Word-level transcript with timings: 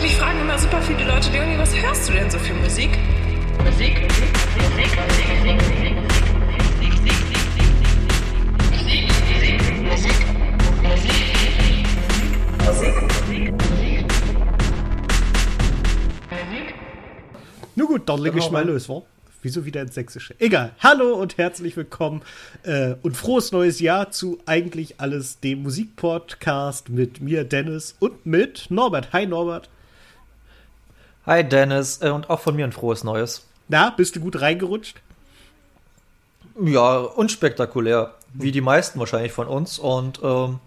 Mich 0.00 0.14
fragen 0.14 0.40
immer 0.40 0.56
super 0.56 0.80
viele 0.80 1.04
Leute, 1.04 1.28
Leonie, 1.32 1.58
was 1.58 1.74
hörst 1.74 2.08
du 2.08 2.12
denn 2.12 2.30
so 2.30 2.38
für 2.38 2.54
Musik? 2.54 2.90
Musik, 3.64 4.00
Musik, 4.00 4.30
Musik, 4.54 4.96
Musik, 5.42 5.58
Musik, 10.82 11.38
Nun 17.74 17.86
gut, 17.88 18.08
dann 18.08 18.20
lege 18.20 18.38
ich 18.38 18.50
mal 18.52 18.64
los, 18.64 18.88
wa? 18.88 19.02
Wieso 19.42 19.64
wieder 19.64 19.82
ins 19.82 19.94
Sächsische? 19.94 20.36
Egal. 20.38 20.76
Hallo 20.78 21.14
und 21.14 21.38
herzlich 21.38 21.76
willkommen 21.76 22.22
äh, 22.62 22.94
und 23.02 23.16
frohes 23.16 23.50
neues 23.50 23.80
Jahr 23.80 24.12
zu 24.12 24.38
eigentlich 24.46 25.00
alles 25.00 25.40
dem 25.40 25.64
Musikpodcast 25.64 26.88
mit 26.88 27.20
mir, 27.20 27.42
Dennis, 27.42 27.96
und 27.98 28.26
mit 28.26 28.66
Norbert. 28.70 29.12
Hi, 29.12 29.26
Norbert. 29.26 29.68
Hi, 31.28 31.46
Dennis. 31.46 32.00
Äh, 32.00 32.08
und 32.08 32.30
auch 32.30 32.40
von 32.40 32.56
mir 32.56 32.64
ein 32.64 32.72
frohes 32.72 33.04
Neues. 33.04 33.46
Na, 33.68 33.90
bist 33.90 34.16
du 34.16 34.20
gut 34.20 34.40
reingerutscht? 34.40 35.02
Ja, 36.58 37.00
unspektakulär. 37.00 38.14
Wie 38.32 38.50
die 38.50 38.62
meisten 38.62 38.98
wahrscheinlich 38.98 39.32
von 39.32 39.46
uns. 39.46 39.78
Und 39.78 40.20
ähm, 40.22 40.58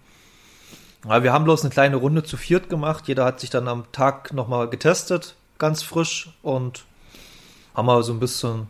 ja, 1.08 1.24
wir 1.24 1.34
haben 1.34 1.46
bloß 1.46 1.62
eine 1.64 1.72
kleine 1.72 1.96
Runde 1.96 2.24
zu 2.24 2.38
viert 2.38 2.70
gemacht. 2.70 3.08
Jeder 3.08 3.26
hat 3.26 3.40
sich 3.40 3.50
dann 3.50 3.68
am 3.68 3.92
Tag 3.92 4.34
nochmal 4.34 4.70
getestet, 4.70 5.34
ganz 5.58 5.82
frisch. 5.82 6.30
Und 6.44 6.86
haben 7.74 7.88
wir 7.88 8.04
so 8.04 8.14
ein 8.14 8.20
bisschen 8.20 8.68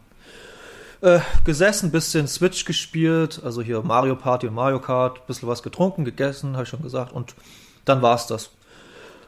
äh, 1.02 1.20
gesessen, 1.44 1.92
bisschen 1.92 2.30
Switch 2.30 2.64
gespielt, 2.64 3.42
also 3.44 3.62
hier 3.62 3.82
Mario 3.82 4.16
Party 4.16 4.48
und 4.48 4.54
Mario 4.54 4.80
Kart, 4.80 5.28
bisschen 5.28 5.50
was 5.50 5.62
getrunken, 5.62 6.06
gegessen, 6.06 6.54
habe 6.54 6.64
ich 6.64 6.70
schon 6.70 6.84
gesagt, 6.84 7.12
und 7.12 7.36
dann 7.84 8.02
war's 8.02 8.28
das. 8.28 8.52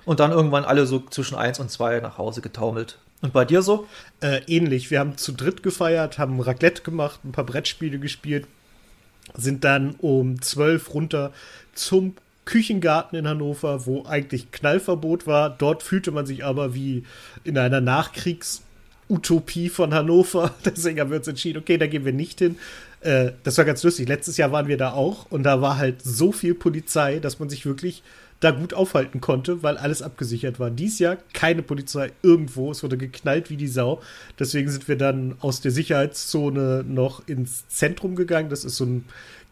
Und 0.06 0.20
dann 0.20 0.32
irgendwann 0.32 0.66
alle 0.66 0.86
so 0.86 1.00
zwischen 1.10 1.36
eins 1.36 1.60
und 1.60 1.72
zwei 1.72 2.00
nach 2.00 2.18
Hause 2.18 2.42
getaumelt. 2.42 2.98
Und 3.22 3.32
bei 3.32 3.46
dir 3.46 3.62
so? 3.62 3.88
Äh, 4.22 4.42
ähnlich. 4.48 4.92
Wir 4.92 5.00
haben 5.00 5.18
zu 5.18 5.32
dritt 5.32 5.64
gefeiert, 5.64 6.18
haben 6.18 6.40
Raclette 6.42 6.84
gemacht, 6.84 7.22
ein 7.24 7.32
paar 7.32 7.46
Brettspiele 7.46 8.00
gespielt, 8.00 8.48
sind 9.34 9.64
dann 9.64 9.96
um 10.00 10.42
zwölf 10.42 10.94
runter 10.94 11.32
zum 11.74 12.16
Küchengarten 12.44 13.18
in 13.18 13.28
Hannover, 13.28 13.86
wo 13.86 14.06
eigentlich 14.06 14.52
Knallverbot 14.52 15.26
war. 15.26 15.50
Dort 15.50 15.84
fühlte 15.84 16.12
man 16.12 16.26
sich 16.26 16.44
aber 16.44 16.74
wie 16.74 17.06
in 17.46 17.58
einer 17.58 17.80
Nachkriegs- 17.80 18.62
Utopie 19.10 19.70
von 19.70 19.94
Hannover. 19.94 20.54
Deswegen 20.66 21.00
haben 21.00 21.12
wir 21.12 21.18
uns 21.18 21.28
entschieden, 21.28 21.60
okay, 21.60 21.78
da 21.78 21.88
gehen 21.88 22.06
wir 22.06 22.14
nicht 22.14 22.40
hin. 22.40 22.58
Äh, 23.02 23.32
das 23.44 23.58
war 23.58 23.66
ganz 23.66 23.84
lustig. 23.84 24.08
Letztes 24.08 24.38
Jahr 24.38 24.52
waren 24.52 24.68
wir 24.68 24.78
da 24.78 24.94
auch 24.94 25.28
und 25.30 25.44
da 25.44 25.62
war 25.62 25.78
halt 25.78 26.02
so 26.02 26.32
viel 26.32 26.56
Polizei, 26.56 27.20
dass 27.20 27.40
man 27.40 27.50
sich 27.50 27.66
wirklich 27.66 28.04
da 28.44 28.52
gut 28.52 28.74
aufhalten 28.74 29.22
konnte, 29.22 29.64
weil 29.64 29.78
alles 29.78 30.02
abgesichert 30.02 30.60
war. 30.60 30.70
Dies 30.70 31.00
Jahr 31.00 31.18
keine 31.34 31.62
Polizei 31.62 32.12
irgendwo. 32.22 32.72
Es 32.72 32.84
wurde 32.84 32.98
geknallt 32.98 33.50
wie 33.50 33.58
die 33.58 33.68
Sau. 33.68 34.02
Deswegen 34.38 34.70
sind 34.70 34.88
wir 34.88 34.98
dann 34.98 35.36
aus 35.40 35.62
der 35.62 35.72
Sicherheitszone 35.72 36.84
noch 36.88 37.28
ins 37.28 37.68
Zentrum 37.68 38.16
gegangen. 38.16 38.50
Das 38.50 38.66
ist 38.66 38.78
so 38.78 38.86
ein 38.86 39.06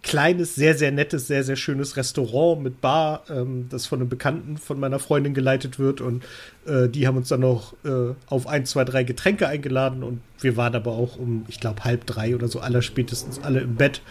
kleines, 0.04 0.56
sehr, 0.56 0.76
sehr 0.76 0.92
nettes, 0.92 1.28
sehr, 1.28 1.44
sehr 1.44 1.56
schönes 1.56 1.96
Restaurant 1.96 2.62
mit 2.62 2.82
Bar, 2.82 3.24
ähm, 3.30 3.68
das 3.70 3.86
von 3.86 4.00
einem 4.00 4.10
Bekannten 4.10 4.58
von 4.58 4.80
meiner 4.80 5.00
Freundin 5.00 5.34
geleitet 5.34 5.80
wird. 5.80 6.02
Und 6.02 6.24
äh, 6.66 6.90
die 6.90 7.08
haben 7.08 7.18
uns 7.18 7.30
dann 7.30 7.42
noch 7.42 7.74
äh, 7.86 8.14
auf 8.28 8.48
ein, 8.48 8.66
zwei, 8.66 8.84
drei 8.84 9.04
Getränke 9.04 9.48
eingeladen. 9.48 10.04
Und 10.04 10.22
wir 10.40 10.58
waren 10.58 10.76
aber 10.76 10.92
auch 10.92 11.18
um, 11.18 11.46
ich 11.48 11.60
glaube, 11.60 11.84
halb 11.84 12.06
drei 12.06 12.36
oder 12.36 12.48
so, 12.48 12.60
aller 12.60 12.82
spätestens 12.82 13.40
alle 13.40 13.62
im 13.62 13.76
Bett. 13.76 14.02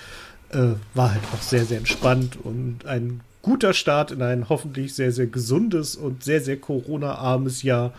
Äh, 0.51 0.75
war 0.95 1.12
halt 1.12 1.23
auch 1.34 1.42
sehr, 1.42 1.64
sehr 1.64 1.78
entspannt 1.78 2.36
und 2.42 2.84
ein 2.84 3.20
guter 3.42 3.72
Start 3.72 4.10
in 4.10 4.22
ein 4.22 4.48
hoffentlich 4.48 4.94
sehr, 4.94 5.12
sehr 5.12 5.27
gesundes 5.27 5.96
und 5.96 6.24
sehr, 6.24 6.41
sehr 6.41 6.58
Corona-armes 6.58 7.62
Jahr 7.62 7.92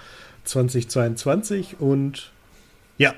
2022. 0.44 1.80
Und 1.80 2.32
ja, 2.98 3.14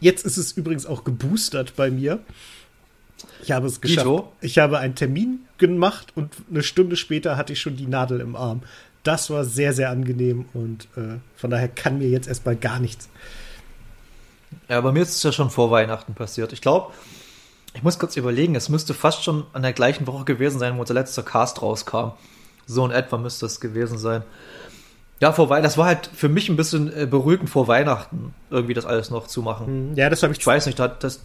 jetzt 0.00 0.24
ist 0.24 0.36
es 0.36 0.52
übrigens 0.52 0.86
auch 0.86 1.04
geboostert 1.04 1.74
bei 1.76 1.90
mir. 1.90 2.20
Ich 3.42 3.52
habe 3.52 3.66
es 3.66 3.80
geschafft. 3.80 4.06
Dito? 4.06 4.32
Ich 4.40 4.58
habe 4.58 4.78
einen 4.78 4.94
Termin 4.94 5.40
gemacht 5.58 6.12
und 6.14 6.34
eine 6.50 6.62
Stunde 6.62 6.96
später 6.96 7.36
hatte 7.36 7.52
ich 7.52 7.60
schon 7.60 7.76
die 7.76 7.86
Nadel 7.86 8.20
im 8.20 8.36
Arm. 8.36 8.62
Das 9.02 9.30
war 9.30 9.44
sehr, 9.44 9.72
sehr 9.72 9.90
angenehm 9.90 10.46
und 10.52 10.88
äh, 10.96 11.18
von 11.36 11.50
daher 11.50 11.68
kann 11.68 11.98
mir 11.98 12.08
jetzt 12.08 12.26
erstmal 12.26 12.56
gar 12.56 12.80
nichts. 12.80 13.08
Ja, 14.68 14.80
bei 14.80 14.90
mir 14.90 15.02
ist 15.02 15.14
es 15.14 15.22
ja 15.22 15.32
schon 15.32 15.50
vor 15.50 15.70
Weihnachten 15.70 16.14
passiert. 16.14 16.52
Ich 16.52 16.60
glaube, 16.60 16.92
ich 17.76 17.82
muss 17.82 17.98
kurz 17.98 18.16
überlegen, 18.16 18.54
es 18.54 18.70
müsste 18.70 18.94
fast 18.94 19.22
schon 19.22 19.44
an 19.52 19.60
der 19.60 19.74
gleichen 19.74 20.06
Woche 20.06 20.24
gewesen 20.24 20.58
sein, 20.58 20.76
wo 20.76 20.80
unser 20.80 20.94
letzter 20.94 21.22
Cast 21.22 21.60
rauskam. 21.60 22.12
So 22.66 22.84
in 22.86 22.90
etwa 22.90 23.18
müsste 23.18 23.44
es 23.44 23.60
gewesen 23.60 23.98
sein. 23.98 24.22
Ja, 25.20 25.32
vor 25.32 25.50
Weihnachten, 25.50 25.64
das 25.64 25.78
war 25.78 25.86
halt 25.86 26.10
für 26.12 26.30
mich 26.30 26.48
ein 26.48 26.56
bisschen 26.56 26.90
äh, 26.94 27.06
beruhigend 27.06 27.50
vor 27.50 27.68
Weihnachten, 27.68 28.34
irgendwie 28.50 28.72
das 28.72 28.86
alles 28.86 29.10
noch 29.10 29.26
zu 29.26 29.42
machen. 29.42 29.66
Hm, 29.66 29.94
ja, 29.94 30.08
das 30.08 30.22
habe 30.22 30.32
ich. 30.32 30.38
Ich 30.38 30.46
weiß 30.46 30.66
nicht, 30.66 30.78
das, 30.78 31.20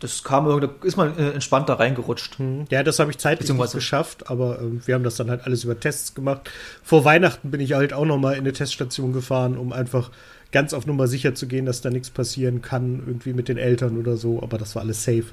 das 0.00 0.24
kam 0.24 0.46
irgendwie, 0.46 0.86
ist 0.86 0.96
man 0.96 1.16
äh, 1.18 1.32
entspannt 1.32 1.68
da 1.68 1.74
reingerutscht. 1.74 2.38
Hm. 2.38 2.64
Ja, 2.70 2.82
das 2.82 2.98
habe 2.98 3.10
ich 3.10 3.18
zeitlich 3.18 3.50
nicht 3.50 3.72
geschafft, 3.72 4.30
aber 4.30 4.60
äh, 4.60 4.86
wir 4.86 4.94
haben 4.94 5.04
das 5.04 5.16
dann 5.16 5.28
halt 5.28 5.44
alles 5.44 5.64
über 5.64 5.78
Tests 5.78 6.14
gemacht. 6.14 6.50
Vor 6.82 7.04
Weihnachten 7.04 7.50
bin 7.50 7.60
ich 7.60 7.74
halt 7.74 7.92
auch 7.92 8.06
noch 8.06 8.18
mal 8.18 8.32
in 8.32 8.40
eine 8.40 8.54
Teststation 8.54 9.12
gefahren, 9.12 9.58
um 9.58 9.74
einfach 9.74 10.10
ganz 10.54 10.72
auf 10.72 10.86
Nummer 10.86 11.08
sicher 11.08 11.34
zu 11.34 11.48
gehen, 11.48 11.66
dass 11.66 11.80
da 11.80 11.90
nichts 11.90 12.10
passieren 12.10 12.62
kann, 12.62 13.02
irgendwie 13.04 13.32
mit 13.32 13.48
den 13.48 13.58
Eltern 13.58 13.98
oder 13.98 14.16
so, 14.16 14.40
aber 14.40 14.56
das 14.56 14.76
war 14.76 14.82
alles 14.82 15.02
safe. 15.02 15.26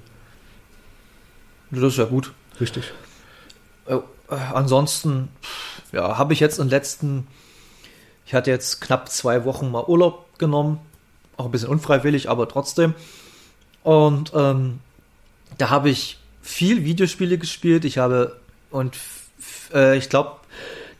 Das 1.69 1.83
ist 1.83 1.97
ja 1.99 2.05
gut. 2.05 2.33
Richtig. 2.59 2.91
Äh, 3.85 3.99
ansonsten, 4.29 5.29
ja, 5.91 6.17
habe 6.17 6.33
ich 6.33 6.39
jetzt 6.39 6.57
in 6.57 6.65
den 6.65 6.71
letzten, 6.71 7.27
ich 8.25 8.33
hatte 8.33 8.49
jetzt 8.49 8.81
knapp 8.81 9.09
zwei 9.09 9.45
Wochen 9.45 9.69
mal 9.69 9.83
Urlaub 9.85 10.39
genommen, 10.39 10.79
auch 11.37 11.45
ein 11.45 11.51
bisschen 11.51 11.69
unfreiwillig, 11.69 12.27
aber 12.27 12.49
trotzdem. 12.49 12.95
Und 13.83 14.31
ähm, 14.33 14.79
da 15.59 15.69
habe 15.69 15.91
ich 15.91 16.17
viel 16.41 16.83
Videospiele 16.83 17.37
gespielt. 17.37 17.85
Ich 17.85 17.99
habe 17.99 18.39
und 18.71 18.97
äh, 19.71 19.95
ich 19.97 20.09
glaube 20.09 20.40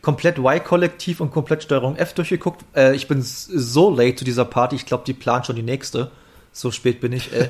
komplett 0.02 0.38
Y-Kollektiv 0.38 1.20
und 1.20 1.30
komplett 1.30 1.62
Steuerung 1.62 1.96
F 1.96 2.12
durchgeguckt. 2.12 2.64
Äh, 2.74 2.94
ich 2.94 3.08
bin 3.08 3.22
so 3.22 3.90
late 3.90 4.16
zu 4.16 4.24
dieser 4.24 4.44
Party. 4.44 4.76
Ich 4.76 4.84
glaube, 4.84 5.04
die 5.06 5.14
plant 5.14 5.46
schon 5.46 5.56
die 5.56 5.62
nächste. 5.62 6.10
So 6.52 6.70
spät 6.70 7.00
bin 7.00 7.12
ich. 7.12 7.32
Äh. 7.32 7.48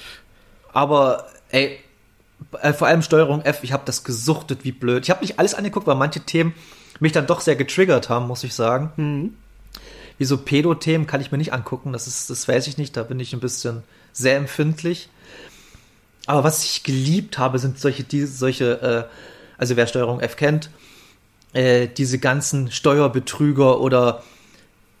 Aber 0.72 1.26
ey, 1.50 1.78
äh, 2.60 2.72
vor 2.72 2.88
allem 2.88 3.02
Steuerung 3.02 3.42
F. 3.42 3.62
Ich 3.62 3.72
habe 3.72 3.84
das 3.84 4.02
gesuchtet 4.02 4.64
wie 4.64 4.72
blöd. 4.72 5.04
Ich 5.04 5.10
habe 5.10 5.20
nicht 5.20 5.38
alles 5.38 5.54
angeguckt, 5.54 5.86
weil 5.86 5.94
manche 5.94 6.20
Themen 6.20 6.54
mich 7.00 7.12
dann 7.12 7.26
doch 7.26 7.40
sehr 7.40 7.56
getriggert 7.56 8.08
haben, 8.08 8.26
muss 8.26 8.44
ich 8.44 8.54
sagen. 8.54 8.90
Mhm. 8.96 9.36
Wie 10.16 10.24
so 10.24 10.38
Pedo-Themen 10.38 11.06
kann 11.06 11.20
ich 11.20 11.32
mir 11.32 11.38
nicht 11.38 11.52
angucken. 11.52 11.92
Das 11.92 12.06
ist, 12.06 12.30
das 12.30 12.48
weiß 12.48 12.66
ich 12.66 12.78
nicht. 12.78 12.96
Da 12.96 13.02
bin 13.02 13.20
ich 13.20 13.34
ein 13.34 13.40
bisschen 13.40 13.82
sehr 14.12 14.36
empfindlich. 14.36 15.10
Aber 16.26 16.44
was 16.44 16.64
ich 16.64 16.82
geliebt 16.82 17.36
habe, 17.36 17.58
sind 17.58 17.78
solche, 17.78 18.04
die, 18.04 18.24
solche, 18.24 19.08
äh, 19.10 19.14
also 19.58 19.76
wer 19.76 19.86
Steuerung 19.86 20.20
F 20.20 20.36
kennt, 20.36 20.70
äh, 21.54 21.88
diese 21.88 22.18
ganzen 22.18 22.70
Steuerbetrüger 22.70 23.80
oder 23.80 24.22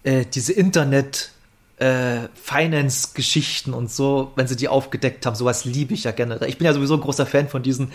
äh, 0.04 0.24
diese 0.24 0.52
Internet 0.52 1.32
äh, 1.78 2.28
Finance-Geschichten 2.34 3.74
und 3.74 3.90
so, 3.90 4.32
wenn 4.36 4.46
sie 4.46 4.56
die 4.56 4.68
aufgedeckt 4.68 5.26
haben, 5.26 5.34
sowas 5.34 5.64
liebe 5.64 5.92
ich 5.92 6.04
ja 6.04 6.12
gerne. 6.12 6.38
Ich 6.46 6.56
bin 6.56 6.64
ja 6.64 6.72
sowieso 6.72 6.94
ein 6.94 7.00
großer 7.00 7.26
Fan 7.26 7.48
von 7.48 7.62
diesen 7.62 7.90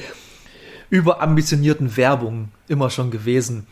überambitionierten 0.89 1.95
Werbungen 1.97 2.51
immer 2.67 2.89
schon 2.89 3.11
gewesen. 3.11 3.65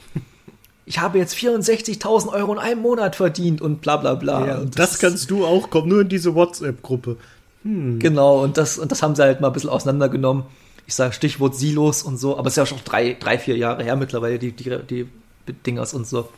Ich 0.85 0.99
habe 0.99 1.17
jetzt 1.17 1.35
64.000 1.35 2.29
Euro 2.31 2.53
in 2.53 2.59
einem 2.59 2.81
Monat 2.81 3.17
verdient 3.17 3.61
und 3.61 3.81
bla 3.81 3.97
bla 3.97 4.15
bla. 4.15 4.47
Ja, 4.47 4.57
und 4.59 4.79
das, 4.79 4.91
das 4.91 4.99
kannst 4.99 5.29
du 5.29 5.45
auch, 5.45 5.69
komm 5.69 5.89
nur 5.89 6.01
in 6.01 6.09
diese 6.09 6.33
WhatsApp-Gruppe. 6.33 7.17
Hm. 7.63 7.99
Genau, 7.99 8.41
und 8.41 8.57
das, 8.57 8.77
und 8.77 8.91
das 8.91 9.03
haben 9.03 9.15
sie 9.15 9.23
halt 9.23 9.41
mal 9.41 9.47
ein 9.47 9.53
bisschen 9.53 9.69
auseinandergenommen. 9.69 10.43
Ich 10.87 10.95
sage 10.95 11.13
Stichwort 11.13 11.53
Silos 11.53 12.01
und 12.01 12.17
so, 12.17 12.37
aber 12.37 12.47
es 12.47 12.53
ist 12.53 12.57
ja 12.57 12.65
schon 12.65 12.79
drei, 12.83 13.13
drei, 13.13 13.37
vier 13.37 13.57
Jahre 13.57 13.83
her 13.83 13.97
mittlerweile, 13.97 14.39
die, 14.39 14.53
die, 14.53 14.79
die 14.89 15.07
Dingers 15.53 15.93
und 15.93 16.07
so. 16.07 16.29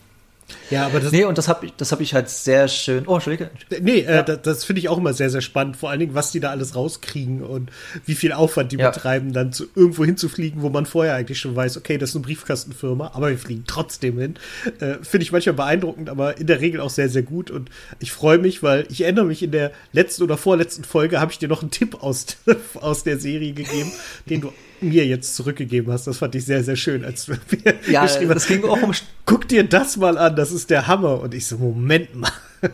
Ja, 0.69 0.85
aber 0.85 0.99
das. 0.99 1.11
Nee, 1.11 1.25
und 1.25 1.37
das 1.37 1.47
habe 1.47 1.65
ich, 1.65 1.73
das 1.77 1.91
hab 1.91 2.01
ich 2.01 2.13
halt 2.13 2.29
sehr 2.29 2.67
schön. 2.67 3.07
Oh, 3.07 3.15
Entschuldige. 3.15 3.49
Nee, 3.81 4.01
äh, 4.01 4.23
das, 4.23 4.41
das 4.41 4.63
finde 4.63 4.79
ich 4.79 4.89
auch 4.89 4.97
immer 4.97 5.13
sehr, 5.13 5.29
sehr 5.29 5.41
spannend. 5.41 5.77
Vor 5.77 5.89
allen 5.89 5.99
Dingen, 5.99 6.15
was 6.15 6.31
die 6.31 6.39
da 6.39 6.51
alles 6.51 6.75
rauskriegen 6.75 7.43
und 7.43 7.71
wie 8.05 8.15
viel 8.15 8.31
Aufwand 8.31 8.71
die 8.71 8.77
ja. 8.77 8.89
betreiben, 8.89 9.33
dann 9.33 9.51
zu, 9.51 9.65
irgendwo 9.75 10.05
hinzufliegen, 10.05 10.61
wo 10.61 10.69
man 10.69 10.85
vorher 10.85 11.15
eigentlich 11.15 11.39
schon 11.39 11.55
weiß, 11.55 11.77
okay, 11.77 11.97
das 11.97 12.11
ist 12.11 12.15
eine 12.15 12.23
Briefkastenfirma, 12.23 13.11
aber 13.13 13.29
wir 13.29 13.37
fliegen 13.37 13.63
trotzdem 13.67 14.19
hin. 14.19 14.35
Äh, 14.79 14.95
finde 15.01 15.23
ich 15.23 15.31
manchmal 15.31 15.55
beeindruckend, 15.55 16.09
aber 16.09 16.37
in 16.37 16.47
der 16.47 16.61
Regel 16.61 16.81
auch 16.81 16.89
sehr, 16.89 17.09
sehr 17.09 17.23
gut. 17.23 17.51
Und 17.51 17.69
ich 17.99 18.11
freue 18.11 18.37
mich, 18.37 18.63
weil 18.63 18.85
ich 18.89 19.01
erinnere 19.01 19.25
mich, 19.25 19.43
in 19.43 19.51
der 19.51 19.71
letzten 19.91 20.23
oder 20.23 20.37
vorletzten 20.37 20.83
Folge 20.83 21.19
habe 21.19 21.31
ich 21.31 21.39
dir 21.39 21.49
noch 21.49 21.61
einen 21.61 21.71
Tipp 21.71 22.03
aus, 22.03 22.25
aus 22.75 23.03
der 23.03 23.19
Serie 23.19 23.53
gegeben, 23.53 23.91
den 24.29 24.41
du 24.41 24.53
mir 24.81 25.05
jetzt 25.05 25.35
zurückgegeben 25.35 25.91
hast. 25.91 26.07
Das 26.07 26.17
fand 26.17 26.35
ich 26.35 26.45
sehr, 26.45 26.63
sehr 26.63 26.75
schön, 26.75 27.03
als 27.05 27.25
du 27.25 27.33
mir 27.33 27.39
Ja, 27.89 28.03
geschrieben 28.03 28.29
das 28.29 28.43
hast. 28.43 28.47
ging 28.49 28.63
auch 28.65 28.81
um 28.81 28.91
Guck 29.25 29.47
dir 29.47 29.63
das 29.63 29.97
mal 29.97 30.17
an, 30.17 30.35
das 30.35 30.51
ist 30.51 30.69
der 30.69 30.87
Hammer. 30.87 31.21
Und 31.21 31.33
ich 31.33 31.47
so, 31.47 31.57
Moment 31.57 32.15
mal. 32.15 32.31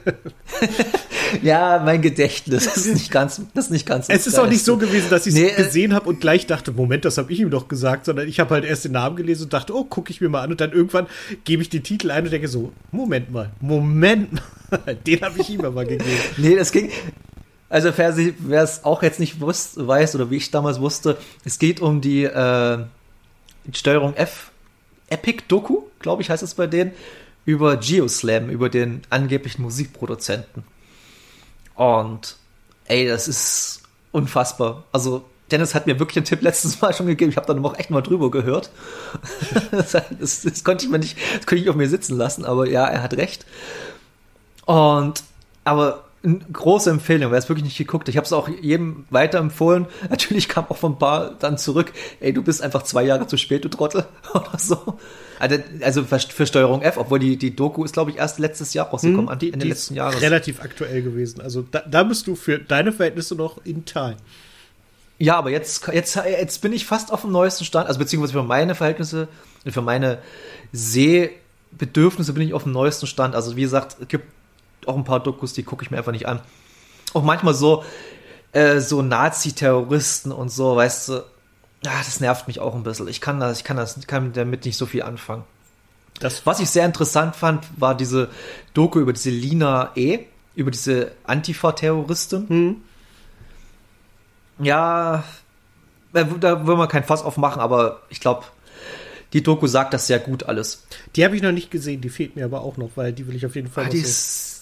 Ja, 1.42 1.82
mein 1.84 2.02
Gedächtnis 2.02 2.66
ist 2.68 2.94
nicht 2.94 3.12
ganz, 3.12 3.42
das 3.54 3.66
ist 3.66 3.72
nicht 3.72 3.86
ganz. 3.86 4.08
Es 4.10 4.28
ist 4.28 4.40
auch 4.40 4.48
nicht 4.48 4.64
so 4.64 4.78
gewesen, 4.78 5.10
dass 5.10 5.26
ich 5.26 5.34
es 5.34 5.40
Nee, 5.40 5.48
äh, 5.50 5.56
gesehen 5.56 5.94
habe 5.94 6.08
und 6.08 6.22
gleich 6.22 6.46
dachte, 6.48 6.72
Moment, 6.72 7.04
das 7.04 7.18
habe 7.18 7.32
ich 7.34 7.40
ihm 7.40 7.50
doch 7.50 7.68
gesagt, 7.68 8.06
sondern 8.06 8.28
ich 8.28 8.40
habe 8.40 8.54
halt 8.54 8.64
erst 8.64 8.86
den 8.86 8.94
Namen 8.94 9.16
gelesen 9.16 9.44
und 9.46 9.54
dachte, 9.54 9.76
oh, 9.76 9.84
gucke 9.84 10.12
ich 10.12 10.22
mir 10.22 10.30
mal 10.30 10.42
an 10.44 10.52
und 10.52 10.62
dann 10.62 10.72
irgendwann 10.72 11.08
gebe 11.44 11.62
ich 11.62 11.70
den 11.70 11.84
Titel 11.84 12.12
ein 12.12 12.24
und 12.26 12.32
denke 12.32 12.48
so, 12.48 12.72
Moment 12.92 13.32
mal, 13.32 13.52
Moment 13.60 14.34
mal, 14.34 14.96
den 15.08 15.22
habe 15.22 15.40
ich 15.40 15.50
ihm 15.50 15.66
aber 15.66 15.86
gegeben. 15.86 16.06
Nee, 16.38 16.56
das 16.56 16.72
ging. 16.72 16.90
Also 17.76 17.92
wer 17.98 18.64
es 18.64 18.86
auch 18.86 19.04
jetzt 19.04 19.20
nicht 19.20 19.42
wusste, 19.42 19.86
weiß 19.86 20.16
oder 20.16 20.32
wie 20.32 20.38
ich 20.38 20.50
damals 20.50 20.80
wusste, 20.80 21.18
es 21.44 21.60
geht 21.60 21.82
um 21.82 22.00
die 22.00 22.24
äh, 22.24 22.78
Steuerung 23.74 24.16
F 24.16 24.52
Epic 25.10 25.44
Doku, 25.50 25.82
glaube 26.00 26.22
ich, 26.22 26.30
heißt 26.30 26.42
es 26.42 26.54
bei 26.54 26.68
denen, 26.68 26.94
über 27.44 27.76
Geoslam, 27.76 28.50
über 28.50 28.70
den 28.70 29.02
angeblichen 29.10 29.62
Musikproduzenten. 29.62 30.64
Und 31.76 32.38
ey, 32.86 33.10
das 33.10 33.28
ist 33.28 33.82
unfassbar. 34.14 34.86
Also 34.94 35.26
Dennis 35.52 35.76
hat 35.76 35.86
mir 35.86 36.00
wirklich 36.00 36.16
einen 36.16 36.26
Tipp 36.28 36.44
letztes 36.44 36.80
Mal 36.80 36.94
schon 36.94 37.08
gegeben. 37.08 37.32
Ich 37.32 37.36
habe 37.36 37.48
dann 37.48 37.66
auch 37.66 37.78
echt 37.78 37.90
mal 37.90 38.00
drüber 38.00 38.32
gehört. 38.32 38.70
das, 39.72 39.92
das, 39.92 40.44
das 40.44 40.64
konnte 40.64 40.86
ich 40.86 40.92
mir 40.92 41.00
nicht, 41.00 41.18
das 41.18 41.46
konnte 41.46 41.62
ich 41.62 41.70
auf 41.70 41.76
mir 41.76 41.90
sitzen 41.90 42.16
lassen, 42.16 42.46
aber 42.46 42.70
ja, 42.70 42.86
er 42.86 43.04
hat 43.04 43.16
recht. 43.16 43.46
Und 44.64 45.24
aber 45.66 46.05
große 46.52 46.90
Empfehlung, 46.90 47.32
wer 47.32 47.38
es 47.38 47.50
wirklich 47.50 47.64
nicht 47.66 47.78
geguckt, 47.78 48.10
ich 48.10 48.18
habe 48.18 48.26
es 48.26 48.34
auch 48.34 48.50
jedem 48.50 49.06
weiterempfohlen. 49.10 49.88
Natürlich 50.10 50.50
kam 50.50 50.66
auch 50.70 50.78
von 50.78 50.94
ein 50.94 51.00
paar 51.00 51.32
dann 51.40 51.58
zurück, 51.58 51.94
ey, 52.20 52.34
du 52.34 52.42
bist 52.42 52.62
einfach 52.62 52.84
zwei 52.84 53.04
Jahre 53.04 53.28
zu 53.28 53.38
spät, 53.38 53.64
du 53.64 53.70
Trottel, 53.70 54.06
oder 54.34 54.58
so. 54.58 54.98
Also, 55.40 55.58
also 55.82 56.04
für, 56.04 56.46
Steuerung 56.46 56.82
F, 56.82 56.98
obwohl 56.98 57.20
die, 57.20 57.38
die 57.38 57.56
Doku 57.56 57.84
ist, 57.84 57.94
glaube 57.94 58.12
ich, 58.12 58.18
erst 58.18 58.40
letztes 58.40 58.74
Jahr 58.74 58.88
rausgekommen, 58.88 59.30
an, 59.30 59.40
Die, 59.40 59.52
Ende 59.52 59.66
die 59.66 59.70
letzten 59.70 59.94
ist 59.94 59.98
Jahres. 59.98 60.22
relativ 60.22 60.62
aktuell 60.62 61.02
gewesen. 61.02 61.42
Also 61.42 61.66
da, 61.70 61.80
da 61.80 62.04
bist 62.04 62.28
du 62.28 62.36
für 62.36 62.58
deine 62.60 62.92
Verhältnisse 62.92 63.36
noch 63.36 63.64
in 63.66 63.86
time. 63.86 64.18
Ja, 65.18 65.38
aber 65.38 65.50
jetzt, 65.50 65.88
jetzt, 65.94 66.16
jetzt 66.16 66.62
bin 66.62 66.74
ich 66.74 66.86
fast 66.86 67.12
auf 67.12 67.22
dem 67.22 67.32
neuesten 67.32 67.64
Stand, 67.64 67.88
also 67.88 68.00
beziehungsweise 68.00 68.34
für 68.34 68.44
meine 68.44 68.76
Verhältnisse, 68.76 69.28
für 69.66 69.82
meine 69.82 70.20
Sehbedürfnisse 70.74 72.34
bin 72.34 72.44
ich 72.44 72.54
auf 72.54 72.64
dem 72.64 72.74
neuesten 72.74 73.08
Stand. 73.08 73.36
Also 73.36 73.56
wie 73.56 73.62
gesagt, 73.62 73.98
es 74.02 74.08
gibt 74.08 74.26
auch 74.88 74.96
ein 74.96 75.04
paar 75.04 75.20
Dokus, 75.22 75.54
die 75.54 75.64
gucke 75.64 75.84
ich 75.84 75.92
mir 75.92 75.98
einfach 75.98 76.12
nicht 76.12 76.28
an. 76.28 76.42
Auch 77.14 77.24
manchmal 77.24 77.54
so, 77.54 77.84
äh, 78.52 78.80
so 78.80 79.02
Nazi-Terroristen 79.02 80.32
und 80.32 80.50
so, 80.50 80.76
weißt 80.76 81.10
du, 81.10 81.14
ah, 81.86 82.00
das 82.06 82.20
nervt 82.20 82.48
mich 82.48 82.60
auch 82.60 82.76
ein 82.76 82.84
bisschen. 82.84 83.08
Ich 83.08 83.22
kann 83.22 83.40
das, 83.40 83.60
ich 83.60 83.64
kann 83.64 83.78
das, 83.78 84.00
kann 84.08 84.34
damit 84.34 84.66
nicht 84.66 84.78
so 84.78 84.86
viel 84.86 85.04
anfangen. 85.04 85.44
Das 86.20 86.46
Was 86.46 86.60
ich 86.60 86.70
sehr 86.70 86.86
interessant 86.86 87.36
fand, 87.36 87.66
war 87.78 87.96
diese 87.96 88.30
Doku 88.74 89.00
über 89.00 89.14
diese 89.14 89.30
Lina 89.30 89.92
E., 89.96 90.20
über 90.56 90.72
diese 90.72 91.12
Antifa-Terroristin. 91.26 92.48
Hm. 92.50 92.76
Ja, 94.60 95.24
da 96.14 96.66
will 96.68 96.78
man 96.78 96.88
kein 96.88 97.04
Fass 97.04 97.24
aufmachen, 97.24 97.62
aber 97.62 98.02
ich 98.10 98.22
glaube, 98.22 98.46
die 99.34 99.44
Doku 99.44 99.68
sagt 99.68 99.94
das 99.94 100.08
sehr 100.08 100.20
gut 100.20 100.44
alles. 100.44 100.86
Die 101.18 101.26
habe 101.26 101.36
ich 101.36 101.42
noch 101.42 101.52
nicht 101.52 101.72
gesehen, 101.72 102.00
die 102.00 102.10
fehlt 102.10 102.38
mir 102.38 102.46
aber 102.46 102.62
auch 102.62 102.78
noch, 102.78 102.92
weil 102.96 103.12
die 103.12 103.28
will 103.28 103.36
ich 103.36 103.46
auf 103.46 103.56
jeden 103.56 103.70
Fall 103.70 103.88
Ah, 103.88 103.90
die, 103.90 103.98
sehen. 103.98 104.06
ist, 104.06 104.55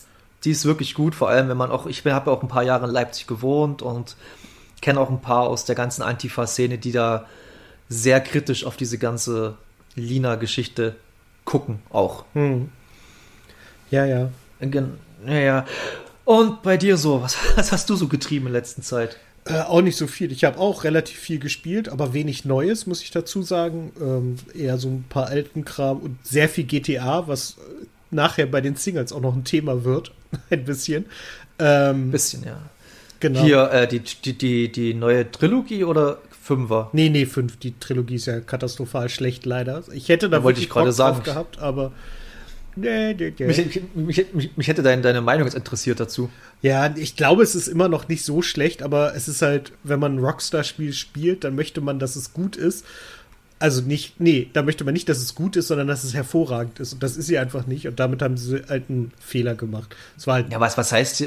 die 0.46 0.52
ist 0.52 0.66
wirklich 0.66 0.94
gut, 0.94 1.16
vor 1.16 1.30
allem 1.30 1.50
wenn 1.50 1.58
man 1.58 1.72
auch, 1.72 1.86
ich 1.86 2.06
habe 2.06 2.30
ja 2.32 2.36
auch 2.38 2.42
ein 2.42 2.48
paar 2.48 2.64
Jahre 2.64 2.86
in 2.86 2.92
Leipzig 2.92 3.28
gewohnt 3.28 3.82
und 3.82 4.16
kenne 4.82 5.00
auch 5.00 5.10
ein 5.10 5.22
paar 5.22 5.44
aus 5.48 5.66
der 5.66 5.76
ganzen 5.76 6.02
Antifa-Szene, 6.02 6.78
die 6.78 6.92
da 6.92 7.26
sehr 7.90 8.20
kritisch 8.22 8.66
auf 8.66 8.76
diese 8.78 8.98
ganze 8.98 9.56
Lina-Geschichte 9.96 10.96
gucken 11.46 11.80
auch. 11.92 12.26
Hm. 12.34 12.70
Ja, 13.92 14.06
ja. 14.06 14.30
Gen- 14.60 14.98
Ja, 15.26 15.34
ja. 15.40 15.66
Und 16.26 16.64
bei 16.64 16.78
dir 16.78 16.98
so, 16.98 17.22
was, 17.22 17.38
was 17.56 17.72
hast 17.72 17.90
du 17.90 17.96
so 17.96 18.08
getrieben 18.08 18.48
in 18.48 18.54
letzter 18.54 18.82
Zeit? 18.82 19.18
Äh, 19.46 19.60
auch 19.62 19.82
nicht 19.82 19.98
so 19.98 20.08
viel. 20.08 20.32
Ich 20.32 20.46
habe 20.46 20.58
auch 20.58 20.86
relativ 20.86 21.20
viel 21.20 21.38
gespielt, 21.40 21.90
aber 21.90 22.14
wenig 22.14 22.46
Neues, 22.46 22.88
muss 22.88 23.02
ich 23.02 23.12
dazu 23.12 23.42
sagen. 23.44 23.92
Ähm, 24.00 24.36
eher 24.58 24.78
so 24.78 24.88
ein 24.88 25.06
paar 25.10 25.28
alten 25.28 25.66
Kram 25.66 25.98
und 26.00 26.18
sehr 26.26 26.48
viel 26.48 26.64
GTA, 26.64 27.28
was 27.28 27.58
äh, 27.82 27.86
nachher 28.14 28.46
bei 28.46 28.62
den 28.62 28.76
Singles 28.76 29.12
auch 29.12 29.22
noch 29.22 29.36
ein 29.36 29.44
Thema 29.44 29.84
wird. 29.84 30.12
ein 30.50 30.66
bisschen. 30.66 31.06
Ähm, 31.60 32.12
Bisschen, 32.12 32.44
ja. 32.44 32.58
genau. 33.20 33.42
Hier, 33.44 33.72
äh, 33.72 33.88
die, 33.88 34.00
die, 34.00 34.38
die, 34.38 34.72
die 34.72 34.94
neue 34.94 35.30
Trilogie 35.30 35.84
oder 35.84 36.20
Fünfer? 36.44 36.90
Nee, 36.92 37.10
nee, 37.10 37.26
fünf. 37.26 37.58
Die 37.58 37.80
Trilogie 37.80 38.16
ist 38.16 38.26
ja 38.26 38.42
katastrophal 38.42 39.08
schlecht, 39.08 39.46
leider. 39.46 39.82
Ich 39.94 40.10
hätte 40.10 40.30
da 40.30 40.38
Ja, 40.38 40.44
wollte 40.44 40.60
ich 40.60 40.70
gerade 40.70 40.92
sagen. 40.92 41.24
gehabt, 41.24 41.58
aber. 41.60 41.94
Nee, 42.76 43.14
nee, 43.14 43.34
nee. 43.38 43.46
Mich, 43.46 43.82
mich, 43.94 44.34
mich, 44.34 44.58
mich 44.58 44.68
hätte 44.68 44.82
dein, 44.84 45.02
deine 45.02 45.22
Meinung 45.22 45.46
jetzt 45.46 45.54
interessiert 45.56 46.02
dazu. 46.02 46.30
Ja, 46.62 46.94
ich 46.98 47.16
glaube, 47.16 47.44
es 47.44 47.56
ist 47.56 47.68
immer 47.68 47.88
noch 47.88 48.10
nicht 48.10 48.26
so 48.26 48.42
schlecht, 48.42 48.84
aber 48.84 49.16
es 49.16 49.28
ist 49.30 49.42
halt, 49.42 49.72
wenn 49.84 50.00
man 50.00 50.16
ein 50.16 50.20
Rockstar-Spiel 50.20 50.92
spielt, 50.92 51.44
dann 51.46 51.56
möchte 51.56 51.80
man, 51.80 52.00
dass 52.00 52.16
es 52.18 52.34
gut 52.34 52.58
ist. 52.58 52.84
Also 53.64 53.82
nicht, 53.82 54.20
nee, 54.20 54.50
da 54.52 54.62
möchte 54.62 54.84
man 54.84 54.94
nicht, 54.94 55.08
dass 55.08 55.20
es 55.20 55.36
gut 55.36 55.56
ist, 55.56 55.70
sondern 55.70 55.88
dass 55.88 56.04
es 56.04 56.14
hervorragend 56.14 56.82
ist. 56.82 56.92
Und 56.92 57.02
das 57.02 57.16
ist 57.16 57.28
sie 57.28 57.38
einfach 57.38 57.66
nicht. 57.66 57.88
Und 57.88 57.98
damit 57.98 58.22
haben 58.22 58.36
sie 58.36 58.62
halt 58.68 58.90
einen 58.90 59.14
Fehler 59.22 59.56
gemacht. 59.56 59.96
Es 60.18 60.28
war 60.28 60.34
halt, 60.34 60.52
Ja, 60.52 60.60
was, 60.60 60.78
was 60.78 60.92
heißt, 60.92 61.24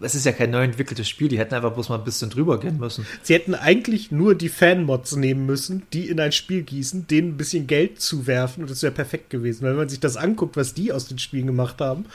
es 0.00 0.14
ist 0.16 0.26
ja 0.26 0.32
kein 0.32 0.50
neu 0.50 0.64
entwickeltes 0.64 1.08
Spiel, 1.08 1.28
die 1.28 1.38
hätten 1.38 1.54
einfach 1.54 1.72
bloß 1.72 1.88
mal 1.90 1.98
ein 1.98 2.04
bisschen 2.04 2.28
drüber 2.28 2.58
gehen 2.58 2.78
müssen. 2.78 3.06
sie 3.22 3.34
hätten 3.34 3.54
eigentlich 3.54 4.10
nur 4.10 4.34
die 4.34 4.48
Fan-Mods 4.48 5.14
nehmen 5.14 5.46
müssen, 5.46 5.84
die 5.92 6.08
in 6.08 6.18
ein 6.18 6.32
Spiel 6.32 6.64
gießen, 6.64 7.06
denen 7.06 7.28
ein 7.28 7.36
bisschen 7.36 7.68
Geld 7.68 8.00
zuwerfen 8.00 8.64
und 8.64 8.70
das 8.70 8.82
wäre 8.82 8.92
perfekt 8.92 9.30
gewesen. 9.30 9.62
Weil 9.62 9.70
wenn 9.70 9.78
man 9.78 9.88
sich 9.88 10.00
das 10.00 10.16
anguckt, 10.16 10.56
was 10.56 10.74
die 10.74 10.90
aus 10.90 11.06
den 11.06 11.20
Spielen 11.20 11.46
gemacht 11.46 11.80
haben, 11.80 12.06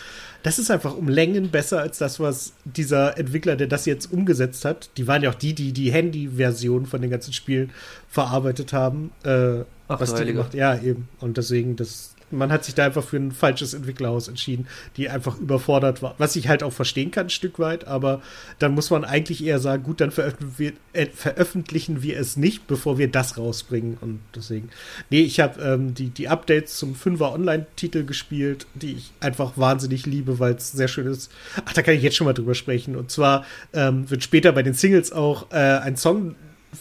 das 0.44 0.60
ist 0.60 0.72
einfach 0.72 0.96
um 0.96 1.08
Längen 1.08 1.50
besser 1.50 1.80
als 1.80 1.98
das, 1.98 2.20
was 2.20 2.54
dieser 2.66 3.18
Entwickler, 3.18 3.56
der 3.56 3.68
das 3.68 3.86
jetzt 3.86 4.12
umgesetzt 4.12 4.66
hat, 4.66 4.90
die 4.98 5.08
waren 5.08 5.24
ja 5.24 5.30
auch 5.30 5.36
die, 5.36 5.54
die 5.54 5.72
die 5.72 5.92
Handy-Version 5.92 6.86
von 6.86 7.02
den 7.02 7.12
ganzen 7.12 7.34
Spielen 7.34 7.72
verarbeitet 8.10 8.74
haben, 8.74 9.12
äh, 9.24 9.62
Ach, 9.88 10.00
was 10.00 10.16
die 10.16 10.26
gemacht, 10.26 10.54
ja 10.54 10.80
eben. 10.82 11.08
Und 11.20 11.38
deswegen, 11.38 11.76
das, 11.76 12.11
man 12.32 12.52
hat 12.52 12.66
sich 12.66 12.76
da 12.76 12.86
einfach 12.86 13.04
für 13.04 13.18
ein 13.18 13.32
falsches 13.32 13.74
Entwicklerhaus 13.74 14.28
entschieden, 14.28 14.68
die 14.98 15.10
einfach 15.10 15.38
überfordert 15.38 16.02
war. 16.02 16.16
Was 16.18 16.36
ich 16.36 16.48
halt 16.48 16.64
auch 16.64 16.74
verstehen 16.74 17.12
kann, 17.12 17.28
ein 17.28 17.30
Stück 17.30 17.60
weit, 17.60 17.88
aber 17.88 18.22
dann 18.60 18.74
muss 18.74 18.90
man 18.90 19.04
eigentlich 19.04 19.44
eher 19.44 19.60
sagen, 19.60 19.84
gut, 19.84 20.02
dann 20.02 20.12
veröffentlichen 20.12 20.58
wir, 20.58 20.74
äh, 20.94 21.08
veröffentlichen 21.08 22.02
wir 22.04 22.20
es 22.20 22.38
nicht, 22.38 22.68
bevor 22.68 22.98
wir 22.98 23.10
das 23.10 23.38
rausbringen. 23.38 23.98
Und 24.02 24.20
deswegen, 24.36 24.70
nee, 25.10 25.22
ich 25.22 25.40
habe 25.40 25.62
ähm, 25.62 25.94
die, 25.94 26.10
die 26.10 26.28
Updates 26.28 26.78
zum 26.78 26.96
5er 26.96 27.34
Online-Titel 27.34 28.06
gespielt, 28.06 28.68
die 28.74 28.94
ich 28.94 29.12
einfach 29.20 29.58
wahnsinnig 29.58 30.06
liebe, 30.06 30.40
weil 30.40 30.56
es 30.56 30.72
sehr 30.72 30.88
schön 30.88 31.08
ist. 31.08 31.32
Ach, 31.66 31.74
da 31.74 31.82
kann 31.82 31.96
ich 31.96 32.04
jetzt 32.04 32.16
schon 32.16 32.26
mal 32.26 32.34
drüber 32.34 32.56
sprechen. 32.56 32.96
Und 32.96 33.12
zwar 33.12 33.46
ähm, 33.74 34.10
wird 34.10 34.24
später 34.24 34.52
bei 34.52 34.64
den 34.64 34.74
Singles 34.74 35.12
auch 35.12 35.52
äh, 35.52 35.56
ein 35.56 35.98
Song 35.98 36.36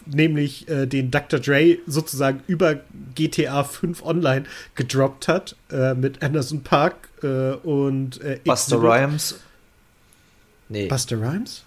nämlich 0.07 0.69
äh, 0.69 0.87
den 0.87 1.11
Dr. 1.11 1.41
Dre 1.41 1.79
sozusagen 1.87 2.43
über 2.47 2.81
GTA 3.15 3.65
5 3.65 4.03
Online 4.05 4.45
gedroppt 4.75 5.29
hat 5.29 5.57
äh, 5.71 5.95
mit 5.95 6.23
Anderson 6.23 6.63
Park 6.63 7.09
äh, 7.23 7.53
und 7.53 8.21
äh, 8.21 8.41
Buster. 8.44 8.81
Rhymes. 8.81 9.41
Nee, 10.69 10.87
Buster 10.87 11.20
Rhymes? 11.20 11.65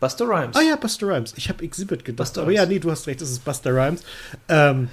Buster 0.00 0.26
Rhymes. 0.26 0.56
Ah 0.56 0.62
ja, 0.62 0.76
Buster 0.76 1.06
Rhymes. 1.06 1.34
Ich 1.36 1.48
habe 1.48 1.62
Exhibit 1.64 2.04
gedacht. 2.04 2.16
Buster 2.16 2.42
aber 2.42 2.50
ja, 2.50 2.62
Rhymes. 2.62 2.72
nee, 2.72 2.78
du 2.80 2.90
hast 2.90 3.06
recht, 3.06 3.22
es 3.22 3.30
ist 3.30 3.44
Buster 3.44 3.70
Rhymes. 3.70 4.02
Ähm, 4.48 4.88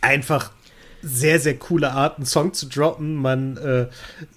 einfach 0.00 0.52
sehr, 1.04 1.38
sehr 1.38 1.56
coole 1.56 1.92
Art, 1.92 2.16
einen 2.16 2.26
Song 2.26 2.54
zu 2.54 2.66
droppen. 2.66 3.14
Man, 3.14 3.56
äh, 3.58 3.86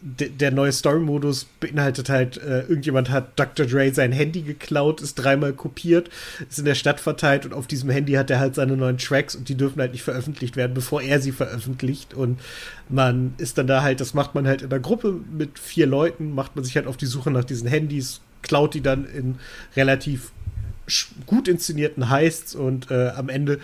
de- 0.01 0.29
der 0.29 0.51
neue 0.51 0.71
Story-Modus 0.71 1.45
beinhaltet 1.59 2.09
halt, 2.09 2.37
äh, 2.37 2.61
irgendjemand 2.61 3.09
hat 3.09 3.39
Dr. 3.39 3.65
Dre 3.65 3.93
sein 3.93 4.11
Handy 4.11 4.41
geklaut, 4.41 5.01
ist 5.01 5.15
dreimal 5.15 5.53
kopiert, 5.53 6.09
ist 6.49 6.59
in 6.59 6.65
der 6.65 6.75
Stadt 6.75 6.99
verteilt 6.99 7.45
und 7.45 7.53
auf 7.53 7.67
diesem 7.67 7.89
Handy 7.89 8.13
hat 8.13 8.29
er 8.29 8.39
halt 8.39 8.55
seine 8.55 8.75
neuen 8.75 8.97
Tracks 8.97 9.35
und 9.35 9.47
die 9.49 9.55
dürfen 9.55 9.79
halt 9.79 9.93
nicht 9.93 10.03
veröffentlicht 10.03 10.55
werden, 10.57 10.73
bevor 10.73 11.01
er 11.01 11.21
sie 11.21 11.31
veröffentlicht. 11.31 12.13
Und 12.13 12.39
man 12.89 13.33
ist 13.37 13.57
dann 13.57 13.67
da 13.67 13.81
halt, 13.81 14.01
das 14.01 14.13
macht 14.13 14.35
man 14.35 14.45
halt 14.47 14.61
in 14.61 14.69
der 14.69 14.79
Gruppe 14.79 15.19
mit 15.31 15.59
vier 15.59 15.87
Leuten, 15.87 16.33
macht 16.35 16.55
man 16.55 16.65
sich 16.65 16.75
halt 16.75 16.87
auf 16.87 16.97
die 16.97 17.05
Suche 17.05 17.31
nach 17.31 17.45
diesen 17.45 17.67
Handys, 17.67 18.21
klaut 18.41 18.73
die 18.73 18.81
dann 18.81 19.05
in 19.05 19.35
relativ 19.75 20.31
gut 21.25 21.47
inszenierten 21.47 22.09
Heists 22.09 22.55
und 22.55 22.91
äh, 22.91 23.09
am 23.09 23.29
Ende 23.29 23.59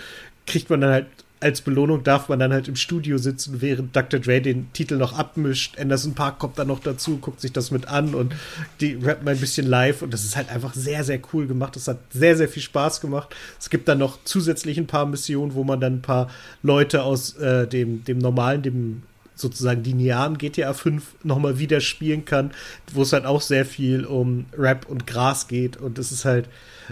kriegt 0.46 0.70
man 0.70 0.82
dann 0.82 0.92
halt 0.92 1.06
als 1.44 1.60
Belohnung 1.60 2.04
darf 2.04 2.30
man 2.30 2.40
dann 2.40 2.54
halt 2.54 2.70
im 2.70 2.78
Studio 2.78 3.18
sitzen, 3.18 3.62
während 3.62 3.94
Dr. 3.94 4.20
Dre 4.20 4.42
den 4.42 4.72
Titel 4.72 4.96
noch 4.96 5.20
abmischt. 5.20 5.78
Anderson 5.78 6.14
Park 6.14 6.40
kommt 6.40 6.58
dann 6.58 6.70
noch 6.70 6.80
dazu, 6.80 7.18
guckt 7.18 7.42
sich 7.42 7.52
das 7.52 7.70
mit 7.70 7.90
an 7.90 8.16
und 8.16 8.34
die 8.80 8.94
rappen 8.94 9.28
ein 9.28 9.40
bisschen 9.40 9.68
live 9.68 10.02
und 10.02 10.14
das 10.14 10.24
ist 10.24 10.38
halt 10.38 10.50
einfach 10.50 10.74
sehr, 10.74 11.04
sehr 11.04 11.20
cool 11.34 11.46
gemacht. 11.46 11.76
Das 11.76 11.90
hat 11.90 12.00
sehr, 12.12 12.38
sehr 12.38 12.48
viel 12.48 12.64
Spaß 12.64 13.02
gemacht. 13.02 13.36
Es 13.60 13.70
gibt 13.70 13.90
dann 13.90 13.98
noch 13.98 14.20
zusätzlich 14.24 14.78
ein 14.78 14.88
paar 14.88 15.06
Missionen, 15.06 15.54
wo 15.54 15.66
man 15.66 15.82
dann 15.82 15.96
ein 15.96 16.02
paar 16.02 16.30
Leute 16.62 17.04
aus 17.04 17.36
äh, 17.36 17.68
dem, 17.68 18.06
dem 18.06 18.20
normalen, 18.20 18.62
dem 18.62 19.04
sozusagen 19.36 19.84
linearen 19.84 20.38
GTA 20.38 20.74
5 20.74 21.04
nochmal 21.24 21.60
wieder 21.60 21.82
spielen 21.82 22.24
kann, 22.24 22.52
wo 22.94 23.02
es 23.02 23.12
halt 23.12 23.26
auch 23.26 23.42
sehr 23.42 23.66
viel 23.66 24.06
um 24.06 24.46
Rap 24.58 24.86
und 24.88 25.08
Gras 25.08 25.50
geht 25.50 25.76
und 25.76 26.00
es 26.00 26.14
ist 26.14 26.24
halt, 26.24 26.48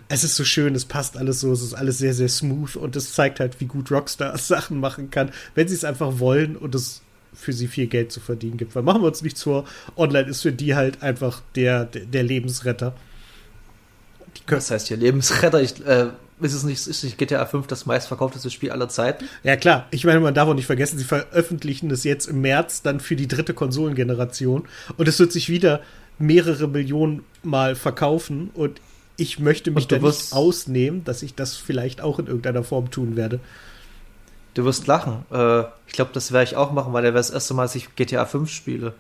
es 0.10 0.24
ist 0.24 0.36
so 0.36 0.44
schön, 0.44 0.76
es 0.76 0.86
passt 0.86 1.18
alles 1.18 1.40
so, 1.40 1.52
es 1.52 1.62
ist 1.62 1.74
alles 1.74 1.98
sehr, 1.98 2.14
sehr 2.14 2.30
smooth 2.30 2.76
und 2.76 2.96
es 2.96 3.14
zeigt 3.14 3.40
halt, 3.40 3.60
wie 3.60 3.66
gut 3.66 3.92
Rockstar 3.92 4.38
Sachen 4.38 4.80
machen 4.80 5.12
kann, 5.12 5.32
wenn 5.56 5.68
sie 5.68 5.76
es 5.76 5.84
einfach 5.84 6.20
wollen 6.20 6.56
und 6.56 6.76
es 6.76 7.02
für 7.34 7.54
sie 7.54 7.68
viel 7.68 7.88
Geld 7.88 8.12
zu 8.12 8.20
verdienen 8.20 8.58
gibt. 8.58 8.76
Weil 8.76 8.84
machen 8.84 9.02
wir 9.02 9.08
uns 9.08 9.22
nichts 9.22 9.44
vor, 9.44 9.66
online 9.96 10.30
ist 10.30 10.42
für 10.42 10.52
die 10.52 10.76
halt 10.76 11.02
einfach 11.02 11.42
der, 11.56 11.86
der, 11.86 12.06
der 12.06 12.24
Lebensretter. 12.24 12.94
das 14.48 14.72
heißt 14.72 14.90
hier 14.90 14.98
Lebensretter, 14.98 15.62
ich, 15.62 15.86
äh, 15.86 16.10
ist 16.42 16.54
es 16.54 16.64
nicht, 16.64 16.88
ist 16.88 17.04
nicht 17.04 17.18
GTA 17.18 17.46
5 17.46 17.68
das 17.68 17.86
meistverkaufteste 17.86 18.50
Spiel 18.50 18.72
aller 18.72 18.90
Zeiten? 18.90 19.26
Ja, 19.44 19.56
klar. 19.56 19.88
Ich 19.92 20.06
meine, 20.06 20.20
man 20.20 20.34
darf 20.34 20.50
auch 20.50 20.54
nicht 20.56 20.66
vergessen, 20.66 20.98
sie 20.98 21.04
veröffentlichen 21.04 21.92
es 21.92 22.04
jetzt 22.04 22.28
im 22.28 22.42
März 22.42 22.82
dann 22.82 23.00
für 23.00 23.16
die 23.16 23.28
dritte 23.28 23.54
Konsolengeneration. 23.54 24.68
Und 24.98 25.08
es 25.08 25.20
wird 25.20 25.32
sich 25.32 25.50
wieder 25.50 25.82
mehrere 26.18 26.68
Millionen 26.68 27.24
Mal 27.44 27.76
verkaufen. 27.76 28.50
Und 28.54 28.82
ich 29.22 29.38
möchte 29.38 29.70
mich 29.70 29.88
da 29.88 30.00
nicht 30.00 30.34
ausnehmen, 30.34 31.04
dass 31.04 31.22
ich 31.22 31.36
das 31.36 31.56
vielleicht 31.56 32.01
auch 32.01 32.18
in 32.18 32.25
irgendeiner 32.25 32.63
Form 32.63 32.90
tun 32.90 33.16
werde. 33.16 33.40
Du 34.56 34.66
wirst 34.66 34.88
lachen. 34.88 35.24
Äh, 35.32 35.62
ich 35.88 35.94
glaube, 35.94 36.10
das 36.13 36.32
werde 36.32 36.50
ich 36.50 36.56
auch 36.58 36.74
machen, 36.74 36.92
weil 36.92 37.04
der 37.04 37.13
wäre 37.13 37.20
das 37.20 37.30
erste 37.30 37.54
Mal, 37.54 37.63
dass 37.63 37.75
ich 37.75 37.96
GTA 37.96 38.25
5 38.25 38.50
spiele. 38.50 38.94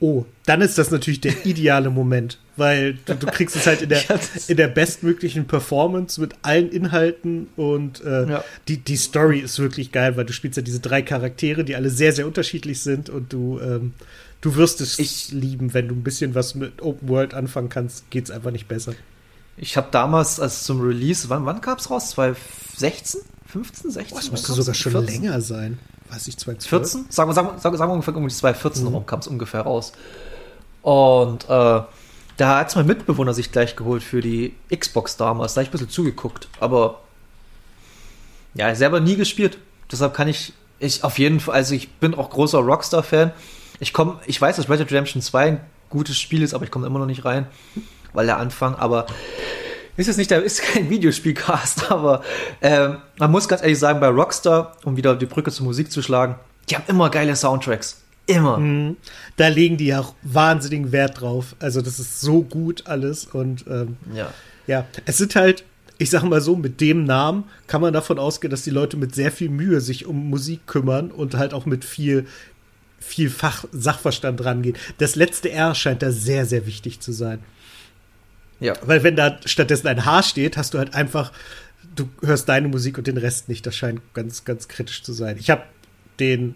Oh, 0.00 0.26
dann 0.44 0.60
ist 0.60 0.76
das 0.76 0.90
natürlich 0.90 1.20
der 1.20 1.46
ideale 1.46 1.88
Moment, 1.88 2.38
weil 2.56 2.98
du, 3.06 3.14
du 3.14 3.26
kriegst 3.28 3.54
es 3.54 3.66
halt 3.66 3.80
in 3.80 3.90
der, 3.90 4.02
in 4.48 4.56
der 4.56 4.68
bestmöglichen 4.68 5.46
Performance 5.46 6.20
mit 6.20 6.34
allen 6.42 6.70
Inhalten 6.70 7.46
und 7.56 8.04
äh, 8.04 8.28
ja. 8.28 8.44
die, 8.66 8.78
die 8.78 8.96
Story 8.96 9.38
ist 9.38 9.58
wirklich 9.60 9.92
geil, 9.92 10.16
weil 10.16 10.26
du 10.26 10.32
spielst 10.32 10.56
ja 10.56 10.62
diese 10.62 10.80
drei 10.80 11.00
Charaktere, 11.00 11.64
die 11.64 11.76
alle 11.76 11.90
sehr, 11.90 12.12
sehr 12.12 12.26
unterschiedlich 12.26 12.82
sind 12.82 13.08
und 13.08 13.32
du, 13.32 13.60
ähm, 13.60 13.94
du 14.40 14.56
wirst 14.56 14.80
es 14.80 14.98
ich, 14.98 15.30
lieben, 15.30 15.72
wenn 15.72 15.88
du 15.88 15.94
ein 15.94 16.02
bisschen 16.02 16.34
was 16.34 16.56
mit 16.56 16.82
Open 16.82 17.08
World 17.08 17.34
anfangen 17.34 17.68
kannst, 17.68 18.10
geht 18.10 18.24
es 18.24 18.30
einfach 18.30 18.50
nicht 18.50 18.68
besser. 18.68 18.94
Ich 19.62 19.76
habe 19.76 19.88
damals, 19.90 20.40
als 20.40 20.64
zum 20.64 20.80
Release, 20.80 21.28
wann, 21.28 21.44
wann 21.44 21.60
kam 21.60 21.76
es 21.76 21.90
raus? 21.90 22.10
2016? 22.10 23.20
15, 23.46 23.90
16? 23.90 24.16
Oh, 24.16 24.20
das 24.20 24.30
müsste 24.30 24.52
sogar 24.54 24.74
schon 24.74 24.92
14? 24.92 25.22
länger 25.22 25.40
sein. 25.42 25.78
Weiß 26.08 26.28
ich, 26.28 26.38
2012? 26.38 26.68
14? 26.90 27.06
Sagen 27.10 27.28
wir, 27.28 27.34
sagen, 27.34 27.60
sagen, 27.60 27.76
sagen 27.76 27.90
wir 27.90 27.94
ungefähr 27.94 28.16
um 28.16 28.26
die 28.26 28.34
2014 28.34 28.84
mhm. 28.84 28.94
rum 28.94 29.06
kam 29.06 29.18
es 29.18 29.26
ungefähr 29.26 29.60
raus. 29.60 29.92
Und 30.80 31.44
äh, 31.44 31.82
da 32.38 32.58
hat 32.58 32.74
mein 32.74 32.86
Mitbewohner 32.86 33.34
sich 33.34 33.52
gleich 33.52 33.76
geholt 33.76 34.02
für 34.02 34.22
die 34.22 34.54
Xbox 34.74 35.18
damals. 35.18 35.52
Da 35.52 35.58
habe 35.58 35.64
ich 35.64 35.68
ein 35.68 35.72
bisschen 35.72 35.90
zugeguckt. 35.90 36.48
Aber 36.58 37.02
ja, 38.54 38.74
selber 38.74 39.00
nie 39.00 39.16
gespielt. 39.16 39.58
Deshalb 39.92 40.14
kann 40.14 40.28
ich, 40.28 40.54
ich 40.78 41.04
auf 41.04 41.18
jeden 41.18 41.38
Fall, 41.38 41.56
also 41.56 41.74
ich 41.74 41.92
bin 41.96 42.14
auch 42.14 42.30
großer 42.30 42.60
Rockstar-Fan. 42.60 43.32
Ich 43.78 43.92
komme, 43.92 44.20
ich 44.24 44.40
weiß, 44.40 44.56
dass 44.56 44.70
Red 44.70 44.80
Dead 44.80 44.90
Redemption 44.90 45.20
2 45.20 45.46
ein 45.48 45.60
gutes 45.90 46.18
Spiel 46.18 46.42
ist, 46.42 46.54
aber 46.54 46.64
ich 46.64 46.70
komme 46.70 46.86
immer 46.86 46.98
noch 46.98 47.06
nicht 47.06 47.26
rein, 47.26 47.46
weil 48.12 48.26
der 48.26 48.38
Anfang, 48.38 48.74
aber 48.74 49.06
ist 49.96 50.08
es 50.08 50.16
nicht, 50.16 50.30
der 50.30 50.42
ist 50.42 50.62
kein 50.62 50.88
Videospielcast, 50.88 51.90
aber 51.90 52.22
äh, 52.60 52.90
man 53.18 53.30
muss 53.30 53.48
ganz 53.48 53.62
ehrlich 53.62 53.78
sagen, 53.78 54.00
bei 54.00 54.08
Rockstar, 54.08 54.76
um 54.84 54.96
wieder 54.96 55.14
die 55.14 55.26
Brücke 55.26 55.50
zur 55.50 55.66
Musik 55.66 55.92
zu 55.92 56.02
schlagen, 56.02 56.36
die 56.68 56.76
haben 56.76 56.84
immer 56.88 57.10
geile 57.10 57.36
Soundtracks. 57.36 58.00
Immer. 58.26 58.58
Mhm. 58.58 58.96
Da 59.36 59.48
legen 59.48 59.76
die 59.76 59.86
ja 59.86 60.00
auch 60.00 60.14
wahnsinnigen 60.22 60.92
Wert 60.92 61.20
drauf. 61.20 61.56
Also, 61.58 61.80
das 61.82 61.98
ist 61.98 62.20
so 62.20 62.42
gut 62.42 62.86
alles. 62.86 63.24
Und 63.26 63.64
ähm, 63.68 63.96
ja. 64.14 64.32
ja, 64.66 64.86
es 65.04 65.18
sind 65.18 65.34
halt, 65.34 65.64
ich 65.98 66.10
sag 66.10 66.22
mal 66.22 66.40
so, 66.40 66.54
mit 66.54 66.80
dem 66.80 67.04
Namen 67.04 67.44
kann 67.66 67.80
man 67.80 67.92
davon 67.92 68.18
ausgehen, 68.18 68.50
dass 68.50 68.62
die 68.62 68.70
Leute 68.70 68.96
mit 68.96 69.14
sehr 69.14 69.32
viel 69.32 69.50
Mühe 69.50 69.80
sich 69.80 70.06
um 70.06 70.30
Musik 70.30 70.66
kümmern 70.66 71.10
und 71.10 71.36
halt 71.36 71.52
auch 71.52 71.66
mit 71.66 71.84
viel, 71.84 72.26
viel 73.00 73.30
Fach 73.30 73.64
Sachverstand 73.72 74.44
rangehen. 74.44 74.76
Das 74.98 75.16
letzte 75.16 75.50
R 75.50 75.74
scheint 75.74 76.02
da 76.02 76.12
sehr, 76.12 76.46
sehr 76.46 76.66
wichtig 76.66 77.00
zu 77.00 77.12
sein. 77.12 77.40
Ja. 78.60 78.74
Weil 78.84 79.02
wenn 79.02 79.16
da 79.16 79.38
stattdessen 79.44 79.88
ein 79.88 80.04
H 80.04 80.22
steht, 80.22 80.56
hast 80.56 80.74
du 80.74 80.78
halt 80.78 80.94
einfach, 80.94 81.32
du 81.96 82.08
hörst 82.22 82.48
deine 82.48 82.68
Musik 82.68 82.98
und 82.98 83.06
den 83.06 83.16
Rest 83.16 83.48
nicht. 83.48 83.66
Das 83.66 83.74
scheint 83.74 84.00
ganz, 84.14 84.44
ganz 84.44 84.68
kritisch 84.68 85.02
zu 85.02 85.12
sein. 85.12 85.36
Ich 85.38 85.50
habe 85.50 85.62
den 86.20 86.54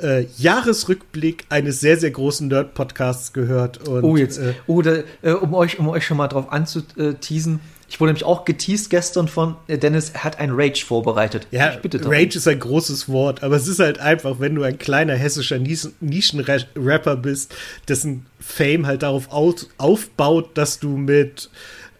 äh, 0.00 0.26
Jahresrückblick 0.38 1.46
eines 1.48 1.80
sehr, 1.80 1.96
sehr 1.98 2.10
großen 2.10 2.48
Nerd-Podcasts 2.48 3.32
gehört. 3.32 3.86
Und, 3.86 4.02
oh, 4.02 4.16
jetzt. 4.16 4.38
Äh, 4.38 4.54
oh, 4.66 4.82
da, 4.82 5.02
äh, 5.22 5.32
um, 5.32 5.54
euch, 5.54 5.78
um 5.78 5.88
euch 5.88 6.06
schon 6.06 6.16
mal 6.16 6.28
drauf 6.28 6.52
anzuteasen. 6.52 7.60
Ich 7.88 8.00
wurde 8.00 8.10
nämlich 8.10 8.24
auch 8.24 8.44
geteased 8.44 8.90
gestern 8.90 9.28
von 9.28 9.56
äh, 9.68 9.78
Dennis, 9.78 10.10
er 10.10 10.24
hat 10.24 10.38
ein 10.38 10.50
Rage 10.52 10.84
vorbereitet. 10.84 11.46
Ja, 11.50 11.76
bitte 11.80 12.04
Rage 12.04 12.36
ist 12.36 12.48
ein 12.48 12.58
großes 12.58 13.08
Wort, 13.08 13.42
aber 13.42 13.56
es 13.56 13.68
ist 13.68 13.78
halt 13.78 13.98
einfach, 13.98 14.40
wenn 14.40 14.54
du 14.54 14.62
ein 14.62 14.78
kleiner 14.78 15.14
hessischer 15.14 15.58
Nischenrapper 15.58 17.16
bist, 17.16 17.54
dessen 17.88 18.26
Fame 18.40 18.86
halt 18.86 19.02
darauf 19.02 19.28
aufbaut, 19.30 20.50
dass 20.54 20.80
du 20.80 20.96
mit 20.96 21.50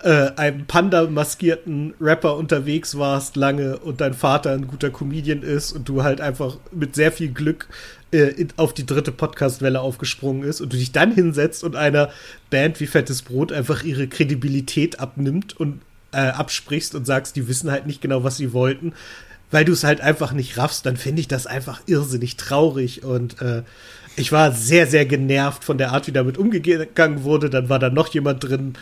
äh, 0.02 0.30
einem 0.36 0.66
Panda-maskierten 0.66 1.94
Rapper 2.00 2.36
unterwegs 2.36 2.98
warst 2.98 3.36
lange 3.36 3.78
und 3.78 4.00
dein 4.00 4.14
Vater 4.14 4.52
ein 4.52 4.66
guter 4.66 4.90
Comedian 4.90 5.42
ist 5.42 5.72
und 5.72 5.88
du 5.88 6.02
halt 6.02 6.20
einfach 6.20 6.58
mit 6.70 6.94
sehr 6.94 7.12
viel 7.12 7.32
Glück 7.32 7.68
äh, 8.12 8.46
auf 8.56 8.74
die 8.74 8.86
dritte 8.86 9.12
Podcast-Welle 9.12 9.80
aufgesprungen 9.80 10.42
ist 10.42 10.60
und 10.60 10.72
du 10.72 10.76
dich 10.76 10.92
dann 10.92 11.12
hinsetzt 11.12 11.64
und 11.64 11.76
einer 11.76 12.10
Band 12.50 12.80
wie 12.80 12.86
Fettes 12.86 13.22
Brot 13.22 13.52
einfach 13.52 13.82
ihre 13.82 14.06
Kredibilität 14.06 15.00
abnimmt 15.00 15.58
und 15.58 15.80
äh, 16.12 16.18
absprichst 16.18 16.94
und 16.94 17.04
sagst, 17.04 17.36
die 17.36 17.48
wissen 17.48 17.70
halt 17.70 17.86
nicht 17.86 18.00
genau, 18.00 18.24
was 18.24 18.36
sie 18.36 18.52
wollten, 18.52 18.92
weil 19.50 19.64
du 19.64 19.72
es 19.72 19.84
halt 19.84 20.00
einfach 20.00 20.32
nicht 20.32 20.56
raffst, 20.56 20.86
dann 20.86 20.96
finde 20.96 21.20
ich 21.20 21.28
das 21.28 21.46
einfach 21.46 21.80
irrsinnig 21.86 22.36
traurig 22.36 23.04
und 23.04 23.40
äh, 23.42 23.62
ich 24.16 24.32
war 24.32 24.50
sehr, 24.52 24.86
sehr 24.86 25.04
genervt 25.04 25.62
von 25.62 25.76
der 25.76 25.92
Art, 25.92 26.06
wie 26.06 26.12
damit 26.12 26.38
umgegangen 26.38 27.22
wurde. 27.22 27.50
Dann 27.50 27.68
war 27.68 27.78
da 27.78 27.90
noch 27.90 28.08
jemand 28.08 28.42
drin, 28.42 28.72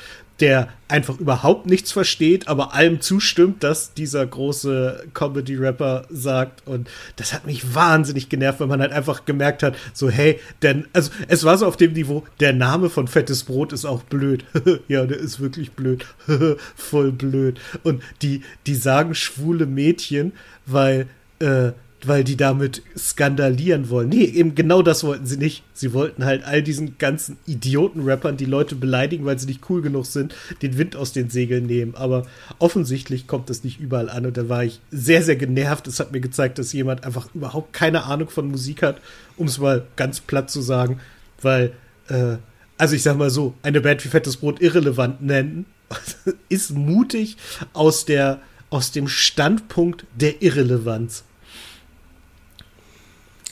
der 0.40 0.68
einfach 0.88 1.18
überhaupt 1.18 1.66
nichts 1.66 1.92
versteht, 1.92 2.48
aber 2.48 2.74
allem 2.74 3.00
zustimmt, 3.00 3.62
dass 3.62 3.94
dieser 3.94 4.26
große 4.26 5.06
Comedy-Rapper 5.14 6.06
sagt. 6.10 6.66
Und 6.66 6.88
das 7.16 7.32
hat 7.32 7.46
mich 7.46 7.74
wahnsinnig 7.74 8.28
genervt, 8.28 8.60
weil 8.60 8.66
man 8.66 8.80
halt 8.80 8.92
einfach 8.92 9.24
gemerkt 9.24 9.62
hat, 9.62 9.76
so, 9.92 10.10
hey, 10.10 10.40
denn, 10.62 10.86
also 10.92 11.10
es 11.28 11.44
war 11.44 11.56
so 11.56 11.66
auf 11.66 11.76
dem 11.76 11.92
Niveau, 11.92 12.24
der 12.40 12.52
Name 12.52 12.90
von 12.90 13.06
Fettes 13.06 13.44
Brot 13.44 13.72
ist 13.72 13.84
auch 13.84 14.02
blöd. 14.02 14.44
ja, 14.88 15.06
der 15.06 15.18
ist 15.18 15.40
wirklich 15.40 15.72
blöd. 15.72 16.04
Voll 16.74 17.12
blöd. 17.12 17.60
Und 17.84 18.02
die, 18.22 18.42
die 18.66 18.74
sagen 18.74 19.14
schwule 19.14 19.66
Mädchen, 19.66 20.32
weil, 20.66 21.06
äh, 21.38 21.72
weil 22.08 22.24
die 22.24 22.36
damit 22.36 22.82
skandalieren 22.96 23.90
wollen. 23.90 24.08
Nee, 24.08 24.24
eben 24.24 24.54
genau 24.54 24.82
das 24.82 25.04
wollten 25.04 25.26
sie 25.26 25.36
nicht. 25.36 25.62
Sie 25.72 25.92
wollten 25.92 26.24
halt 26.24 26.44
all 26.44 26.62
diesen 26.62 26.98
ganzen 26.98 27.38
Idioten-Rappern, 27.46 28.36
die 28.36 28.44
Leute 28.44 28.74
beleidigen, 28.74 29.24
weil 29.24 29.38
sie 29.38 29.46
nicht 29.46 29.68
cool 29.68 29.82
genug 29.82 30.06
sind, 30.06 30.34
den 30.62 30.78
Wind 30.78 30.96
aus 30.96 31.12
den 31.12 31.30
Segeln 31.30 31.66
nehmen. 31.66 31.94
Aber 31.94 32.26
offensichtlich 32.58 33.26
kommt 33.26 33.50
das 33.50 33.64
nicht 33.64 33.80
überall 33.80 34.08
an 34.08 34.26
und 34.26 34.36
da 34.36 34.48
war 34.48 34.64
ich 34.64 34.80
sehr, 34.90 35.22
sehr 35.22 35.36
genervt. 35.36 35.86
Es 35.86 36.00
hat 36.00 36.12
mir 36.12 36.20
gezeigt, 36.20 36.58
dass 36.58 36.72
jemand 36.72 37.04
einfach 37.04 37.28
überhaupt 37.34 37.72
keine 37.72 38.04
Ahnung 38.04 38.28
von 38.28 38.48
Musik 38.48 38.82
hat, 38.82 39.00
um 39.36 39.46
es 39.46 39.58
mal 39.58 39.86
ganz 39.96 40.20
platt 40.20 40.50
zu 40.50 40.60
sagen, 40.60 41.00
weil, 41.40 41.72
äh, 42.08 42.36
also 42.78 42.94
ich 42.94 43.02
sag 43.02 43.16
mal 43.16 43.30
so, 43.30 43.54
eine 43.62 43.80
Band 43.80 44.04
wie 44.04 44.08
Fettes 44.08 44.36
Brot 44.36 44.60
irrelevant 44.60 45.22
nennen, 45.22 45.66
ist 46.48 46.72
mutig 46.72 47.36
aus 47.72 48.04
der, 48.04 48.40
aus 48.70 48.92
dem 48.92 49.08
Standpunkt 49.08 50.06
der 50.14 50.42
Irrelevanz. 50.42 51.24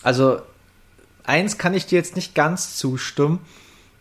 Also, 0.03 0.41
eins 1.25 1.59
kann 1.59 1.75
ich 1.75 1.87
dir 1.87 1.97
jetzt 1.97 2.17
nicht 2.17 2.35
ganz 2.35 2.77
zustimmen, 2.77 3.41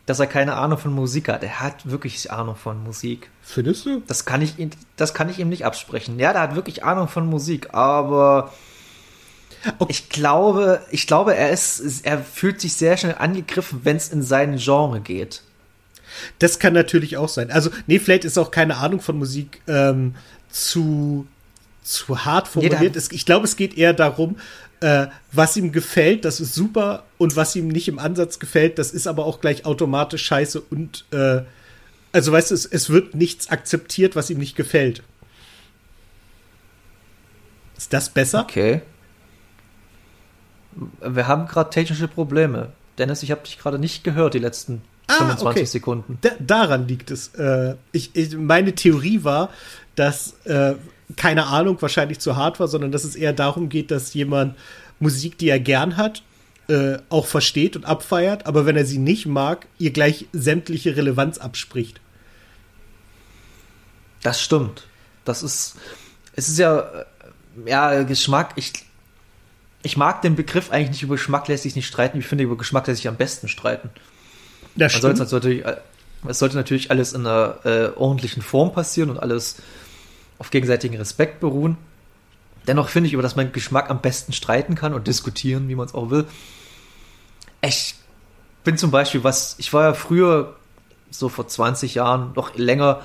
dass 0.06 0.18
er 0.18 0.26
keine 0.26 0.54
Ahnung 0.54 0.78
von 0.78 0.92
Musik 0.92 1.28
hat. 1.28 1.42
Er 1.42 1.60
hat 1.60 1.88
wirklich 1.88 2.30
Ahnung 2.30 2.56
von 2.56 2.82
Musik. 2.82 3.30
Findest 3.42 3.86
du? 3.86 4.02
Das 4.06 4.24
kann 4.24 4.42
ich, 4.42 4.54
das 4.96 5.14
kann 5.14 5.28
ich 5.28 5.38
ihm 5.38 5.48
nicht 5.48 5.64
absprechen. 5.64 6.18
Ja, 6.18 6.32
der 6.32 6.42
hat 6.42 6.54
wirklich 6.54 6.84
Ahnung 6.84 7.08
von 7.08 7.26
Musik, 7.26 7.72
aber 7.72 8.52
okay. 9.78 9.90
ich 9.90 10.08
glaube, 10.08 10.80
ich 10.90 11.06
glaube, 11.06 11.36
er 11.36 11.50
ist, 11.50 12.04
er 12.04 12.18
fühlt 12.18 12.60
sich 12.60 12.74
sehr 12.74 12.96
schnell 12.96 13.16
angegriffen, 13.18 13.80
wenn 13.84 13.96
es 13.96 14.08
in 14.08 14.22
seinen 14.22 14.58
Genre 14.58 15.00
geht. 15.00 15.42
Das 16.40 16.58
kann 16.58 16.74
natürlich 16.74 17.16
auch 17.16 17.28
sein. 17.28 17.50
Also, 17.50 17.70
nee, 17.86 17.98
vielleicht 17.98 18.24
ist 18.24 18.38
auch 18.38 18.50
keine 18.50 18.78
Ahnung 18.78 19.00
von 19.00 19.18
Musik 19.18 19.62
ähm, 19.66 20.16
zu, 20.50 21.26
zu 21.82 22.24
hart 22.24 22.48
formuliert. 22.48 22.94
Nee, 22.94 23.02
ich 23.10 23.26
glaube, 23.26 23.44
es 23.44 23.56
geht 23.56 23.76
eher 23.76 23.92
darum, 23.92 24.36
äh, 24.80 25.06
was 25.32 25.56
ihm 25.56 25.72
gefällt, 25.72 26.24
das 26.24 26.40
ist 26.40 26.54
super 26.54 27.04
und 27.18 27.36
was 27.36 27.54
ihm 27.56 27.68
nicht 27.68 27.88
im 27.88 27.98
Ansatz 27.98 28.38
gefällt, 28.38 28.78
das 28.78 28.90
ist 28.90 29.06
aber 29.06 29.26
auch 29.26 29.40
gleich 29.40 29.64
automatisch 29.64 30.24
scheiße 30.24 30.60
und 30.60 31.04
äh, 31.12 31.42
also 32.12 32.32
weißt 32.32 32.50
du, 32.50 32.54
es, 32.54 32.66
es 32.66 32.90
wird 32.90 33.14
nichts 33.14 33.48
akzeptiert, 33.48 34.16
was 34.16 34.28
ihm 34.28 34.38
nicht 34.38 34.56
gefällt. 34.56 35.02
Ist 37.76 37.92
das 37.92 38.10
besser? 38.10 38.42
Okay. 38.42 38.82
Wir 41.00 41.26
haben 41.26 41.46
gerade 41.46 41.70
technische 41.70 42.08
Probleme. 42.08 42.72
Dennis, 42.98 43.22
ich 43.22 43.30
habe 43.30 43.42
dich 43.42 43.58
gerade 43.58 43.78
nicht 43.78 44.04
gehört, 44.04 44.34
die 44.34 44.38
letzten 44.38 44.82
ah, 45.08 45.14
25 45.14 45.46
okay. 45.46 45.64
Sekunden. 45.64 46.18
Da, 46.20 46.30
daran 46.38 46.86
liegt 46.86 47.10
es. 47.10 47.28
Äh, 47.34 47.76
ich, 47.92 48.14
ich, 48.14 48.36
meine 48.36 48.74
Theorie 48.74 49.24
war, 49.24 49.50
dass 49.96 50.34
äh, 50.44 50.74
keine 51.16 51.46
Ahnung, 51.46 51.80
wahrscheinlich 51.80 52.18
zu 52.18 52.36
hart 52.36 52.60
war, 52.60 52.68
sondern 52.68 52.92
dass 52.92 53.04
es 53.04 53.16
eher 53.16 53.32
darum 53.32 53.68
geht, 53.68 53.90
dass 53.90 54.14
jemand 54.14 54.56
Musik, 55.00 55.38
die 55.38 55.48
er 55.48 55.60
gern 55.60 55.96
hat, 55.96 56.22
äh, 56.68 56.98
auch 57.08 57.26
versteht 57.26 57.76
und 57.76 57.84
abfeiert, 57.84 58.46
aber 58.46 58.66
wenn 58.66 58.76
er 58.76 58.86
sie 58.86 58.98
nicht 58.98 59.26
mag, 59.26 59.66
ihr 59.78 59.90
gleich 59.90 60.26
sämtliche 60.32 60.96
Relevanz 60.96 61.38
abspricht. 61.38 62.00
Das 64.22 64.40
stimmt. 64.40 64.86
Das 65.24 65.42
ist, 65.42 65.76
es 66.34 66.48
ist 66.48 66.58
ja, 66.58 66.78
äh, 66.80 67.04
ja, 67.66 68.02
Geschmack, 68.04 68.52
ich, 68.56 68.72
ich 69.82 69.96
mag 69.96 70.22
den 70.22 70.36
Begriff 70.36 70.70
eigentlich 70.70 70.90
nicht 70.90 71.02
über 71.02 71.16
Geschmack 71.16 71.48
lässt 71.48 71.64
sich 71.64 71.76
nicht 71.76 71.88
streiten. 71.88 72.18
Ich 72.18 72.26
finde, 72.26 72.44
über 72.44 72.56
Geschmack 72.56 72.86
lässt 72.86 72.98
sich 72.98 73.08
am 73.08 73.16
besten 73.16 73.48
streiten. 73.48 73.90
Das 74.76 74.92
Man 74.94 75.02
sollte 75.02 75.22
es 75.24 75.32
natürlich, 75.32 75.64
äh, 75.64 75.76
es 76.28 76.38
sollte 76.38 76.56
natürlich 76.56 76.90
alles 76.90 77.12
in 77.12 77.26
einer 77.26 77.58
äh, 77.64 77.88
ordentlichen 77.96 78.42
Form 78.42 78.72
passieren 78.72 79.10
und 79.10 79.18
alles 79.18 79.56
auf 80.42 80.50
gegenseitigen 80.50 80.96
Respekt 80.96 81.38
beruhen. 81.38 81.76
Dennoch 82.66 82.88
finde 82.88 83.06
ich, 83.06 83.12
über 83.12 83.22
das 83.22 83.36
man 83.36 83.52
Geschmack 83.52 83.90
am 83.90 84.00
besten 84.00 84.32
streiten 84.32 84.74
kann 84.74 84.92
und 84.92 85.06
diskutieren, 85.06 85.68
wie 85.68 85.76
man 85.76 85.86
es 85.86 85.94
auch 85.94 86.10
will. 86.10 86.24
Ich 87.64 87.94
bin 88.64 88.76
zum 88.76 88.90
Beispiel, 88.90 89.22
was, 89.22 89.54
ich 89.58 89.72
war 89.72 89.84
ja 89.84 89.94
früher, 89.94 90.56
so 91.12 91.28
vor 91.28 91.46
20 91.46 91.94
Jahren, 91.94 92.32
noch 92.34 92.56
länger, 92.56 93.02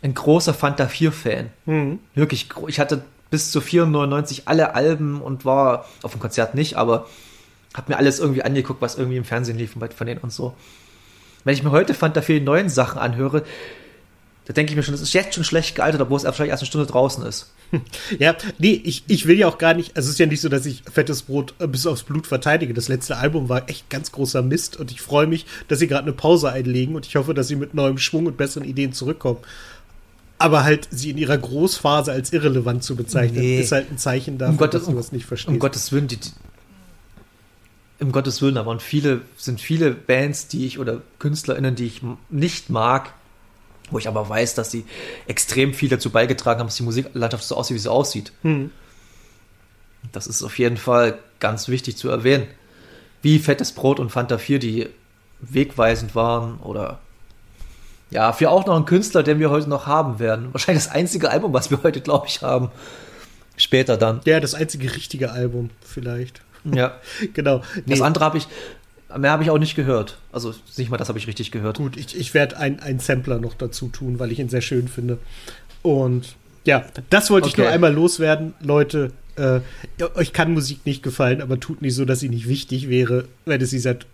ein 0.00 0.14
großer 0.14 0.54
Fanta 0.54 0.84
4-Fan. 0.84 1.50
Mhm. 1.66 1.98
Wirklich, 2.14 2.48
ich 2.68 2.78
hatte 2.78 3.02
bis 3.30 3.50
zu 3.50 3.60
499 3.60 4.46
alle 4.46 4.76
Alben 4.76 5.20
und 5.20 5.44
war 5.44 5.86
auf 6.04 6.12
dem 6.12 6.20
Konzert 6.20 6.54
nicht, 6.54 6.76
aber 6.76 7.08
habe 7.74 7.90
mir 7.90 7.98
alles 7.98 8.20
irgendwie 8.20 8.44
angeguckt, 8.44 8.80
was 8.80 8.96
irgendwie 8.96 9.16
im 9.16 9.24
Fernsehen 9.24 9.58
lief 9.58 9.72
von 9.72 9.90
von 9.90 10.06
denen 10.06 10.20
und 10.20 10.32
so. 10.32 10.54
Wenn 11.42 11.54
ich 11.54 11.64
mir 11.64 11.72
heute 11.72 11.94
Fanta 11.94 12.22
4 12.22 12.38
die 12.38 12.44
neuen 12.44 12.68
Sachen 12.68 13.00
anhöre, 13.00 13.42
da 14.50 14.54
denke 14.54 14.72
ich 14.72 14.76
mir 14.76 14.82
schon, 14.82 14.90
das 14.94 15.00
ist 15.00 15.12
jetzt 15.12 15.36
schon 15.36 15.44
schlecht 15.44 15.76
gealtert, 15.76 16.00
obwohl 16.00 16.16
es 16.16 16.24
wahrscheinlich 16.24 16.50
erst 16.50 16.64
eine 16.64 16.66
Stunde 16.66 16.88
draußen 16.88 17.24
ist. 17.24 17.52
Ja, 18.18 18.34
nee, 18.58 18.80
ich, 18.82 19.04
ich 19.06 19.26
will 19.26 19.38
ja 19.38 19.46
auch 19.46 19.58
gar 19.58 19.74
nicht, 19.74 19.96
also 19.96 20.08
es 20.08 20.14
ist 20.14 20.18
ja 20.18 20.26
nicht 20.26 20.40
so, 20.40 20.48
dass 20.48 20.66
ich 20.66 20.82
Fettes 20.92 21.22
Brot 21.22 21.54
äh, 21.60 21.68
bis 21.68 21.86
aufs 21.86 22.02
Blut 22.02 22.26
verteidige. 22.26 22.74
Das 22.74 22.88
letzte 22.88 23.16
Album 23.16 23.48
war 23.48 23.68
echt 23.70 23.88
ganz 23.90 24.10
großer 24.10 24.42
Mist 24.42 24.76
und 24.76 24.90
ich 24.90 25.00
freue 25.00 25.28
mich, 25.28 25.46
dass 25.68 25.78
sie 25.78 25.86
gerade 25.86 26.02
eine 26.02 26.12
Pause 26.12 26.50
einlegen 26.50 26.96
und 26.96 27.06
ich 27.06 27.14
hoffe, 27.14 27.32
dass 27.32 27.46
sie 27.46 27.54
mit 27.54 27.72
neuem 27.74 27.96
Schwung 27.98 28.26
und 28.26 28.36
besseren 28.36 28.66
Ideen 28.68 28.92
zurückkommen. 28.92 29.38
Aber 30.38 30.64
halt 30.64 30.88
sie 30.90 31.10
in 31.10 31.18
ihrer 31.18 31.38
Großphase 31.38 32.10
als 32.10 32.32
irrelevant 32.32 32.82
zu 32.82 32.96
bezeichnen, 32.96 33.38
Nee. 33.40 33.60
ist 33.60 33.70
halt 33.70 33.88
ein 33.88 33.98
Zeichen 33.98 34.36
dafür, 34.38 34.50
Um 34.52 34.56
Gottes- 34.58 34.80
dass 34.82 34.90
du 34.90 34.96
das 34.96 35.12
nicht 35.12 35.26
verstehst. 35.26 35.52
Um 35.52 35.60
Gottes 35.60 35.92
Willen, 35.92 36.08
die, 36.08 36.16
die, 36.16 36.30
um 38.00 38.10
Gottes 38.12 38.40
Willen, 38.42 38.54
da 38.56 38.66
waren 38.66 38.80
viele, 38.80 39.20
sind 39.36 39.60
viele 39.60 39.92
Bands, 39.92 40.48
die 40.48 40.66
ich 40.66 40.78
oder 40.80 41.02
KünstlerInnen, 41.20 41.74
die 41.76 41.84
ich 41.86 42.00
nicht 42.30 42.70
mag, 42.70 43.12
wo 43.90 43.98
ich 43.98 44.08
aber 44.08 44.28
weiß, 44.28 44.54
dass 44.54 44.70
sie 44.70 44.84
extrem 45.26 45.74
viel 45.74 45.88
dazu 45.88 46.10
beigetragen 46.10 46.60
haben, 46.60 46.66
dass 46.68 46.76
die 46.76 46.82
Musiklandschaft 46.82 47.44
so 47.44 47.56
aussieht, 47.56 47.74
wie 47.76 47.80
sie 47.80 47.90
aussieht. 47.90 48.32
Hm. 48.42 48.70
Das 50.12 50.26
ist 50.26 50.42
auf 50.42 50.58
jeden 50.58 50.76
Fall 50.76 51.18
ganz 51.40 51.68
wichtig 51.68 51.96
zu 51.96 52.08
erwähnen. 52.08 52.46
Wie 53.22 53.38
Fettes 53.38 53.72
Brot 53.72 54.00
und 54.00 54.10
Fanta 54.10 54.38
4, 54.38 54.58
die 54.58 54.88
wegweisend 55.40 56.14
waren 56.14 56.58
oder 56.60 56.98
ja, 58.10 58.32
für 58.32 58.50
auch 58.50 58.66
noch 58.66 58.74
einen 58.74 58.86
Künstler, 58.86 59.22
den 59.22 59.38
wir 59.38 59.50
heute 59.50 59.70
noch 59.70 59.86
haben 59.86 60.18
werden. 60.18 60.52
Wahrscheinlich 60.52 60.84
das 60.84 60.92
einzige 60.92 61.30
Album, 61.30 61.52
was 61.52 61.70
wir 61.70 61.82
heute, 61.82 62.00
glaube 62.00 62.26
ich, 62.26 62.42
haben. 62.42 62.70
Später 63.56 63.96
dann. 63.96 64.20
Ja, 64.24 64.40
das 64.40 64.54
einzige 64.54 64.94
richtige 64.94 65.30
Album 65.30 65.70
vielleicht. 65.80 66.40
Ja. 66.64 66.94
Genau. 67.34 67.62
Nee, 67.86 67.94
Das 67.94 68.00
andere 68.00 68.24
habe 68.24 68.38
ich, 68.38 68.48
mehr 69.18 69.30
habe 69.30 69.42
ich 69.42 69.50
auch 69.50 69.58
nicht 69.58 69.74
gehört. 69.74 70.18
Also 70.32 70.54
nicht 70.76 70.90
mal 70.90 70.96
das 70.96 71.08
habe 71.08 71.18
ich 71.18 71.26
richtig 71.26 71.50
gehört. 71.50 71.78
Gut, 71.78 71.96
ich, 71.96 72.16
ich 72.16 72.34
werde 72.34 72.56
einen 72.58 72.98
Sampler 72.98 73.38
noch 73.38 73.54
dazu 73.54 73.88
tun, 73.88 74.18
weil 74.18 74.32
ich 74.32 74.38
ihn 74.38 74.48
sehr 74.48 74.60
schön 74.60 74.88
finde. 74.88 75.18
Und 75.82 76.36
ja, 76.64 76.84
das 77.08 77.30
wollte 77.30 77.48
ich 77.48 77.54
Okay. 77.54 77.62
nur 77.62 77.70
einmal 77.70 77.92
loswerden. 77.92 78.54
Leute, 78.60 79.12
äh, 79.36 79.60
euch 80.14 80.32
kann 80.32 80.52
Musik 80.52 80.84
nicht 80.84 81.02
gefallen, 81.02 81.40
aber 81.40 81.58
tut 81.58 81.82
nicht 81.82 81.94
so, 81.94 82.04
dass 82.04 82.20
sie 82.20 82.28
nicht 82.28 82.48
wichtig 82.48 82.88
wäre, 82.88 83.26
wenn 83.46 83.60
es 83.60 83.70
sie 83.70 83.78
seit, 83.78 84.06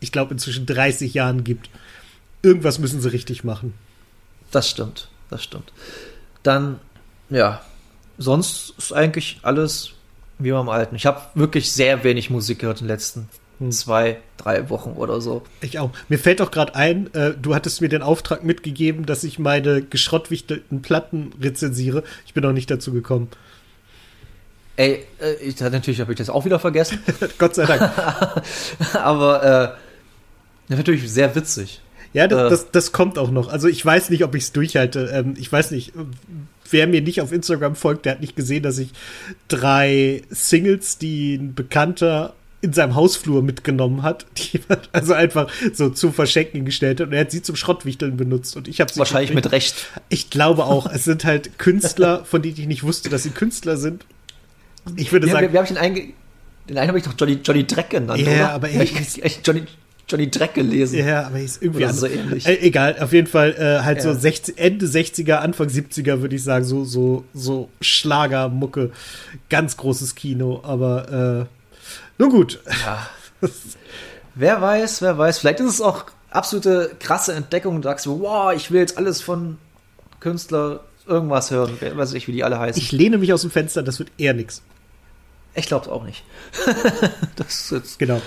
ich 0.00 0.12
glaube, 0.12 0.32
inzwischen 0.32 0.66
30 0.66 1.14
Jahren 1.14 1.44
gibt. 1.44 1.68
Irgendwas 2.42 2.78
müssen 2.78 3.00
sie 3.00 3.12
richtig 3.12 3.44
machen. 3.44 3.74
Das 4.50 4.68
stimmt, 4.68 5.08
das 5.30 5.42
stimmt. 5.44 5.72
Dann, 6.42 6.80
ja, 7.30 7.60
sonst 8.18 8.74
ist 8.78 8.92
eigentlich 8.92 9.38
alles 9.42 9.92
wie 10.38 10.50
beim 10.50 10.68
Alten. 10.68 10.96
Ich 10.96 11.06
habe 11.06 11.20
wirklich 11.34 11.72
sehr 11.72 12.02
wenig 12.04 12.30
Musik 12.30 12.60
gehört 12.60 12.80
in 12.80 12.86
den 12.86 12.94
letzten. 12.94 13.28
Zwei, 13.70 14.18
drei 14.36 14.68
Wochen 14.70 14.90
oder 14.90 15.20
so. 15.20 15.42
Ich 15.60 15.78
auch. 15.78 15.90
Mir 16.08 16.18
fällt 16.18 16.40
auch 16.40 16.50
gerade 16.50 16.74
ein, 16.74 17.12
äh, 17.14 17.34
du 17.40 17.54
hattest 17.54 17.80
mir 17.80 17.88
den 17.88 18.02
Auftrag 18.02 18.42
mitgegeben, 18.42 19.06
dass 19.06 19.22
ich 19.22 19.38
meine 19.38 19.82
geschrottwichtelten 19.82 20.82
Platten 20.82 21.32
rezensiere. 21.40 22.02
Ich 22.26 22.34
bin 22.34 22.42
noch 22.42 22.52
nicht 22.52 22.70
dazu 22.70 22.92
gekommen. 22.92 23.28
Ey, 24.76 25.04
äh, 25.20 25.34
ich, 25.34 25.60
natürlich 25.60 26.00
habe 26.00 26.12
ich 26.12 26.18
das 26.18 26.30
auch 26.30 26.44
wieder 26.44 26.58
vergessen, 26.58 26.98
Gott 27.38 27.54
sei 27.54 27.66
Dank. 27.66 27.92
aber 28.94 29.76
äh, 30.68 30.72
natürlich 30.72 31.10
sehr 31.12 31.34
witzig. 31.34 31.80
Ja, 32.14 32.26
das, 32.26 32.40
Äh. 32.40 32.50
das, 32.50 32.70
das 32.70 32.92
kommt 32.92 33.18
auch 33.18 33.30
noch. 33.30 33.48
Also 33.48 33.68
ich 33.68 33.84
weiß 33.84 34.10
nicht, 34.10 34.24
ob 34.24 34.34
ich 34.34 34.44
es 34.44 34.52
durchhalte. 34.52 35.10
Ähm, 35.12 35.34
ich 35.38 35.50
weiß 35.50 35.70
nicht, 35.70 35.92
wer 36.70 36.86
mir 36.86 37.00
nicht 37.00 37.20
auf 37.20 37.32
Instagram 37.32 37.74
folgt, 37.74 38.06
der 38.06 38.12
hat 38.12 38.20
nicht 38.20 38.36
gesehen, 38.36 38.62
dass 38.62 38.78
ich 38.78 38.90
drei 39.48 40.22
Singles, 40.30 40.98
die 40.98 41.36
ein 41.36 41.54
Bekannter 41.54 42.34
in 42.62 42.72
seinem 42.72 42.94
Hausflur 42.94 43.42
mitgenommen 43.42 44.02
hat, 44.02 44.24
die 44.38 44.60
man 44.68 44.78
also 44.92 45.12
einfach 45.12 45.48
so 45.74 45.90
zum 45.90 46.14
Verschenken 46.14 46.64
gestellt 46.64 47.00
hat 47.00 47.08
und 47.08 47.12
er 47.12 47.20
hat 47.20 47.30
sie 47.30 47.42
zum 47.42 47.56
Schrottwichteln 47.56 48.16
benutzt 48.16 48.56
und 48.56 48.68
ich 48.68 48.80
habe 48.80 48.90
sie 48.90 48.98
Wahrscheinlich 48.98 49.30
gekriegt. 49.30 49.44
mit 49.46 49.52
Recht. 49.52 49.86
Ich 50.08 50.30
glaube 50.30 50.64
auch, 50.64 50.90
es 50.90 51.04
sind 51.04 51.24
halt 51.24 51.58
Künstler, 51.58 52.24
von 52.24 52.40
denen 52.40 52.56
ich 52.56 52.66
nicht 52.66 52.82
wusste, 52.84 53.08
dass 53.10 53.24
sie 53.24 53.30
Künstler 53.30 53.76
sind. 53.76 54.06
Ich 54.96 55.12
würde 55.12 55.26
Wie, 55.26 55.30
sagen, 55.32 55.48
wie, 55.48 55.52
wie 55.52 55.56
habe 55.58 55.66
ich 55.66 55.72
den 55.74 55.78
einge... 55.78 56.12
Den 56.68 56.78
einen 56.78 56.88
habe 56.88 56.98
ich 56.98 57.04
doch 57.04 57.14
Johnny, 57.18 57.40
Johnny 57.44 57.66
Dreck 57.66 57.90
genannt, 57.90 58.20
Ja, 58.20 58.32
oder? 58.32 58.50
aber 58.52 58.70
ich, 58.70 59.20
ich 59.24 59.40
Johnny, 59.44 59.64
Johnny 60.08 60.30
Dreck 60.30 60.54
gelesen. 60.54 60.98
Ja, 61.04 61.26
aber 61.26 61.40
ist 61.40 61.60
irgendwie 61.60 61.86
so 61.92 62.06
ähnlich. 62.06 62.46
Äh, 62.46 62.58
egal, 62.60 62.96
auf 63.00 63.12
jeden 63.12 63.26
Fall 63.26 63.52
äh, 63.58 63.82
halt 63.84 64.00
so 64.02 64.10
Ja. 64.10 64.14
60, 64.14 64.58
Ende 64.58 64.86
60er, 64.86 65.34
Anfang 65.34 65.66
70er 65.68 66.20
würde 66.20 66.36
ich 66.36 66.44
sagen, 66.44 66.64
so 66.64 66.84
so 66.84 67.24
so 67.34 67.68
Schlagermucke, 67.80 68.90
ganz 69.50 69.76
großes 69.76 70.14
Kino, 70.14 70.60
aber 70.64 71.48
äh, 71.48 71.61
nun 72.22 72.30
gut. 72.30 72.60
Ja. 72.84 73.08
wer 74.34 74.60
weiß, 74.60 75.02
wer 75.02 75.18
weiß. 75.18 75.38
Vielleicht 75.38 75.60
ist 75.60 75.66
es 75.74 75.80
auch 75.80 76.04
absolute 76.30 76.92
krasse 76.98 77.34
Entdeckung. 77.34 77.80
Du 77.82 77.88
sagst, 77.88 78.06
wow, 78.06 78.52
ich 78.54 78.70
will 78.70 78.80
jetzt 78.80 78.96
alles 78.96 79.20
von 79.20 79.58
Künstler 80.20 80.80
irgendwas 81.06 81.50
hören. 81.50 81.76
Weiß 81.80 82.12
ich, 82.14 82.28
wie 82.28 82.32
die 82.32 82.44
alle 82.44 82.58
heißen. 82.58 82.80
Ich 82.80 82.92
lehne 82.92 83.18
mich 83.18 83.32
aus 83.32 83.42
dem 83.42 83.50
Fenster, 83.50 83.82
das 83.82 83.98
wird 83.98 84.10
eher 84.18 84.34
nix. 84.34 84.62
Ich 85.54 85.66
glaube 85.66 85.84
es 85.86 85.90
auch 85.90 86.04
nicht. 86.04 86.24
das 87.36 87.70
ist 87.72 87.98
Genau. 87.98 88.22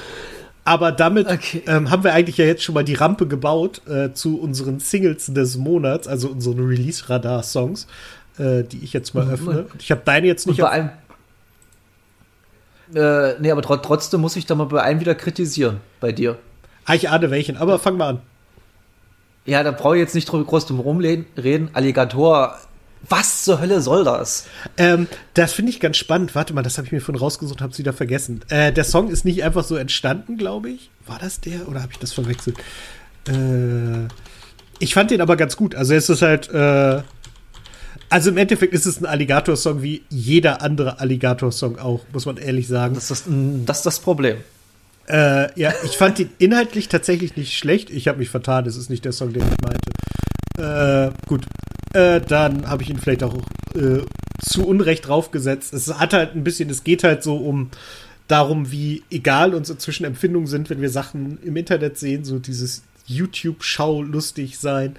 Aber 0.68 0.92
damit 0.92 1.28
Okay. 1.28 1.62
ähm, 1.68 1.92
haben 1.92 2.04
wir 2.04 2.14
eigentlich 2.14 2.38
ja 2.38 2.46
jetzt 2.46 2.64
schon 2.64 2.74
mal 2.76 2.84
die 2.84 2.96
Rampe 2.96 3.28
gebaut 3.28 3.82
äh, 3.88 4.14
zu 4.14 4.40
unseren 4.40 4.80
Singles 4.80 5.28
des 5.28 5.58
Monats, 5.58 6.08
also 6.08 6.28
unseren 6.28 6.60
Release-Radar-Songs, 6.66 7.86
äh, 8.40 8.64
die 8.64 8.84
ich 8.84 8.92
jetzt 8.92 9.14
mal 9.14 9.26
Mhm. 9.26 9.32
öffne. 9.32 9.60
Und 9.72 9.82
Ich 9.82 9.92
habe 9.92 10.02
deine 10.06 10.26
jetzt 10.28 10.46
und 10.48 10.52
nicht 10.54 10.62
bei 10.62 10.68
auf, 10.68 10.74
allem. 10.74 10.90
Äh, 12.94 13.40
nee, 13.40 13.52
aber 13.52 13.62
tro 13.62 13.78
trotzdem 13.78 14.22
muss 14.22 14.36
ich 14.36 14.46
da 14.46 14.56
mal 14.56 14.66
bei 14.66 14.82
einem 14.82 15.00
wieder 15.00 15.16
kritisieren. 15.16 15.80
Bei 16.00 16.12
dir. 16.12 16.38
Ah, 16.86 16.94
ich 16.94 17.10
ahne 17.10 17.32
welchen, 17.32 17.58
aber 17.58 17.80
fang 17.80 17.98
mal 17.98 18.10
an. 18.10 18.22
Ja, 19.46 19.64
da 19.64 19.72
brauche 19.72 19.96
ich 19.96 20.02
jetzt 20.02 20.16
nicht 20.16 20.26
drüber 20.26 20.44
groß 20.46 20.68
drum 20.68 20.80
rumreden. 20.80 21.70
Alligator. 21.74 22.58
Was 23.08 23.44
zur 23.44 23.60
Hölle 23.60 23.82
soll 23.82 24.04
das? 24.04 24.48
Ähm, 24.78 25.08
das 25.36 25.54
finde 25.54 25.72
ich 25.72 25.80
ganz 25.80 25.98
spannend. 25.98 26.34
Warte 26.34 26.56
mal, 26.56 26.64
das 26.64 26.78
habe 26.78 26.88
ich 26.88 26.92
mir 26.92 27.02
vorhin 27.02 27.20
rausgesucht, 27.20 27.62
habe 27.62 27.72
es 27.72 27.78
wieder 27.78 27.94
vergessen. 27.94 28.42
Äh, 28.50 28.72
der 28.72 28.84
Song 28.84 29.10
ist 29.10 29.26
nicht 29.26 29.44
einfach 29.44 29.64
so 29.64 29.76
entstanden, 29.76 30.38
glaube 30.38 30.72
ich. 30.72 30.90
War 31.06 31.20
das 31.20 31.40
der 31.40 31.68
oder 31.68 31.84
habe 31.84 31.92
ich 31.92 32.00
das 32.00 32.14
verwechselt? 32.14 32.58
Äh, 33.28 34.08
ich 34.80 34.96
fand 34.96 35.12
den 35.12 35.22
aber 35.22 35.36
ganz 35.36 35.56
gut. 35.56 35.76
Also 35.76 35.94
es 35.94 36.10
ist 36.10 36.24
halt, 36.24 36.50
äh, 36.50 37.04
also 38.10 38.30
im 38.30 38.38
Endeffekt 38.38 38.74
ist 38.74 38.86
es 38.86 39.00
ein 39.00 39.06
Alligator-Song 39.06 39.82
wie 39.82 40.04
jeder 40.10 40.62
andere 40.62 41.00
Alligator-Song 41.00 41.80
auch, 41.80 42.06
muss 42.14 42.26
man 42.26 42.38
ehrlich 42.38 42.68
sagen. 42.68 42.96
Das 42.96 43.12
ist 43.12 43.28
das, 43.28 43.34
das, 43.66 43.78
ist 43.78 43.86
das 43.86 44.00
Problem. 44.00 44.38
Äh, 45.08 45.60
ja, 45.60 45.74
ich 45.84 45.98
fand 45.98 46.20
ihn 46.20 46.30
inhaltlich 46.38 46.90
tatsächlich 46.90 47.36
nicht 47.36 47.58
schlecht. 47.58 47.90
Ich 47.90 48.08
habe 48.08 48.20
mich 48.20 48.30
vertan, 48.30 48.66
es 48.66 48.76
ist 48.76 48.90
nicht 48.90 49.06
der 49.06 49.12
Song, 49.12 49.34
den 49.34 49.44
ich 49.44 49.62
meinte. 49.62 51.12
Äh, 51.14 51.28
gut. 51.28 51.46
Äh, 51.94 52.22
dann 52.22 52.68
habe 52.68 52.84
ich 52.84 52.90
ihn 52.90 53.00
vielleicht 53.00 53.24
auch 53.24 53.36
äh, 53.76 54.02
zu 54.42 54.66
Unrecht 54.66 55.08
draufgesetzt. 55.08 55.74
Es 55.74 55.94
hat 55.94 56.14
halt 56.14 56.36
ein 56.36 56.44
bisschen, 56.44 56.70
es 56.70 56.84
geht 56.84 57.04
halt 57.04 57.24
so 57.24 57.38
um 57.38 57.70
darum, 58.28 58.72
wie 58.72 59.04
egal 59.12 59.54
unsere 59.54 59.78
Zwischenempfindungen 59.78 60.48
sind, 60.48 60.70
wenn 60.70 60.82
wir 60.82 60.90
Sachen 60.90 61.38
im 61.44 61.56
Internet 61.56 61.98
sehen, 61.98 62.26
so 62.26 62.40
dieses 62.40 62.84
YouTube-Schau 63.06 64.02
lustig 64.02 64.58
sein. 64.58 64.96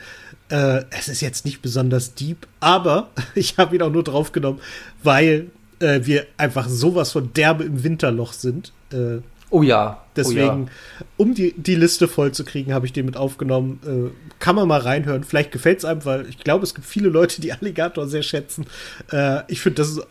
Äh, 0.48 0.84
es 0.90 1.08
ist 1.08 1.20
jetzt 1.20 1.44
nicht 1.44 1.62
besonders 1.62 2.14
deep, 2.14 2.46
aber 2.60 3.10
ich 3.34 3.58
habe 3.58 3.76
ihn 3.76 3.82
auch 3.82 3.92
nur 3.92 4.04
draufgenommen, 4.04 4.60
weil 5.02 5.50
äh, 5.80 6.00
wir 6.04 6.26
einfach 6.36 6.68
sowas 6.68 7.12
von 7.12 7.32
derbe 7.32 7.64
im 7.64 7.82
Winterloch 7.82 8.32
sind. 8.32 8.72
Äh, 8.92 9.18
Oh 9.50 9.62
ja. 9.62 10.02
Deswegen, 10.16 10.68
oh 11.00 11.04
um 11.18 11.34
die, 11.34 11.54
die 11.56 11.76
Liste 11.76 12.08
voll 12.08 12.32
zu 12.32 12.44
kriegen, 12.44 12.72
habe 12.72 12.86
ich 12.86 12.92
den 12.92 13.06
mit 13.06 13.16
aufgenommen. 13.16 13.80
Äh, 13.86 14.34
kann 14.38 14.56
man 14.56 14.66
mal 14.66 14.80
reinhören. 14.80 15.24
Vielleicht 15.24 15.52
gefällt 15.52 15.78
es 15.78 15.84
einem, 15.84 16.04
weil 16.04 16.28
ich 16.28 16.38
glaube, 16.38 16.64
es 16.64 16.74
gibt 16.74 16.86
viele 16.86 17.08
Leute, 17.08 17.40
die 17.40 17.52
Alligator 17.52 18.08
sehr 18.08 18.22
schätzen. 18.22 18.66
Äh, 19.12 19.42
ich 19.48 19.60
finde, 19.60 19.76
das 19.76 19.90
ist 19.90 20.06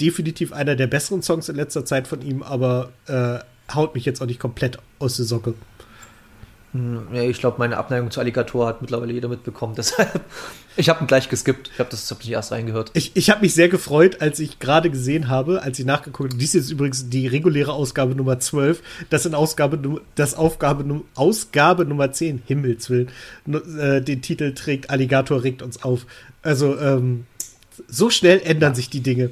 definitiv 0.00 0.52
einer 0.52 0.76
der 0.76 0.86
besseren 0.86 1.22
Songs 1.22 1.48
in 1.48 1.56
letzter 1.56 1.84
Zeit 1.84 2.06
von 2.08 2.22
ihm, 2.22 2.42
aber 2.42 2.90
äh, 3.06 3.38
haut 3.74 3.94
mich 3.94 4.04
jetzt 4.04 4.22
auch 4.22 4.26
nicht 4.26 4.40
komplett 4.40 4.78
aus 4.98 5.16
der 5.16 5.26
Socke. 5.26 5.54
Hm, 6.76 7.08
Ja, 7.14 7.22
ich 7.22 7.38
glaube, 7.38 7.56
meine 7.58 7.76
Abneigung 7.76 8.10
zu 8.10 8.20
Alligator 8.20 8.66
hat 8.66 8.80
mittlerweile 8.82 9.12
jeder 9.12 9.28
mitbekommen. 9.28 9.74
Deshalb, 9.76 10.20
ich 10.76 10.88
habe 10.88 11.02
ihn 11.02 11.06
gleich 11.06 11.28
geskippt. 11.28 11.70
Ich 11.72 11.78
habe 11.78 11.88
das 11.90 12.10
hab 12.10 12.18
nicht 12.18 12.30
erst 12.30 12.52
reingehört. 12.52 12.90
Ich, 12.94 13.12
ich 13.14 13.30
habe 13.30 13.40
mich 13.40 13.54
sehr 13.54 13.68
gefreut, 13.68 14.20
als 14.20 14.38
ich 14.40 14.58
gerade 14.58 14.90
gesehen 14.90 15.28
habe, 15.28 15.62
als 15.62 15.78
ich 15.78 15.86
nachgeguckt 15.86 16.32
habe. 16.32 16.38
Dies 16.40 16.54
ist 16.54 16.70
übrigens 16.70 17.08
die 17.08 17.26
reguläre 17.26 17.72
Ausgabe 17.72 18.14
Nummer 18.14 18.38
12. 18.38 18.82
Das 19.10 19.24
in 19.26 19.34
Ausgabe, 19.34 20.00
das 20.14 20.34
Aufgabe, 20.34 20.84
Ausgabe 21.14 21.84
Nummer 21.86 22.12
10, 22.12 22.42
Himmels 22.46 22.90
Willen, 22.90 23.08
nu- 23.46 23.58
äh, 23.78 24.02
den 24.02 24.20
Titel 24.22 24.52
trägt 24.54 24.90
Alligator 24.90 25.42
regt 25.42 25.62
uns 25.62 25.82
auf. 25.82 26.06
Also, 26.42 26.78
ähm, 26.78 27.26
so 27.88 28.10
schnell 28.10 28.40
ändern 28.44 28.74
sich 28.74 28.88
die 28.90 29.00
Dinge. 29.00 29.30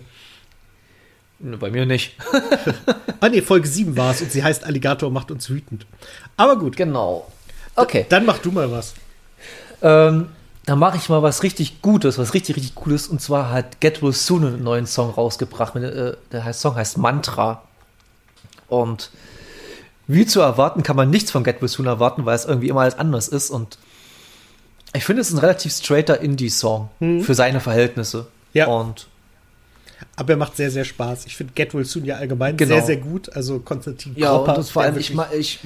Bei 1.41 1.71
mir 1.71 1.85
nicht. 1.87 2.17
Ah, 3.21 3.31
nee, 3.31 3.41
Folge 3.41 3.67
7 3.67 3.97
war 3.97 4.11
es 4.11 4.21
und 4.21 4.31
sie 4.31 4.45
heißt 4.45 4.65
Alligator 4.65 5.11
macht 5.11 5.31
uns 5.31 5.49
wütend. 5.49 5.87
Aber 6.37 6.59
gut, 6.59 6.77
Genau. 6.77 7.27
Okay. 7.77 8.07
dann 8.09 8.25
mach 8.27 8.39
du 8.39 8.53
mal 8.53 8.71
was. 8.71 8.95
Ähm, 9.83 10.29
dann 10.67 10.79
mache 10.79 10.97
ich 10.97 11.09
mal 11.09 11.23
was 11.23 11.43
richtig 11.43 11.83
Gutes, 11.83 12.17
was 12.19 12.33
richtig, 12.35 12.57
richtig 12.57 12.75
Cooles. 12.75 13.09
Und 13.09 13.21
zwar 13.21 13.51
hat 13.51 13.81
Get 13.81 14.03
Well 14.03 14.13
Soon 14.13 14.47
einen 14.47 14.63
neuen 14.63 14.87
Song 14.87 15.11
rausgebracht. 15.11 15.75
Mit, 15.75 15.85
äh, 15.85 16.15
der 16.33 16.53
Song 16.53 16.75
heißt 16.77 16.97
Mantra. 16.99 17.63
Und 18.69 19.11
wie 20.07 20.25
zu 20.27 20.41
erwarten, 20.41 20.83
kann 20.83 20.97
man 20.97 21.11
nichts 21.11 21.31
von 21.31 21.45
Get 21.45 21.61
Well 21.61 21.69
Soon 21.69 21.87
erwarten, 21.87 22.25
weil 22.25 22.37
es 22.37 22.45
irgendwie 22.45 22.69
immer 22.69 22.81
alles 22.83 22.99
anders 22.99 23.29
ist. 23.29 23.51
Und 23.51 23.79
ich 24.95 25.05
finde, 25.05 25.21
es 25.23 25.29
ist 25.29 25.35
ein 25.35 25.41
relativ 25.41 25.73
straighter 25.73 26.21
Indie-Song 26.21 26.89
für 27.23 27.35
seine 27.35 27.61
Verhältnisse. 27.61 28.27
Ja. 28.53 28.67
Und 28.69 29.09
Aber 30.17 30.31
er 30.35 30.37
macht 30.37 30.57
sehr, 30.57 30.71
sehr 30.71 30.85
Spaß. 30.85 31.27
Ich 31.27 31.37
finde 31.37 31.53
Get 31.55 31.75
Will 31.75 31.85
Soon 31.85 32.05
ja 32.05 32.17
allgemein 32.17 32.57
Genau. 32.57 32.75
sehr, 32.77 32.85
sehr 32.85 32.97
gut. 32.99 33.35
Also 33.35 33.59
Konstantin 33.59 34.15
Ja, 34.17 34.29
Kropper, 34.31 34.53
und 34.53 34.59
das 34.59 34.71
vor 34.71 34.83
allem, 34.83 34.97
ich, 34.99 35.13
ich 35.37 35.59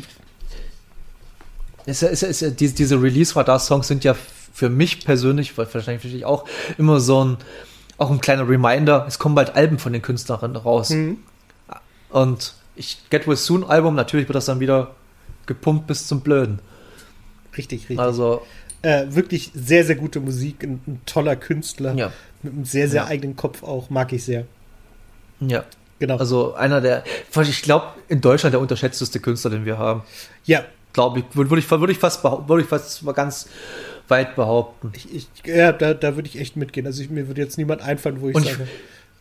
ja, 1.88 2.08
ist 2.08 2.40
ja, 2.40 2.50
diese, 2.50 2.74
diese 2.74 3.00
Release-Radar-Songs 3.02 3.88
sind 3.88 4.04
ja 4.04 4.14
für 4.52 4.68
mich 4.68 5.04
persönlich, 5.04 5.56
weil 5.56 5.72
wahrscheinlich 5.72 6.02
für 6.02 6.08
dich 6.08 6.24
auch, 6.24 6.44
immer 6.78 7.00
so 7.00 7.24
ein, 7.24 7.36
auch 7.96 8.10
ein 8.10 8.20
kleiner 8.20 8.48
Reminder, 8.48 9.04
es 9.08 9.18
kommen 9.18 9.34
bald 9.34 9.54
Alben 9.56 9.78
von 9.78 9.92
den 9.92 10.02
Künstlerinnen 10.02 10.56
raus. 10.56 10.90
Mhm. 10.90 11.18
Und 12.10 12.54
ich, 12.76 12.98
Get 13.10 13.26
Well 13.26 13.36
Soon 13.36 13.64
Album, 13.64 13.94
natürlich 13.94 14.28
wird 14.28 14.36
das 14.36 14.46
dann 14.46 14.60
wieder 14.60 14.94
gepumpt 15.46 15.86
bis 15.86 16.06
zum 16.06 16.20
Blöden. 16.20 16.60
Richtig, 17.56 17.80
richtig. 17.82 17.98
Also, 17.98 18.42
Äh, 18.82 19.06
wirklich 19.10 19.50
sehr, 19.54 19.84
sehr 19.84 19.96
gute 19.96 20.20
Musik. 20.20 20.62
Ein, 20.62 20.80
ein 20.86 21.00
toller 21.06 21.34
Künstler. 21.34 21.94
ja, 21.94 22.12
Mit 22.42 22.52
einem 22.52 22.64
sehr, 22.64 22.88
sehr 22.88 23.02
Ja. 23.02 23.08
eigenen 23.08 23.34
Kopf 23.34 23.62
auch. 23.64 23.90
Mag 23.90 24.12
ich 24.12 24.24
sehr. 24.24 24.44
ja. 25.40 25.64
Genau. 26.00 26.16
Also 26.16 26.54
einer 26.54 26.80
der, 26.80 27.02
ich 27.42 27.62
glaube, 27.62 27.86
in 28.06 28.20
Deutschland 28.20 28.52
der 28.52 28.60
unterschätzteste 28.60 29.18
Künstler, 29.18 29.50
den 29.50 29.64
wir 29.64 29.78
haben. 29.78 30.02
ja, 30.44 30.64
Glaube 30.92 31.20
ich, 31.20 31.24
würde 31.36 31.58
ich, 31.60 31.70
würde 31.70 31.92
ich 31.92 31.98
fast, 31.98 32.24
würde 32.24 32.60
ich 32.62 32.68
fast 32.68 33.02
mal 33.02 33.12
ganz 33.12 33.48
weit 34.08 34.34
behaupten. 34.36 34.90
ich, 34.94 35.14
ich, 35.14 35.28
ja 35.44 35.70
da, 35.72 35.94
da 35.94 36.16
würde 36.16 36.28
ich 36.28 36.38
echt 36.40 36.56
mitgehen. 36.56 36.86
Also 36.86 37.02
ich, 37.02 37.10
mir 37.10 37.28
würde 37.28 37.40
jetzt 37.42 37.58
niemand 37.58 37.82
einfallen, 37.82 38.20
wo 38.20 38.28
ich 38.30 38.34
Und 38.34 38.44
ich- 38.46 38.52
sage. 38.52 38.66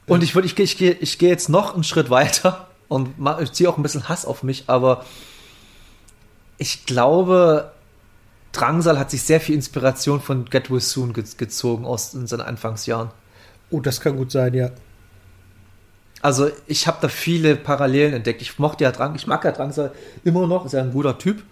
Und 0.08 0.24
ich 0.24 0.34
würde, 0.36 0.46
ich, 0.48 0.56
gehe- 0.56 0.64
ich 0.64 0.78
gehe, 0.78 0.92
ich 0.94 1.18
gehe 1.18 1.28
jetzt 1.30 1.50
noch 1.50 1.74
einen 1.74 1.84
Schritt 1.84 2.10
weiter 2.10 2.68
und 2.88 3.10
ich 3.42 3.52
ziehe 3.52 3.70
auch 3.70 3.76
ein 3.76 3.84
bisschen 3.84 4.08
Hass 4.08 4.26
auf 4.26 4.42
mich, 4.42 4.64
aber 4.68 5.04
ich 6.58 6.86
glaube, 6.86 7.72
Drangsal 8.54 8.98
hat 8.98 9.12
sich 9.12 9.22
sehr 9.24 9.42
viel 9.42 9.56
Inspiration 9.56 10.22
von 10.22 10.46
Get 10.46 10.72
Well 10.72 10.80
Soon 10.80 11.12
ge 11.14 11.24
gezogen 11.38 11.86
aus 11.86 12.14
in 12.14 12.26
seinen 12.26 12.42
Anfangsjahren. 12.42 13.10
Oh, 13.70 13.82
das 13.82 14.00
kann 14.00 14.16
gut 14.16 14.32
sein, 14.32 14.54
ja. 14.54 14.72
Also 16.22 16.50
ich 16.66 16.88
habe 16.88 16.98
da 17.02 17.08
viele 17.10 17.56
Parallelen 17.56 18.14
entdeckt. 18.14 18.42
Ich 18.42 18.58
mochte 18.60 18.84
ja 18.84 18.92
Drang, 18.92 19.16
ich 19.16 19.28
mag 19.28 19.44
ja 19.46 19.52
Drangsal 19.52 19.92
immer 20.24 20.48
noch, 20.48 20.66
ist 20.66 20.74
ja 20.74 20.82
ein 20.82 20.92
guter 20.92 21.18
Typ. 21.18 21.44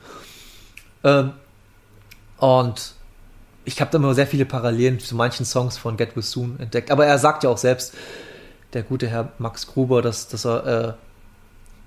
Ähm, 1.03 1.33
und 2.37 2.93
ich 3.63 3.79
habe 3.81 3.91
da 3.91 3.97
immer 3.97 4.13
sehr 4.13 4.27
viele 4.27 4.45
Parallelen 4.45 4.99
zu 4.99 5.15
manchen 5.15 5.45
Songs 5.45 5.77
von 5.77 5.97
Get 5.97 6.15
Well 6.15 6.23
Soon 6.23 6.59
entdeckt. 6.59 6.91
Aber 6.91 7.05
er 7.05 7.17
sagt 7.17 7.43
ja 7.43 7.49
auch 7.49 7.57
selbst, 7.57 7.93
der 8.73 8.83
gute 8.83 9.07
Herr 9.07 9.31
Max 9.37 9.67
Gruber, 9.67 10.01
dass, 10.01 10.27
dass 10.27 10.45
er, 10.45 10.65
äh, 10.89 10.93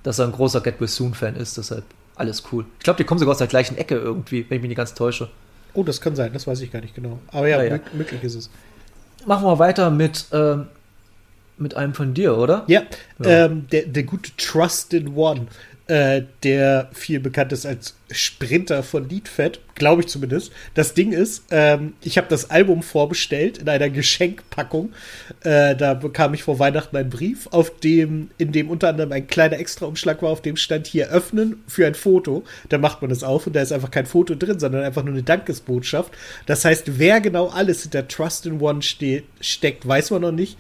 dass 0.03 0.19
er 0.19 0.27
ein 0.27 0.33
großer 0.33 0.61
Get 0.61 0.81
Well 0.81 0.89
Soon 0.89 1.15
Fan 1.15 1.37
ist. 1.37 1.59
Deshalb 1.59 1.85
alles 2.17 2.43
cool. 2.53 2.65
Ich 2.79 2.85
glaube, 2.85 2.97
die 2.97 3.05
kommen 3.05 3.19
sogar 3.19 3.33
aus 3.33 3.39
der 3.39 3.47
gleichen 3.47 3.77
Ecke 3.77 3.97
irgendwie, 3.97 4.47
wenn 4.49 4.57
ich 4.57 4.63
mich 4.63 4.69
nicht 4.71 4.77
ganz 4.79 4.95
täusche. 4.95 5.29
Oh, 5.75 5.83
das 5.85 6.01
kann 6.01 6.17
sein. 6.17 6.33
Das 6.33 6.47
weiß 6.47 6.61
ich 6.63 6.73
gar 6.73 6.81
nicht 6.81 6.95
genau. 6.95 7.19
Aber 7.29 7.47
ja, 7.47 7.59
Ja, 7.63 7.65
ja. 7.65 7.75
mö- 7.77 7.81
möglich 7.95 8.23
ist 8.25 8.35
es. 8.35 8.51
Machen 9.27 9.45
wir 9.45 9.59
weiter 9.59 9.91
mit, 9.91 10.25
ähm, 10.33 10.69
mit 11.61 11.77
einem 11.77 11.95
von 11.95 12.15
dir, 12.15 12.37
oder? 12.37 12.65
Ja, 12.67 12.83
Ja. 13.23 13.47
Ähm, 13.47 13.67
der, 13.73 13.83
der 13.87 14.03
gute 14.05 14.31
Trusted 14.37 15.09
One, 15.15 15.47
äh, 15.89 16.23
der 16.43 16.91
viel 16.93 17.19
bekannt 17.19 17.53
ist 17.53 17.65
als 17.65 17.95
Sprinter 18.11 18.83
von 18.83 19.09
Liedfett, 19.09 19.61
glaube 19.75 20.03
ich 20.03 20.09
zumindest. 20.09 20.53
Das 20.75 20.93
Ding 20.93 21.13
ist, 21.13 21.45
ähm, 21.51 21.95
ich 22.03 22.19
habe 22.19 22.27
das 22.29 22.51
Album 22.51 22.83
vorbestellt 22.83 23.59
in 23.59 23.69
einer 23.69 23.89
Geschenkpackung. 23.89 24.93
Äh, 25.45 25.77
da 25.77 25.95
bekam 25.95 26.35
ich 26.35 26.43
vor 26.43 26.59
Weihnachten 26.59 26.97
einen 26.97 27.09
Brief, 27.09 27.47
auf 27.53 27.75
dem, 27.81 28.31
in 28.37 28.53
dem 28.53 28.69
unter 28.69 28.89
anderem 28.89 29.13
ein 29.13 29.27
kleiner 29.27 29.59
Extraumschlag 29.59 30.21
war, 30.23 30.31
auf 30.31 30.43
dem 30.43 30.57
stand 30.57 30.87
hier 30.87 31.09
öffnen 31.09 31.63
für 31.67 31.87
ein 31.87 31.95
Foto. 31.95 32.45
Da 32.69 32.77
macht 32.77 33.01
man 33.01 33.11
es 33.11 33.23
auf 33.23 33.47
und 33.47 33.57
da 33.57 33.63
ist 33.63 33.73
einfach 33.73 33.91
kein 33.91 34.07
Foto 34.07 34.35
drin, 34.35 34.59
sondern 34.59 34.85
einfach 34.85 35.05
nur 35.05 35.15
eine 35.15 35.23
Dankesbotschaft. 35.23 36.13
Das 36.47 36.67
heißt, 36.67 36.99
wer 36.99 37.23
genau 37.23 37.49
alles 37.49 37.83
hinter 37.83 38.07
Trusted 38.07 38.61
One 38.61 38.83
steht, 38.83 39.25
steckt, 39.41 39.89
weiß 39.89 40.11
man 40.11 40.23
noch 40.23 40.33
nicht. 40.33 40.59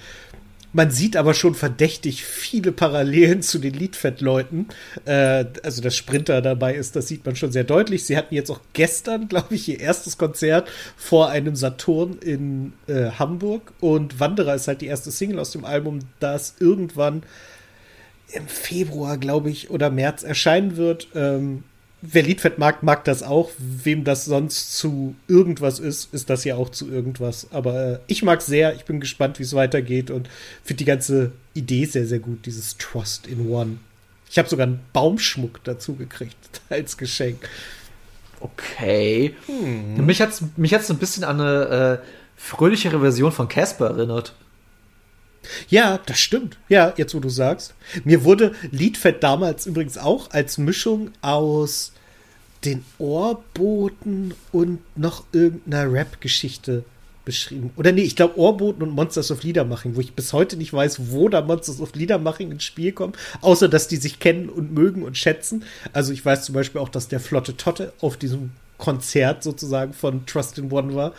Man 0.72 0.90
sieht 0.90 1.16
aber 1.16 1.32
schon 1.32 1.54
verdächtig 1.54 2.24
viele 2.24 2.72
Parallelen 2.72 3.40
zu 3.40 3.58
den 3.58 3.72
Liedfett-Leuten. 3.72 4.68
Äh, 5.06 5.46
also, 5.62 5.80
dass 5.80 5.96
Sprinter 5.96 6.42
dabei 6.42 6.74
ist, 6.74 6.94
das 6.94 7.08
sieht 7.08 7.24
man 7.24 7.36
schon 7.36 7.52
sehr 7.52 7.64
deutlich. 7.64 8.04
Sie 8.04 8.16
hatten 8.16 8.34
jetzt 8.34 8.50
auch 8.50 8.60
gestern, 8.74 9.28
glaube 9.28 9.54
ich, 9.54 9.68
ihr 9.68 9.80
erstes 9.80 10.18
Konzert 10.18 10.68
vor 10.96 11.30
einem 11.30 11.56
Saturn 11.56 12.18
in 12.20 12.74
äh, 12.86 13.10
Hamburg. 13.18 13.72
Und 13.80 14.20
Wanderer 14.20 14.54
ist 14.54 14.68
halt 14.68 14.82
die 14.82 14.86
erste 14.86 15.10
Single 15.10 15.38
aus 15.38 15.52
dem 15.52 15.64
Album, 15.64 16.00
das 16.20 16.56
irgendwann 16.60 17.22
im 18.32 18.46
Februar, 18.46 19.16
glaube 19.16 19.48
ich, 19.50 19.70
oder 19.70 19.88
März 19.90 20.22
erscheinen 20.22 20.76
wird. 20.76 21.08
Ähm, 21.14 21.64
wer 22.00 22.22
Liedfett 22.22 22.58
mag, 22.58 22.82
mag 22.82 23.04
das 23.04 23.22
auch. 23.22 23.50
Wem 23.58 24.04
das 24.04 24.24
sonst 24.24 24.76
zu 24.76 25.14
irgendwas 25.26 25.78
ist, 25.78 26.12
ist 26.14 26.30
das 26.30 26.44
ja 26.44 26.56
auch 26.56 26.70
zu 26.70 26.88
irgendwas. 26.88 27.48
Aber 27.50 27.92
äh, 27.92 27.98
ich 28.06 28.22
mag 28.22 28.42
sehr. 28.42 28.74
Ich 28.74 28.84
bin 28.84 29.00
gespannt, 29.00 29.38
wie 29.38 29.42
es 29.42 29.54
weitergeht 29.54 30.10
und 30.10 30.28
finde 30.62 30.78
die 30.78 30.84
ganze 30.84 31.32
Idee 31.54 31.84
sehr, 31.84 32.06
sehr 32.06 32.20
gut. 32.20 32.46
Dieses 32.46 32.76
Trust 32.76 33.26
in 33.26 33.48
One. 33.48 33.78
Ich 34.30 34.38
habe 34.38 34.48
sogar 34.48 34.66
einen 34.66 34.80
Baumschmuck 34.92 35.64
dazu 35.64 35.94
gekriegt 35.94 36.60
als 36.68 36.96
Geschenk. 36.96 37.48
Okay. 38.40 39.34
Hm. 39.46 40.06
Mich 40.06 40.20
hat 40.20 40.30
es 40.30 40.42
mich 40.56 40.72
hat's 40.72 40.90
ein 40.90 40.98
bisschen 40.98 41.24
an 41.24 41.40
eine 41.40 42.00
äh, 42.00 42.06
fröhlichere 42.36 43.00
Version 43.00 43.32
von 43.32 43.48
Casper 43.48 43.86
erinnert. 43.88 44.34
Ja, 45.68 45.98
das 46.06 46.18
stimmt. 46.18 46.58
Ja, 46.68 46.94
jetzt 46.96 47.14
wo 47.14 47.20
du 47.20 47.28
sagst. 47.28 47.74
Mir 48.04 48.24
wurde 48.24 48.54
Liedfett 48.70 49.22
damals 49.22 49.66
übrigens 49.66 49.98
auch 49.98 50.30
als 50.30 50.58
Mischung 50.58 51.10
aus 51.22 51.92
den 52.64 52.84
Ohrboten 52.98 54.34
und 54.52 54.80
noch 54.96 55.24
irgendeiner 55.32 55.92
Rap-Geschichte 55.92 56.84
beschrieben. 57.24 57.70
Oder 57.76 57.92
nee, 57.92 58.02
ich 58.02 58.16
glaube 58.16 58.38
Ohrboten 58.38 58.82
und 58.82 58.90
Monsters 58.90 59.30
of 59.30 59.42
Liedermaching, 59.42 59.96
wo 59.96 60.00
ich 60.00 60.14
bis 60.14 60.32
heute 60.32 60.56
nicht 60.56 60.72
weiß, 60.72 61.12
wo 61.12 61.28
da 61.28 61.42
Monsters 61.42 61.78
of 61.80 61.94
Liedermaching 61.94 62.50
ins 62.50 62.64
Spiel 62.64 62.92
kommen, 62.92 63.12
außer 63.42 63.68
dass 63.68 63.86
die 63.86 63.96
sich 63.96 64.18
kennen 64.18 64.48
und 64.48 64.72
mögen 64.72 65.02
und 65.02 65.18
schätzen. 65.18 65.64
Also 65.92 66.14
ich 66.14 66.24
weiß 66.24 66.44
zum 66.44 66.54
Beispiel 66.54 66.80
auch, 66.80 66.88
dass 66.88 67.08
der 67.08 67.20
Flotte 67.20 67.56
Totte 67.56 67.92
auf 68.00 68.16
diesem 68.16 68.52
Konzert 68.78 69.42
sozusagen 69.42 69.92
von 69.92 70.24
Trust 70.24 70.56
in 70.56 70.72
One 70.72 70.94
war. 70.94 71.12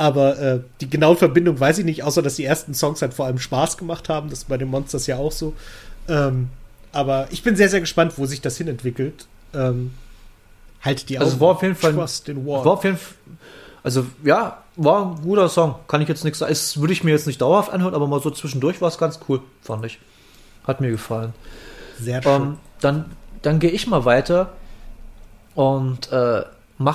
Aber 0.00 0.38
äh, 0.38 0.60
die 0.80 0.88
genaue 0.88 1.14
Verbindung 1.16 1.60
weiß 1.60 1.76
ich 1.78 1.84
nicht, 1.84 2.02
außer 2.04 2.22
dass 2.22 2.36
die 2.36 2.44
ersten 2.44 2.72
Songs 2.72 3.02
halt 3.02 3.12
vor 3.12 3.26
allem 3.26 3.38
Spaß 3.38 3.76
gemacht 3.76 4.08
haben. 4.08 4.30
Das 4.30 4.40
ist 4.40 4.48
bei 4.48 4.56
den 4.56 4.68
Monsters 4.68 5.06
ja 5.06 5.18
auch 5.18 5.30
so. 5.32 5.52
Ähm, 6.08 6.48
aber 6.92 7.28
ich 7.30 7.42
bin 7.42 7.54
sehr, 7.54 7.68
sehr 7.68 7.80
gespannt, 7.80 8.14
wo 8.16 8.24
sich 8.24 8.40
das 8.40 8.56
hinentwickelt. 8.56 9.26
Ähm, 9.52 9.92
halt 10.82 11.08
die 11.10 11.18
Also 11.18 11.32
Augen. 11.32 11.40
war 11.40 11.48
auf 11.50 11.62
jeden 11.62 11.74
Fall- 11.74 11.92
Trust 11.92 12.28
in 12.30 12.38
One. 12.46 12.64
War 12.64 12.72
auf 12.72 12.84
jeden 12.84 12.96
Fall, 12.96 13.14
also 13.82 14.06
ja, 14.24 14.62
war 14.76 15.04
ein 15.04 15.20
guter 15.22 15.50
Song. 15.50 15.74
Kann 15.86 16.00
ich 16.00 16.08
jetzt 16.08 16.24
nichts 16.24 16.38
sagen. 16.38 16.50
Es 16.50 16.80
würde 16.80 16.94
ich 16.94 17.04
mir 17.04 17.10
jetzt 17.10 17.26
nicht 17.26 17.40
dauerhaft 17.42 17.70
anhören, 17.70 17.94
aber 17.94 18.06
mal 18.06 18.20
so 18.22 18.30
zwischendurch 18.30 18.80
war 18.80 18.88
es 18.88 18.96
ganz 18.96 19.20
cool, 19.28 19.40
fand 19.62 19.84
ich. 19.84 19.98
Hat 20.66 20.80
mir 20.80 20.90
gefallen. 20.90 21.34
sehr 21.98 22.22
schön. 22.22 22.32
Ähm, 22.42 22.56
dann 22.80 23.04
dann 23.42 23.58
gehe 23.58 23.70
ich 23.70 23.86
mal 23.86 24.04
weiter 24.06 24.54
und 25.54 26.10
äh, 26.12 26.42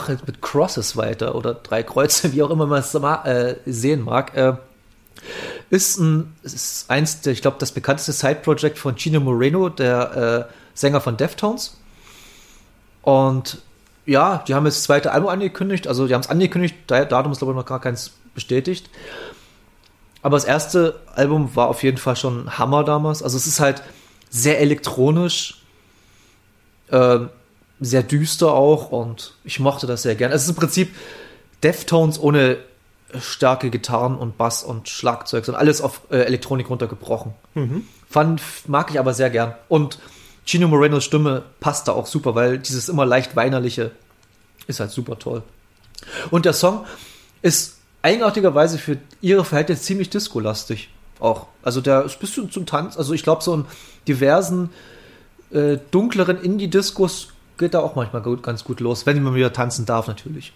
jetzt 0.10 0.28
mit 0.28 0.42
Crosses 0.42 0.98
weiter 0.98 1.36
oder 1.36 1.54
drei 1.54 1.84
Kreuze, 1.84 2.34
wie 2.34 2.44
auch 2.44 2.50
immer 2.50 2.66
man 2.68 2.80
es 2.80 2.94
äh, 2.94 3.56
sehen 3.66 4.04
mag. 4.04 4.36
Äh, 4.36 4.54
ist 5.70 5.98
ein, 6.00 6.34
ist 6.44 6.90
eins 6.90 7.22
der, 7.22 7.34
ich 7.34 7.42
glaube, 7.42 7.58
das 7.60 7.72
bekannteste 7.72 8.12
Side-Project 8.12 8.78
von 8.78 8.98
Gino 8.98 9.20
Moreno, 9.20 9.70
der 9.70 10.48
äh, 10.50 10.54
Sänger 10.74 11.02
von 11.02 11.18
Deftones. 11.18 11.78
Und 13.02 13.60
ja, 14.06 14.44
die 14.48 14.54
haben 14.54 14.66
jetzt 14.66 14.78
das 14.78 14.84
zweite 14.84 15.12
Album 15.12 15.30
angekündigt, 15.30 15.88
also 15.88 16.08
die 16.08 16.14
haben 16.14 16.22
es 16.22 16.30
angekündigt, 16.30 16.76
da- 16.88 17.06
Datum 17.06 17.32
ist 17.32 17.40
glaube 17.40 17.54
ich 17.54 17.58
noch 17.58 17.66
gar 17.66 17.82
keins 17.82 18.12
bestätigt. 18.36 18.90
Aber 20.22 20.38
das 20.38 20.46
erste 20.46 21.00
Album 21.16 21.56
war 21.56 21.68
auf 21.68 21.84
jeden 21.84 21.98
Fall 21.98 22.16
schon 22.16 22.58
Hammer 22.58 22.84
damals. 22.84 23.22
Also 23.24 23.38
es 23.38 23.46
ist 23.48 23.60
halt 23.60 23.82
sehr 24.30 24.60
elektronisch, 24.60 25.62
Ähm, 26.92 27.30
sehr 27.80 28.04
düster 28.04 28.54
auch 28.54 28.92
und 28.92 29.34
ich 29.44 29.60
mochte 29.60 29.88
das 29.88 30.04
sehr 30.04 30.16
gern. 30.16 30.32
Es 30.32 30.44
ist 30.44 30.50
im 30.50 30.56
Prinzip 30.56 30.96
Deftones 31.64 32.20
ohne 32.20 32.58
starke 33.20 33.70
Gitarren 33.70 34.18
und 34.18 34.38
Bass 34.38 34.64
und 34.64 34.90
Schlagzeug, 34.90 35.46
sondern 35.46 35.62
alles 35.62 35.82
auf 35.82 36.02
äh, 36.10 36.18
Elektronik 36.18 36.70
runtergebrochen. 36.70 37.34
Fand, 38.10 38.42
mag 38.68 38.92
ich 38.92 39.00
aber 39.00 39.14
sehr 39.14 39.30
gern. 39.30 39.56
Und 39.68 40.00
Gino 40.46 40.68
Morenos 40.68 41.04
Stimme 41.04 41.44
passt 41.60 41.88
da 41.88 41.94
auch 41.94 42.08
super, 42.08 42.36
weil 42.36 42.60
dieses 42.60 42.90
immer 42.90 43.06
leicht 43.06 43.36
weinerliche 43.36 43.92
ist 44.68 44.80
halt 44.80 44.92
super 44.92 45.18
toll. 45.20 45.44
Und 46.32 46.46
der 46.46 46.54
Song 46.54 46.86
ist 47.42 47.78
eigenartigerweise 48.02 48.78
für 48.78 48.98
ihre 49.22 49.46
Verhältnisse 49.46 49.82
ziemlich 49.82 50.10
disco-lastig. 50.10 50.90
Auch. 51.20 51.48
Also 51.64 51.82
der 51.82 52.04
ist 52.04 52.18
ein 52.18 52.20
bisschen 52.20 52.52
zum 52.52 52.66
Tanz. 52.66 52.98
Also 52.98 53.14
ich 53.14 53.24
glaube, 53.24 53.44
so 53.44 53.54
in 53.54 53.66
diversen 54.08 54.70
äh, 55.52 55.78
dunkleren 55.92 56.42
Indie-Discos 56.42 57.30
geht 57.58 57.74
da 57.74 57.80
auch 57.80 57.96
manchmal 57.96 58.22
gut, 58.22 58.44
ganz 58.44 58.64
gut 58.64 58.80
los, 58.80 59.06
wenn 59.06 59.22
man 59.24 59.36
wieder 59.36 59.54
tanzen 59.54 59.86
darf, 59.86 60.08
natürlich. 60.08 60.54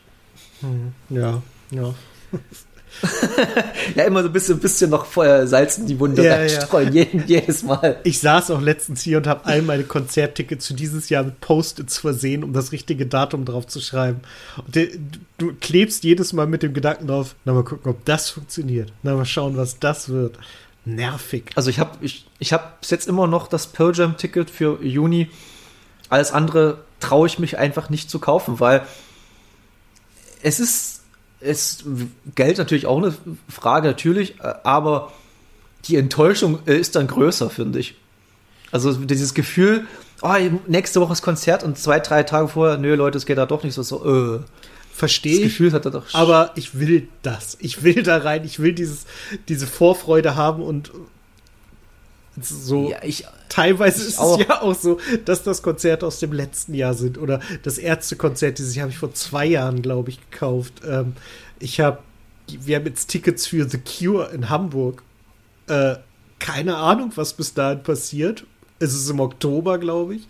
Ja, 1.10 1.42
ja. 1.72 1.94
Ja, 3.96 4.04
immer 4.04 4.22
so 4.24 4.30
ein 4.30 4.34
bisschen, 4.34 4.60
bisschen 4.60 4.90
noch 4.90 5.16
äh, 5.18 5.48
Salz 5.48 5.78
in 5.78 5.86
die 5.86 6.00
Wunde 6.00 6.26
Ja, 6.26 6.36
reinstreuen, 6.36 6.92
jeden, 6.94 7.26
jedes 7.28 7.64
Mal. 7.64 8.00
Ich 8.04 8.20
saß 8.20 8.52
auch 8.52 8.62
letztens 8.62 9.02
hier 9.02 9.18
und 9.18 9.28
habe 9.28 9.46
all 9.46 9.62
meine 9.62 9.84
Konzerttickets 9.84 10.68
für 10.68 10.74
dieses 10.74 11.10
Jahr 11.10 11.24
mit 11.24 11.40
Post-its 11.40 12.00
versehen, 12.00 12.44
um 12.44 12.54
das 12.54 12.72
richtige 12.72 13.06
Datum 13.06 13.46
drauf 13.46 13.68
zu 13.68 13.80
schreiben. 13.80 14.22
Und 14.58 14.76
der, 14.76 14.88
du 15.38 15.54
klebst 15.60 16.04
jedes 16.04 16.34
Mal 16.34 16.48
mit 16.48 16.64
dem 16.64 16.74
Gedanken 16.74 17.08
drauf, 17.08 17.36
na 17.46 17.54
mal 17.54 17.64
gucken, 17.64 17.92
ob 17.92 18.06
das 18.06 18.30
funktioniert. 18.30 18.92
Na 19.04 19.16
mal 19.16 19.26
schauen, 19.26 19.56
was 19.56 19.80
das 19.80 20.10
wird. 20.10 20.38
Nervig. 20.86 21.52
Also 21.56 21.70
ich 21.70 21.80
habe 21.80 21.92
ich, 22.02 22.26
ich 22.40 22.54
hab 22.54 22.82
bis 22.82 22.90
jetzt 22.90 23.08
immer 23.08 23.28
noch 23.28 23.48
das 23.48 23.68
Pearl 23.68 23.96
Jam 23.96 24.18
Ticket 24.18 24.50
für 24.50 24.84
Juni. 24.84 25.30
Alles 26.10 26.32
andere 26.32 26.80
traue 27.00 27.28
ich 27.28 27.40
mich 27.40 27.58
einfach 27.58 27.90
nicht 27.90 28.10
zu 28.10 28.20
kaufen, 28.20 28.60
weil 28.60 28.86
es 30.42 30.60
ist, 30.60 31.02
es 31.40 31.84
Geld 32.36 32.58
natürlich 32.58 32.86
auch 32.86 32.98
eine 32.98 33.14
Frage, 33.48 33.88
natürlich, 33.88 34.40
äh, 34.40 34.54
aber 34.64 35.12
die 35.86 35.96
Enttäuschung 35.96 36.60
äh, 36.66 36.78
ist 36.78 36.96
dann 36.96 37.08
größer, 37.08 37.50
finde 37.50 37.80
ich. 37.80 37.96
Also 38.72 38.94
dieses 38.94 39.34
Gefühl, 39.34 39.88
oh, 40.22 40.36
nächste 40.68 41.02
Woche 41.02 41.14
ist 41.14 41.22
Konzert 41.22 41.64
und 41.64 41.78
zwei, 41.78 42.00
drei 42.00 42.24
Tage 42.24 42.50
vorher, 42.50 42.78
nö, 42.78 42.96
Leute, 42.96 43.18
es 43.18 43.26
geht 43.26 43.38
da 43.38 43.46
doch 43.46 43.64
nicht 43.64 43.74
so, 43.74 43.84
so, 43.84 44.36
äh. 44.36 44.40
Verstehe 44.92 45.38
ich. 45.38 45.44
Gefühl 45.44 45.72
hat 45.72 45.86
er 45.86 45.92
doch. 45.92 46.14
Aber 46.14 46.52
ich 46.56 46.78
will 46.78 47.08
das. 47.22 47.56
Ich 47.62 47.84
will 47.84 48.04
da 48.04 48.18
rein. 48.18 48.44
Ich 48.44 48.60
will 48.60 48.74
dieses, 48.74 49.06
diese 49.48 49.66
Vorfreude 49.66 50.36
haben 50.36 50.62
und 50.62 50.92
so. 52.46 52.90
ja, 52.92 53.04
ich, 53.04 53.26
Teilweise 53.50 54.02
ich 54.04 54.10
ist 54.10 54.20
auch. 54.20 54.40
es 54.40 54.48
ja 54.48 54.62
auch 54.62 54.76
so, 54.76 55.00
dass 55.26 55.44
das 55.44 55.62
Konzerte 55.62 56.06
aus 56.06 56.20
dem 56.20 56.32
letzten 56.32 56.74
Jahr 56.74 56.94
sind 56.94 57.18
oder 57.18 57.40
das 57.64 57.78
Ärztekonzert 57.78 58.60
dieses 58.60 58.76
Jahr 58.76 58.84
habe 58.84 58.92
ich 58.92 59.00
vor 59.00 59.14
zwei 59.14 59.46
Jahren, 59.46 59.82
glaube 59.82 60.10
ich, 60.10 60.30
gekauft. 60.30 60.74
Ähm, 60.88 61.14
ich 61.60 61.80
habe, 61.80 62.00
wir 62.48 62.78
haben 62.78 62.86
jetzt 62.86 63.08
Tickets 63.08 63.48
für 63.48 63.68
The 63.68 63.80
Cure 63.80 64.32
in 64.32 64.50
Hamburg. 64.50 65.04
Äh, 65.68 65.96
keine 66.40 66.78
Ahnung, 66.78 67.12
was 67.16 67.34
bis 67.34 67.54
dahin 67.54 67.84
passiert. 67.84 68.46
Es 68.80 68.94
ist 68.94 69.10
im 69.10 69.20
Oktober, 69.20 69.78
glaube 69.78 70.16
ich. 70.16 70.28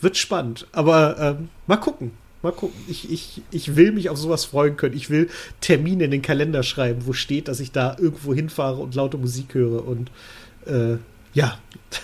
Wird 0.00 0.16
spannend. 0.16 0.66
Aber 0.72 1.16
ähm, 1.18 1.48
mal 1.66 1.76
gucken. 1.76 2.10
Mal 2.42 2.52
gucken. 2.52 2.78
Ich, 2.88 3.10
ich, 3.10 3.42
ich 3.52 3.76
will 3.76 3.92
mich 3.92 4.10
auf 4.10 4.18
sowas 4.18 4.44
freuen 4.44 4.76
können. 4.76 4.96
Ich 4.96 5.08
will 5.10 5.30
Termine 5.60 6.04
in 6.04 6.10
den 6.10 6.22
Kalender 6.22 6.64
schreiben, 6.64 7.02
wo 7.06 7.12
steht, 7.12 7.46
dass 7.46 7.60
ich 7.60 7.70
da 7.70 7.96
irgendwo 7.98 8.34
hinfahre 8.34 8.80
und 8.80 8.96
laute 8.96 9.18
Musik 9.18 9.54
höre. 9.54 9.86
Und 9.86 10.10
äh, 10.66 10.96
ja. 11.34 11.58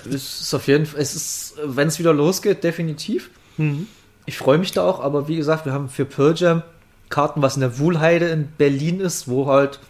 es 0.06 0.40
ist 0.40 0.54
auf 0.54 0.66
jeden 0.66 0.86
Fall, 0.86 1.00
es 1.00 1.14
ist, 1.14 1.54
wenn 1.64 1.88
es 1.88 1.98
wieder 1.98 2.12
losgeht, 2.12 2.64
definitiv. 2.64 3.30
Mhm. 3.56 3.86
Ich 4.26 4.36
freue 4.36 4.58
mich 4.58 4.72
da 4.72 4.84
auch, 4.84 5.00
aber 5.00 5.28
wie 5.28 5.36
gesagt, 5.36 5.64
wir 5.64 5.72
haben 5.72 5.88
für 5.88 6.04
Pearl 6.04 6.34
Jam 6.36 6.62
Karten, 7.08 7.40
was 7.42 7.56
in 7.56 7.60
der 7.60 7.78
Wuhlheide 7.78 8.28
in 8.28 8.48
Berlin 8.58 9.00
ist, 9.00 9.28
wo 9.28 9.46
halt, 9.46 9.80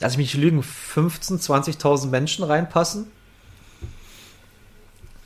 lass 0.00 0.12
ich 0.12 0.18
mich 0.18 0.34
lügen, 0.34 0.60
15.000, 0.60 1.78
20.000 1.78 2.08
Menschen 2.08 2.44
reinpassen. 2.44 3.06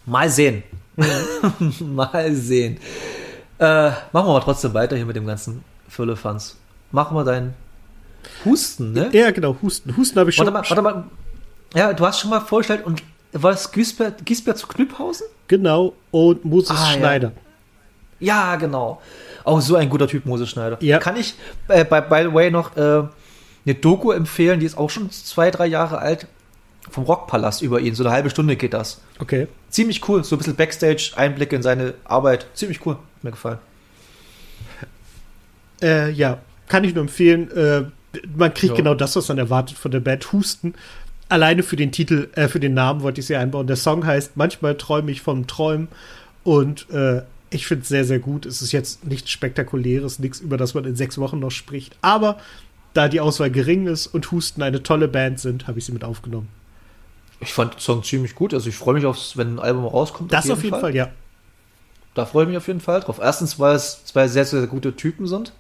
Mal 0.05 0.31
sehen. 0.31 0.63
mal 1.81 2.33
sehen. 2.33 2.79
Äh, 3.59 3.91
machen 3.91 4.13
wir 4.13 4.25
mal 4.25 4.41
trotzdem 4.41 4.73
weiter 4.75 4.97
hier 4.97 5.07
mit 5.07 5.17
dem 5.17 5.27
ganzen 5.27 5.65
Füllefanz. 5.89 6.57
Machen 6.93 7.17
wir 7.17 7.25
deinen 7.25 7.55
Husten, 8.45 8.93
ne? 8.93 9.11
Ja, 9.13 9.31
genau. 9.31 9.57
Husten. 9.63 9.97
Husten 9.97 10.19
habe 10.19 10.31
ich 10.31 10.37
schon. 10.37 10.47
Warte 10.47 10.71
mal, 10.75 10.77
warte 10.77 10.83
mal. 10.83 11.05
Ja, 11.75 11.93
du 11.93 12.07
hast 12.07 12.21
schon 12.21 12.31
mal 12.31 12.41
vorgestellt 12.41 12.85
und 12.87 13.03
war 13.33 13.53
es 13.53 13.71
Giesbert, 13.71 14.25
Giesbert 14.25 14.59
zu 14.59 14.67
Knüpphausen? 14.67 15.27
Genau. 15.49 15.93
Und 16.11 16.45
Moses 16.45 16.71
Ah, 16.71 16.93
ja. 16.93 16.99
Schneider. 16.99 17.33
Ja, 18.19 18.57
genau. 18.57 19.01
Auch 19.45 19.61
so 19.61 19.77
ein 19.77 19.89
guter 19.91 20.09
Typ, 20.09 20.25
Moses 20.27 20.49
Schneider. 20.49 20.79
Ja. 20.81 20.99
Kann 20.99 21.17
ich, 21.17 21.35
äh, 21.69 21.85
by, 21.85 22.01
by 22.09 22.23
the 22.29 22.33
way, 22.35 22.51
noch 22.51 22.77
äh, 22.77 22.81
eine 23.67 23.75
Doku 23.75 24.13
empfehlen, 24.13 24.61
die 24.61 24.67
ist 24.67 24.79
auch 24.79 24.89
schon 24.91 25.11
zwei, 25.11 25.51
drei 25.51 25.67
Jahre 25.67 25.99
alt, 25.99 26.27
vom 26.91 27.05
Rockpalast 27.05 27.63
über 27.63 27.81
ihn. 27.81 27.95
So 27.95 28.05
eine 28.05 28.13
halbe 28.13 28.31
Stunde 28.31 28.57
geht 28.57 28.73
das. 28.73 29.01
Okay. 29.19 29.49
Ziemlich 29.71 30.09
cool. 30.09 30.25
So 30.25 30.37
ein 30.37 30.39
bisschen 30.39 30.57
Backstage-Einblicke 30.57 31.57
in 31.57 31.63
seine 31.63 31.95
Arbeit. 32.05 32.47
Ziemlich 32.55 32.85
cool. 32.87 32.95
Hat 32.95 33.25
mir 33.25 33.31
gefallen. 33.33 33.59
Äh, 35.83 36.11
ja, 36.13 36.39
kann 36.69 36.85
ich 36.85 36.95
nur 36.95 37.03
empfehlen. 37.03 37.51
Äh, 37.51 37.85
man 38.37 38.55
kriegt 38.55 38.73
Ja. 38.73 38.77
genau 38.77 38.95
das, 38.95 39.15
was 39.17 39.29
man 39.29 39.39
erwartet 39.39 39.77
von 39.77 39.91
der 39.91 40.01
Band 40.01 40.33
Husten. 40.33 40.75
Alleine 41.29 41.63
für 41.63 41.77
den 41.77 41.93
Titel, 41.93 42.29
äh, 42.35 42.49
für 42.49 42.61
den 42.61 42.75
Namen 42.75 43.03
wollte 43.03 43.21
ich 43.21 43.27
sie 43.27 43.37
einbauen. 43.37 43.67
Der 43.67 43.77
Song 43.77 44.07
heißt 44.07 44.37
Manchmal 44.37 44.77
träume 44.77 45.11
ich 45.11 45.23
vom 45.23 45.47
Träumen 45.47 45.89
und 46.45 46.89
äh, 46.91 47.23
ich 47.51 47.67
finde 47.67 47.83
es 47.83 47.89
sehr, 47.89 48.05
sehr 48.05 48.19
gut. 48.19 48.47
Es 48.47 48.63
ist 48.63 48.73
jetzt 48.73 49.05
nichts 49.05 49.31
Spektakuläres, 49.31 50.19
nichts, 50.19 50.41
über 50.41 50.57
das 50.57 50.75
man 50.75 50.85
in 50.85 50.97
sechs 50.97 51.19
Wochen 51.19 51.39
noch 51.39 51.51
spricht. 51.51 51.97
Aber 52.03 52.39
da 52.93 53.09
die 53.09 53.21
Auswahl 53.21 53.51
gering 53.51 53.87
ist 53.87 54.07
und 54.07 54.31
Husten 54.31 54.63
eine 54.63 54.83
tolle 54.83 55.09
Band 55.09 55.41
sind, 55.41 55.67
habe 55.67 55.79
ich 55.79 55.85
sie 55.85 55.93
mit 55.93 56.05
aufgenommen. 56.05 56.49
Ich 57.41 57.53
fand 57.53 57.75
den 57.75 57.81
Song 57.81 58.03
ziemlich 58.03 58.35
gut. 58.35 58.55
Also 58.55 58.69
ich 58.69 58.77
freue 58.77 58.95
mich 58.95 59.05
aufs, 59.05 59.37
wenn 59.37 59.57
ein 59.57 59.59
Album 59.59 59.85
rauskommt. 59.85 60.33
Das 60.33 60.51
auf 60.51 60.63
jeden 60.65 60.81
Fall, 60.81 60.95
ja. 60.95 61.11
Da 62.15 62.25
freue 62.25 62.45
ich 62.45 62.49
mich 62.49 62.57
auf 62.57 62.67
jeden 62.67 62.81
Fall 62.81 63.01
drauf. 63.01 63.19
Erstens, 63.21 63.59
weil 63.59 63.77
es 63.77 64.05
zwei 64.07 64.27
sehr, 64.29 64.47
sehr 64.47 64.67
gute 64.67 64.97
Typen 64.97 65.27
sind. 65.27 65.53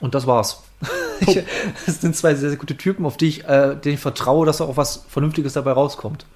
Und 0.00 0.14
das 0.14 0.26
war's. 0.26 0.62
Ich- 1.20 1.42
Es 1.86 2.00
sind 2.00 2.16
zwei 2.16 2.34
sehr, 2.34 2.50
sehr 2.50 2.58
gute 2.58 2.76
Typen, 2.76 3.06
auf 3.06 3.16
die 3.16 3.28
ich, 3.28 3.44
äh, 3.44 3.74
denen 3.76 3.94
ich 3.94 4.00
vertraue, 4.00 4.46
dass 4.46 4.60
auch 4.60 4.76
was 4.76 5.04
Vernünftiges 5.08 5.54
dabei 5.54 5.72
rauskommt. 5.72 6.26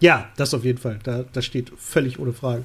Ja, 0.00 0.28
das 0.36 0.52
auf 0.54 0.64
jeden 0.64 0.78
Fall. 0.78 0.98
Da, 1.02 1.24
das 1.32 1.44
steht 1.44 1.72
völlig 1.78 2.18
ohne 2.18 2.32
Frage. 2.32 2.64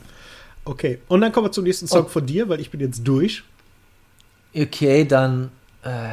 Okay, 0.66 1.00
und 1.08 1.22
dann 1.22 1.32
kommen 1.32 1.48
wir 1.48 1.52
zum 1.52 1.64
nächsten 1.64 1.88
Song 1.88 2.06
Oh. 2.06 2.10
von 2.10 2.26
dir, 2.26 2.50
weil 2.50 2.60
ich 2.60 2.72
bin 2.72 2.80
jetzt 2.82 3.02
durch. 3.08 3.44
Okay, 4.56 5.06
dann. 5.06 5.52
Äh, 5.84 6.10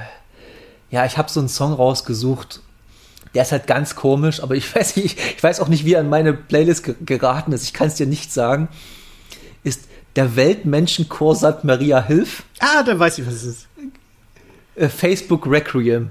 ja, 0.90 1.04
ich 1.06 1.16
habe 1.18 1.30
so 1.30 1.40
einen 1.40 1.48
Song 1.48 1.72
rausgesucht. 1.72 2.60
Der 3.34 3.42
ist 3.42 3.50
halt 3.52 3.66
ganz 3.66 3.96
komisch, 3.96 4.40
aber 4.42 4.54
ich 4.54 4.72
weiß, 4.76 4.96
nicht, 4.96 5.18
ich 5.37 5.42
weiß 5.42 5.60
auch 5.60 5.68
nicht, 5.68 5.84
wie 5.84 5.94
er 5.94 6.00
in 6.02 6.08
meine 6.08 6.34
Playlist 6.34 6.84
ge 6.84 6.94
geraten 7.04 7.52
ist. 7.52 7.64
Ich 7.64 7.72
kann 7.72 7.88
es 7.88 7.94
dir 7.94 8.06
nicht 8.06 8.32
sagen. 8.32 8.68
Ist 9.64 9.88
der 10.16 10.37
Weltmenschenchor 10.37 11.34
St. 11.34 11.64
Maria 11.64 12.00
Hilf 12.04 12.44
Ah, 12.60 12.82
da 12.84 12.96
weiß 12.96 13.18
ich, 13.18 13.26
was 13.26 13.34
es 13.34 13.44
ist. 13.44 13.66
Äh, 14.76 14.88
Facebook 14.88 15.46
Requiem. 15.46 16.10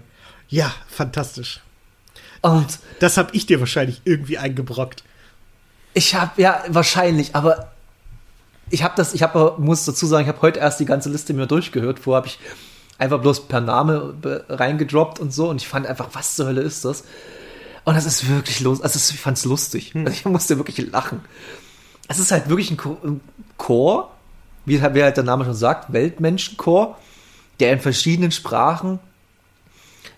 Ja, 0.49 0.73
fantastisch. 0.87 1.61
Und 2.41 2.79
Das 2.99 3.17
habe 3.17 3.29
ich 3.33 3.45
dir 3.45 3.59
wahrscheinlich 3.59 4.01
irgendwie 4.05 4.37
eingebrockt. 4.37 5.03
Ich 5.93 6.15
habe 6.15 6.41
ja 6.41 6.63
wahrscheinlich, 6.67 7.35
aber 7.35 7.71
ich 8.69 8.83
habe 8.83 8.93
das, 8.97 9.13
ich 9.13 9.21
habe, 9.23 9.55
muss 9.59 9.85
dazu 9.85 10.05
sagen, 10.05 10.23
ich 10.23 10.27
habe 10.27 10.41
heute 10.41 10.59
erst 10.59 10.79
die 10.79 10.85
ganze 10.85 11.09
Liste 11.09 11.33
mir 11.33 11.47
durchgehört. 11.47 11.99
Vorher 11.99 12.17
habe 12.17 12.27
ich 12.27 12.39
einfach 12.97 13.19
bloß 13.21 13.47
per 13.47 13.61
Name 13.61 14.13
be- 14.19 14.45
reingedroppt 14.49 15.19
und 15.19 15.33
so 15.33 15.49
und 15.49 15.61
ich 15.61 15.67
fand 15.67 15.85
einfach, 15.87 16.09
was 16.13 16.35
zur 16.35 16.47
Hölle 16.47 16.61
ist 16.61 16.83
das? 16.85 17.03
Und 17.85 17.95
das 17.95 18.05
ist 18.05 18.29
wirklich 18.29 18.59
los, 18.61 18.81
also 18.81 18.97
ich 19.13 19.19
fand 19.19 19.37
es 19.37 19.45
lustig. 19.45 19.91
Also 19.95 20.09
ich 20.09 20.25
musste 20.25 20.57
wirklich 20.57 20.77
lachen. 20.91 21.21
Es 22.07 22.17
ist 22.19 22.31
halt 22.31 22.49
wirklich 22.49 22.71
ein, 22.71 22.77
Cho- 22.77 22.97
ein 23.03 23.21
Chor, 23.57 24.11
wie, 24.65 24.81
halt- 24.81 24.95
wie 24.95 25.03
halt 25.03 25.17
der 25.17 25.23
Name 25.23 25.43
schon 25.45 25.53
sagt, 25.55 25.91
Weltmenschenchor, 25.93 26.97
der 27.59 27.73
in 27.73 27.79
verschiedenen 27.79 28.31
Sprachen 28.31 28.99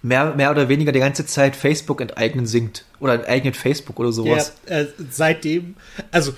mehr, 0.01 0.33
mehr 0.35 0.51
oder 0.51 0.69
weniger 0.69 0.91
die 0.91 0.99
ganze 0.99 1.25
Zeit 1.25 1.55
Facebook 1.55 2.01
enteignen 2.01 2.45
singt. 2.45 2.85
Oder 2.99 3.15
enteignet 3.15 3.57
Facebook 3.57 3.99
oder 3.99 4.11
sowas. 4.11 4.53
Ja, 4.69 4.81
äh, 4.81 4.87
seitdem, 5.09 5.75
also 6.11 6.33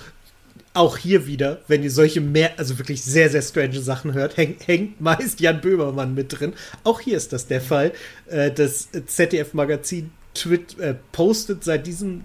auch 0.74 0.96
hier 0.96 1.26
wieder, 1.26 1.60
wenn 1.66 1.82
ihr 1.82 1.90
solche 1.90 2.20
mehr, 2.20 2.52
also 2.56 2.78
wirklich 2.78 3.02
sehr, 3.02 3.30
sehr 3.30 3.42
strange 3.42 3.80
Sachen 3.80 4.14
hört, 4.14 4.36
häng, 4.36 4.56
hängt 4.64 5.00
meist 5.00 5.40
Jan 5.40 5.60
Böhmermann 5.60 6.14
mit 6.14 6.38
drin. 6.38 6.52
Auch 6.84 7.00
hier 7.00 7.16
ist 7.16 7.32
das 7.32 7.46
der 7.46 7.60
Fall. 7.60 7.92
Äh, 8.26 8.50
das 8.50 8.88
ZDF-Magazin 9.06 10.10
äh, 10.78 10.94
postet 11.12 11.64
seit 11.64 11.86
diesem 11.86 12.24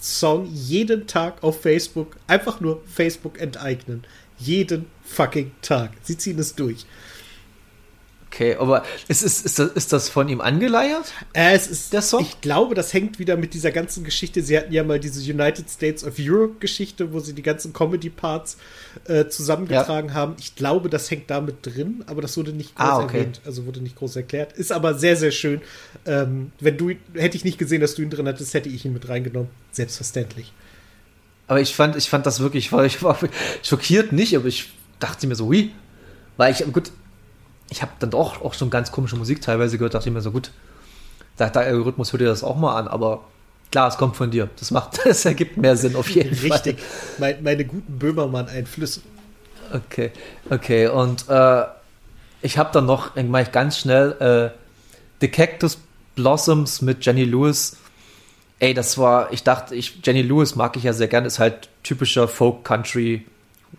Song 0.00 0.46
jeden 0.46 1.06
Tag 1.06 1.42
auf 1.42 1.60
Facebook 1.62 2.16
einfach 2.26 2.60
nur 2.60 2.82
Facebook 2.86 3.40
enteignen. 3.40 4.04
Jeden 4.38 4.86
fucking 5.04 5.52
Tag. 5.62 5.92
Sie 6.02 6.18
ziehen 6.18 6.38
es 6.38 6.54
durch. 6.54 6.86
Okay, 8.32 8.56
aber 8.56 8.82
ist, 9.08 9.22
ist, 9.22 9.44
ist, 9.44 9.58
das, 9.58 9.72
ist 9.72 9.92
das 9.92 10.08
von 10.08 10.26
ihm 10.26 10.40
angeleiert? 10.40 11.12
Äh, 11.34 11.54
es 11.54 11.66
ist, 11.66 11.92
Der 11.92 12.00
Song? 12.00 12.22
Ich 12.22 12.40
glaube, 12.40 12.74
das 12.74 12.94
hängt 12.94 13.18
wieder 13.18 13.36
mit 13.36 13.52
dieser 13.52 13.70
ganzen 13.72 14.04
Geschichte. 14.04 14.42
Sie 14.42 14.56
hatten 14.56 14.72
ja 14.72 14.84
mal 14.84 14.98
diese 14.98 15.20
United 15.20 15.68
States 15.68 16.02
of 16.02 16.14
Europe 16.18 16.54
Geschichte, 16.58 17.12
wo 17.12 17.20
sie 17.20 17.34
die 17.34 17.42
ganzen 17.42 17.74
Comedy-Parts 17.74 18.56
äh, 19.04 19.26
zusammengetragen 19.28 20.14
haben. 20.14 20.36
Ich 20.38 20.56
glaube, 20.56 20.88
das 20.88 21.10
hängt 21.10 21.28
damit 21.28 21.56
drin, 21.60 22.04
aber 22.06 22.22
das 22.22 22.38
wurde 22.38 22.52
nicht 22.52 22.74
groß 22.74 22.86
Ah, 22.88 22.98
okay. 23.00 23.18
erwähnt. 23.18 23.42
Also 23.44 23.66
wurde 23.66 23.82
nicht 23.82 23.96
groß 23.96 24.16
erklärt. 24.16 24.54
Ist 24.54 24.72
aber 24.72 24.94
sehr, 24.94 25.16
sehr 25.16 25.30
schön. 25.30 25.60
Ähm, 26.06 26.52
wenn 26.58 26.78
du, 26.78 26.90
hätte 27.12 27.36
ich 27.36 27.44
nicht 27.44 27.58
gesehen, 27.58 27.82
dass 27.82 27.96
du 27.96 28.02
ihn 28.02 28.08
drin 28.08 28.26
hattest, 28.26 28.54
hätte 28.54 28.70
ich 28.70 28.82
ihn 28.86 28.94
mit 28.94 29.10
reingenommen. 29.10 29.50
Selbstverständlich. 29.72 30.54
Aber 31.48 31.60
ich 31.60 31.74
fand, 31.74 31.96
ich 31.96 32.08
fand 32.08 32.24
das 32.24 32.40
wirklich, 32.40 32.72
weil 32.72 32.86
ich 32.86 33.02
war 33.02 33.18
schockiert 33.62 34.12
nicht, 34.12 34.34
aber 34.34 34.46
ich 34.46 34.70
dachte 35.00 35.26
mir 35.26 35.34
so, 35.34 35.48
hui. 35.48 35.70
Weil 36.38 36.52
ich, 36.52 36.64
gut, 36.72 36.90
ich 37.72 37.80
habe 37.80 37.92
dann 37.98 38.10
doch 38.10 38.42
auch 38.42 38.52
schon 38.52 38.68
ganz 38.68 38.92
komische 38.92 39.16
Musik 39.16 39.40
teilweise 39.40 39.78
gehört, 39.78 39.94
dachte 39.94 40.08
ich 40.08 40.14
mir 40.14 40.20
so, 40.20 40.30
gut, 40.30 40.50
da, 41.38 41.48
der 41.48 41.62
Algorithmus 41.62 42.12
hört 42.12 42.20
dir 42.20 42.26
das 42.26 42.44
auch 42.44 42.56
mal 42.56 42.76
an, 42.78 42.86
aber 42.86 43.24
klar, 43.70 43.88
es 43.88 43.96
kommt 43.96 44.14
von 44.14 44.30
dir. 44.30 44.50
Das 44.58 44.70
macht, 44.70 45.00
das 45.04 45.24
ergibt 45.24 45.56
mehr 45.56 45.76
Sinn 45.76 45.96
auf 45.96 46.08
jeden 46.10 46.38
Richtig. 46.38 46.78
Mein, 47.18 47.42
meine 47.42 47.64
guten 47.64 47.98
Böhmermann-Einflüsse. 47.98 49.00
Fall. 49.00 49.80
Okay, 49.88 50.10
okay, 50.50 50.88
und 50.88 51.30
äh, 51.30 51.64
ich 52.42 52.58
habe 52.58 52.70
dann 52.74 52.84
noch, 52.84 53.16
ich 53.16 53.52
ganz 53.52 53.78
schnell, 53.78 54.52
äh, 54.52 54.58
The 55.22 55.28
Cactus 55.28 55.78
Blossoms 56.14 56.82
mit 56.82 57.04
Jenny 57.06 57.24
Lewis. 57.24 57.78
Ey, 58.58 58.74
das 58.74 58.98
war, 58.98 59.32
ich 59.32 59.44
dachte, 59.44 59.74
ich, 59.74 59.98
Jenny 60.04 60.20
Lewis 60.20 60.56
mag 60.56 60.76
ich 60.76 60.82
ja 60.82 60.92
sehr 60.92 61.08
gern, 61.08 61.24
ist 61.24 61.38
halt 61.38 61.70
typischer 61.82 62.28
Folk, 62.28 62.64
Country, 62.64 63.24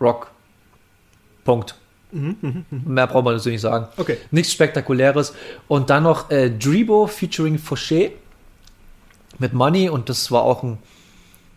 Rock. 0.00 0.32
Punkt. 1.44 1.76
Mehr 2.70 3.06
braucht 3.06 3.24
man 3.24 3.34
natürlich 3.34 3.56
nicht 3.56 3.62
sagen. 3.62 3.88
Okay. 3.96 4.18
Nichts 4.30 4.52
Spektakuläres. 4.52 5.34
Und 5.68 5.90
dann 5.90 6.04
noch 6.04 6.30
äh, 6.30 6.50
Dribo 6.50 7.06
featuring 7.06 7.58
Fauché 7.58 8.12
mit 9.38 9.52
Money 9.52 9.88
und 9.88 10.08
das 10.08 10.30
war 10.30 10.42
auch 10.42 10.62
ein 10.62 10.78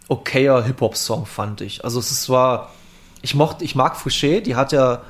okayer 0.07 0.63
Hip-Hop-Song, 0.63 1.25
fand 1.25 1.61
ich. 1.61 1.83
Also 1.83 1.99
es 1.99 2.29
war, 2.29 2.71
ich 3.21 3.35
mochte, 3.35 3.63
ich 3.63 3.75
mag 3.75 3.95
Fauché, 3.95 4.41
die 4.41 4.55
hat 4.55 4.71
ja 4.71 5.01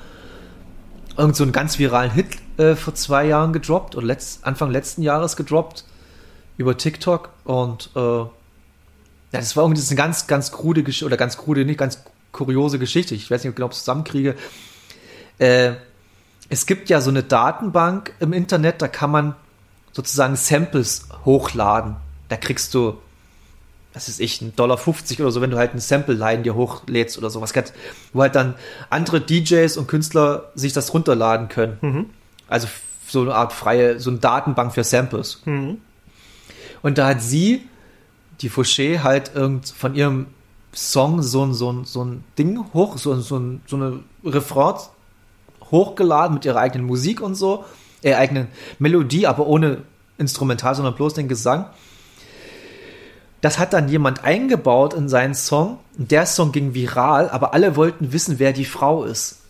irgend 1.17 1.35
so 1.35 1.43
einen 1.43 1.53
ganz 1.53 1.79
viralen 1.79 2.11
Hit 2.11 2.27
äh, 2.57 2.75
vor 2.75 2.93
zwei 2.93 3.25
Jahren 3.25 3.53
gedroppt 3.53 3.95
oder 3.95 4.05
letzt, 4.05 4.45
Anfang 4.45 4.71
letzten 4.71 5.01
Jahres 5.01 5.35
gedroppt 5.35 5.85
über 6.57 6.77
TikTok 6.77 7.29
und 7.43 7.91
äh, 7.95 7.99
ja, 7.99 8.29
das 9.31 9.55
war 9.55 9.63
irgendwie 9.63 9.81
das 9.81 9.89
eine 9.89 9.97
ganz, 9.97 10.27
ganz 10.27 10.51
krude 10.51 10.83
Geschichte 10.83 11.05
oder 11.05 11.17
ganz 11.17 11.37
krude, 11.37 11.65
nicht 11.65 11.79
ganz 11.79 12.03
kuriose 12.31 12.79
Geschichte. 12.79 13.13
Ich 13.13 13.29
weiß 13.29 13.43
nicht 13.43 13.55
genau, 13.55 13.65
ob 13.65 13.71
ich 13.73 13.77
es 13.77 13.83
zusammenkriege. 13.83 14.35
Äh, 15.39 15.73
es 16.49 16.65
gibt 16.65 16.89
ja 16.89 17.01
so 17.01 17.09
eine 17.09 17.23
Datenbank 17.23 18.13
im 18.19 18.33
Internet, 18.33 18.81
da 18.81 18.87
kann 18.87 19.11
man 19.11 19.35
sozusagen 19.91 20.35
Samples 20.35 21.07
hochladen. 21.25 21.95
Da 22.29 22.37
kriegst 22.37 22.73
du, 22.73 22.97
was 23.93 24.07
ist 24.09 24.19
ich, 24.19 24.39
1,50 24.41 24.55
Dollar 24.55 24.77
oder 24.79 25.31
so, 25.31 25.41
wenn 25.41 25.51
du 25.51 25.57
halt 25.57 25.73
ein 25.73 25.79
Sample-Line 25.79 26.43
dir 26.43 26.55
hochlädst 26.55 27.17
oder 27.17 27.29
sowas, 27.29 27.53
wo 28.13 28.21
halt 28.21 28.35
dann 28.35 28.55
andere 28.89 29.19
DJs 29.21 29.75
und 29.77 29.87
Künstler 29.87 30.51
sich 30.55 30.73
das 30.73 30.93
runterladen 30.93 31.47
können. 31.49 31.77
Also 32.47 32.67
so 33.07 33.21
eine 33.21 33.33
Art 33.35 33.53
freie, 33.53 33.99
so 33.99 34.09
eine 34.09 34.19
Datenbank 34.19 34.73
für 34.73 34.83
Samples. 34.83 35.41
Und 36.81 36.97
da 36.97 37.07
hat 37.07 37.21
sie, 37.21 37.67
die 38.41 38.49
Fauché, 38.49 39.03
halt 39.03 39.31
irgend 39.35 39.67
von 39.69 39.95
ihrem 39.95 40.27
Song 40.73 41.21
so 41.23 41.43
ein, 41.45 41.53
so 41.53 41.71
ein, 41.73 41.85
so 41.85 42.03
ein 42.05 42.23
Ding 42.37 42.63
hoch, 42.73 42.97
so, 42.97 43.11
ein- 43.13 43.21
so, 43.21 43.37
ein, 43.37 43.61
so 43.67 43.75
eine 43.77 43.99
Refrain 44.23 44.75
hochgeladen 45.71 46.35
mit 46.35 46.45
ihrer 46.45 46.59
eigenen 46.59 46.85
Musik 46.85 47.21
und 47.21 47.35
so, 47.35 47.65
äh, 48.03 48.15
eigenen 48.15 48.47
Melodie, 48.79 49.27
aber 49.27 49.47
ohne 49.47 49.83
Instrumental, 50.17 50.75
sondern 50.75 50.95
bloß 50.95 51.13
den 51.13 51.27
Gesang. 51.27 51.65
Das 53.41 53.59
hat 53.59 53.73
dann 53.73 53.87
jemand 53.87 54.23
eingebaut 54.23 54.93
in 54.93 55.09
seinen 55.09 55.35
Song. 55.35 55.77
Der 55.95 56.25
Song 56.25 56.51
ging 56.51 56.73
viral, 56.73 57.29
aber 57.29 57.53
alle 57.53 57.75
wollten 57.75 58.11
wissen, 58.11 58.39
wer 58.39 58.51
die 58.51 58.65
Frau 58.65 59.03
ist. 59.03 59.41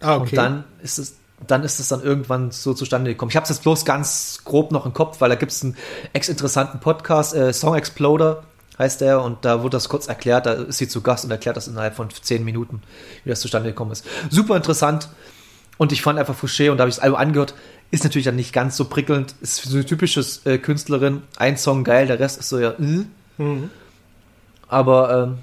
Ah, 0.00 0.16
okay. 0.16 0.30
Und 0.30 0.36
dann 0.36 0.64
ist 0.82 0.98
es, 0.98 1.16
dann 1.46 1.62
ist 1.62 1.78
es 1.78 1.88
dann 1.88 2.02
irgendwann 2.02 2.50
so 2.50 2.74
zustande 2.74 3.12
gekommen. 3.12 3.30
Ich 3.30 3.36
habe 3.36 3.44
es 3.44 3.50
jetzt 3.50 3.62
bloß 3.62 3.84
ganz 3.84 4.40
grob 4.44 4.72
noch 4.72 4.86
im 4.86 4.92
Kopf, 4.92 5.20
weil 5.20 5.28
da 5.28 5.36
gibt 5.36 5.52
es 5.52 5.62
einen 5.62 5.76
ex-interessanten 6.12 6.80
Podcast, 6.80 7.34
äh, 7.34 7.52
Song 7.52 7.76
Exploder 7.76 8.42
heißt 8.78 9.00
der, 9.00 9.22
und 9.22 9.44
da 9.44 9.62
wurde 9.62 9.76
das 9.76 9.88
kurz 9.88 10.08
erklärt, 10.08 10.46
da 10.46 10.52
ist 10.52 10.78
sie 10.78 10.88
zu 10.88 11.02
Gast 11.02 11.24
und 11.24 11.30
erklärt 11.30 11.56
das 11.56 11.68
innerhalb 11.68 11.94
von 11.94 12.08
zehn 12.10 12.44
Minuten, 12.44 12.82
wie 13.24 13.30
das 13.30 13.40
zustande 13.40 13.68
gekommen 13.68 13.92
ist. 13.92 14.04
Super 14.30 14.56
interessant. 14.56 15.08
Und 15.82 15.90
ich 15.90 16.00
fand 16.00 16.16
einfach 16.16 16.36
Fouché, 16.36 16.70
und 16.70 16.76
da 16.76 16.82
habe 16.82 16.90
ich 16.90 16.94
das 16.94 17.02
Album 17.02 17.18
angehört, 17.18 17.54
ist 17.90 18.04
natürlich 18.04 18.24
dann 18.24 18.36
nicht 18.36 18.52
ganz 18.52 18.76
so 18.76 18.84
prickelnd, 18.84 19.34
ist 19.40 19.64
so 19.64 19.74
eine 19.74 19.84
typische 19.84 20.24
äh, 20.44 20.56
Künstlerin, 20.56 21.22
ein 21.38 21.56
Song 21.56 21.82
geil, 21.82 22.06
der 22.06 22.20
Rest 22.20 22.38
ist 22.38 22.50
so 22.50 22.60
ja, 22.60 22.70
äh. 22.78 23.04
aber 24.68 25.34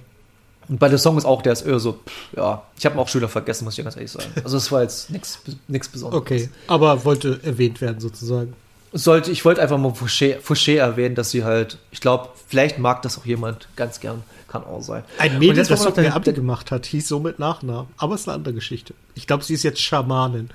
ähm, 0.69 0.77
bei 0.79 0.87
der 0.87 0.97
Song 0.97 1.17
ist 1.17 1.25
auch, 1.25 1.41
der 1.41 1.51
ist 1.51 1.63
eher 1.63 1.77
so, 1.79 1.91
pff, 1.91 2.37
ja, 2.37 2.63
ich 2.77 2.85
habe 2.85 2.95
ihn 2.95 2.99
auch 2.99 3.13
wieder 3.13 3.27
vergessen, 3.27 3.65
muss 3.65 3.77
ich 3.77 3.83
ganz 3.83 3.97
ehrlich 3.97 4.11
sagen. 4.13 4.31
Also 4.41 4.55
es 4.55 4.71
war 4.71 4.81
jetzt 4.81 5.09
nichts 5.09 5.41
nichts 5.67 5.89
Besonderes. 5.89 6.21
Okay, 6.21 6.49
aber 6.67 7.03
wollte 7.03 7.41
erwähnt 7.43 7.81
werden 7.81 7.99
sozusagen. 7.99 8.53
Sollte, 8.93 9.31
ich 9.31 9.43
wollte 9.43 9.61
einfach 9.61 9.77
mal 9.77 9.91
Fouché, 9.91 10.39
Fouché 10.39 10.77
erwähnen, 10.77 11.15
dass 11.15 11.31
sie 11.31 11.43
halt, 11.43 11.79
ich 11.91 11.99
glaube, 11.99 12.29
vielleicht 12.47 12.79
mag 12.79 13.01
das 13.01 13.17
auch 13.17 13.25
jemand 13.25 13.67
ganz 13.75 13.99
gern, 13.99 14.23
kann 14.49 14.63
auch 14.63 14.81
sein. 14.81 15.03
Ein 15.17 15.39
Mädel, 15.39 15.65
das 15.65 15.85
Abi 15.85 16.23
den- 16.25 16.35
gemacht 16.35 16.71
hat, 16.71 16.85
hieß 16.85 17.07
so 17.07 17.19
mit 17.19 17.39
Nachnamen. 17.39 17.87
Aber 17.97 18.15
ist 18.15 18.27
eine 18.27 18.35
andere 18.35 18.53
Geschichte. 18.53 18.93
Ich 19.15 19.27
glaube, 19.27 19.43
sie 19.43 19.53
ist 19.53 19.63
jetzt 19.63 19.81
Schamanin. 19.81 20.49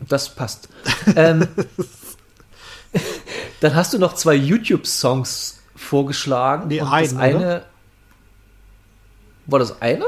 Das 0.00 0.34
passt. 0.34 0.68
ähm, 1.16 1.46
dann 3.60 3.74
hast 3.74 3.92
du 3.92 3.98
noch 3.98 4.14
zwei 4.14 4.34
YouTube-Songs 4.34 5.60
vorgeschlagen. 5.76 6.68
Nee, 6.68 6.80
und 6.80 6.88
einen, 6.88 7.10
das 7.10 7.16
eine. 7.18 7.62
War 9.46 9.58
das 9.58 9.80
eine? 9.82 10.04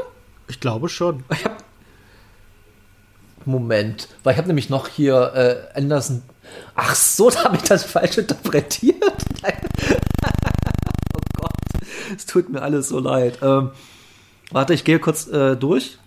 Ich 0.49 0.61
glaube 0.61 0.89
schon. 0.89 1.25
Ich 1.31 1.45
hab, 1.45 1.63
Moment, 3.47 4.09
weil 4.23 4.33
ich 4.33 4.39
habe 4.39 4.49
nämlich 4.49 4.71
noch 4.71 4.89
hier 4.89 5.69
äh, 5.75 5.79
Anderson. 5.79 6.23
Ach 6.75 6.95
so, 6.95 7.31
da 7.31 7.45
habe 7.45 7.57
ich 7.57 7.63
das 7.63 7.85
falsch 7.85 8.17
interpretiert. 8.19 9.03
es 12.17 12.27
tut 12.27 12.49
mir 12.49 12.63
alles 12.63 12.89
so 12.89 12.99
leid. 12.99 13.39
Ähm, 13.43 13.71
warte, 14.51 14.75
ich 14.75 14.85
gehe 14.85 14.99
kurz 14.99 15.27
äh, 15.27 15.57
durch. 15.57 15.99